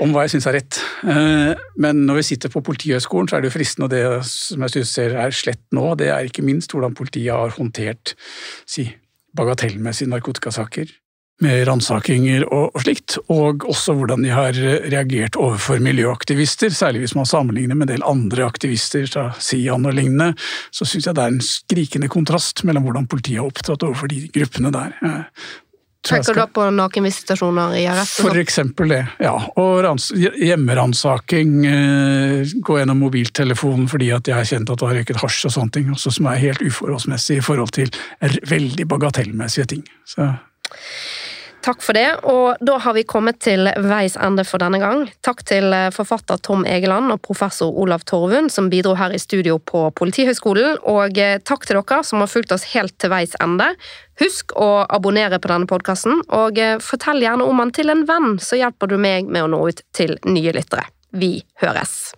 om 0.00 0.14
hva 0.14 0.24
jeg 0.24 0.36
syns 0.36 0.48
er 0.50 0.58
rett. 0.60 0.80
Eh, 1.02 1.64
men 1.82 2.04
når 2.06 2.20
vi 2.20 2.26
sitter 2.30 2.52
på 2.52 2.62
Politihøgskolen, 2.64 3.28
så 3.28 3.36
er 3.36 3.42
det 3.42 3.50
jo 3.50 3.56
fristende, 3.58 3.88
og 3.88 3.94
det 3.94 4.28
som 4.30 4.62
jeg 4.64 4.76
syns 4.76 4.96
er 5.02 5.34
slett 5.34 5.64
nå, 5.74 5.88
det 5.98 6.12
er 6.14 6.30
ikke 6.30 6.46
minst 6.46 6.72
hvordan 6.72 6.94
politiet 6.94 7.34
har 7.34 7.56
håndtert 7.58 8.14
si, 8.62 8.86
bagatellmessige 9.34 10.12
narkotikasaker 10.12 10.92
med 11.42 11.64
ransakinger 11.66 12.44
og, 12.46 12.70
og, 12.74 12.84
slikt, 12.84 13.16
og 13.32 13.64
også 13.66 13.96
hvordan 13.98 14.22
de 14.22 14.30
har 14.34 14.54
reagert 14.92 15.36
overfor 15.40 15.82
miljøaktivister, 15.82 16.70
særlig 16.74 17.04
hvis 17.04 17.16
man 17.18 17.28
sammenligner 17.28 17.74
med 17.74 17.88
en 17.88 17.96
del 17.96 18.06
andre 18.06 18.46
aktivister, 18.46 19.08
fra 19.10 19.26
Sian 19.42 19.86
og 19.88 19.96
lignende, 19.96 20.32
så 20.74 20.86
syns 20.86 21.08
jeg 21.08 21.18
det 21.18 21.24
er 21.24 21.34
en 21.34 21.44
skrikende 21.44 22.08
kontrast 22.12 22.64
mellom 22.64 22.86
hvordan 22.86 23.10
politiet 23.10 23.42
har 23.42 23.50
opptrådt 23.50 23.86
overfor 23.86 24.10
de 24.12 24.24
gruppene 24.34 24.72
der. 24.74 24.96
Tenker 26.04 26.36
du 26.36 26.40
da 26.42 26.46
på 26.52 26.64
nakenvisitasjoner 26.76 27.76
i 27.80 27.84
arrest? 27.88 28.18
For 28.20 28.36
eksempel 28.36 28.92
det, 28.92 29.00
ja. 29.24 29.32
Og 29.60 29.86
hjemmeransaking, 30.12 31.54
eh, 31.66 32.54
gå 32.60 32.78
gjennom 32.78 33.00
mobiltelefonen 33.06 33.88
fordi 33.88 34.10
at 34.12 34.28
jeg 34.28 34.36
har 34.36 34.50
kjent 34.50 34.70
at 34.70 34.80
du 34.80 34.84
har 34.84 34.98
røyket 35.00 35.22
hasj 35.22 35.46
og 35.48 35.54
sånne 35.56 35.76
ting, 35.78 35.88
også 35.94 36.12
som 36.18 36.28
er 36.28 36.42
helt 36.42 36.64
uforholdsmessig 36.64 37.40
i 37.40 37.44
forhold 37.44 37.72
til 37.76 37.92
veldig 38.20 38.88
bagatellmessige 38.90 39.70
ting. 39.72 39.86
Så 40.04 40.28
Takk 41.64 41.80
for 41.80 41.96
det, 41.96 42.08
og 42.28 42.60
da 42.60 42.74
har 42.84 42.92
vi 42.92 43.06
kommet 43.08 43.38
til 43.40 43.64
veis 43.88 44.18
ende 44.20 44.44
for 44.44 44.60
denne 44.60 44.76
gang. 44.82 45.06
Takk 45.24 45.40
til 45.48 45.72
eh, 45.72 45.88
forfatter 45.96 46.36
Tom 46.44 46.66
Egeland 46.68 47.08
og 47.14 47.22
professor 47.24 47.72
Olav 47.80 48.04
Torvund 48.04 48.52
som 48.52 48.68
bidro 48.68 48.92
her 49.00 49.14
i 49.16 49.20
studio 49.22 49.56
på 49.56 49.86
Politihøgskolen, 49.96 50.76
og 50.84 51.16
eh, 51.16 51.38
takk 51.40 51.64
til 51.64 51.80
dere 51.80 52.02
som 52.04 52.20
har 52.20 52.28
fulgt 52.28 52.52
oss 52.52 52.68
helt 52.74 52.98
til 53.00 53.14
veis 53.14 53.32
ende. 53.40 53.70
Husk 54.20 54.52
å 54.60 54.84
abonnere 54.84 55.40
på 55.40 55.54
denne 55.54 55.70
podkasten, 55.70 56.20
og 56.28 56.60
eh, 56.60 56.76
fortell 56.84 57.24
gjerne 57.24 57.48
om 57.48 57.64
den 57.64 57.72
til 57.80 57.96
en 57.96 58.04
venn, 58.12 58.34
så 58.44 58.60
hjelper 58.60 58.92
du 58.92 58.98
meg 59.00 59.32
med 59.32 59.46
å 59.46 59.52
nå 59.56 59.64
ut 59.64 59.86
til 59.96 60.18
nye 60.28 60.52
lyttere. 60.52 60.84
Vi 61.16 61.38
høres! 61.64 62.12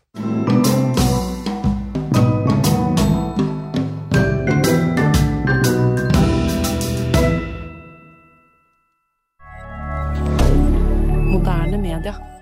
rien. 11.99 12.36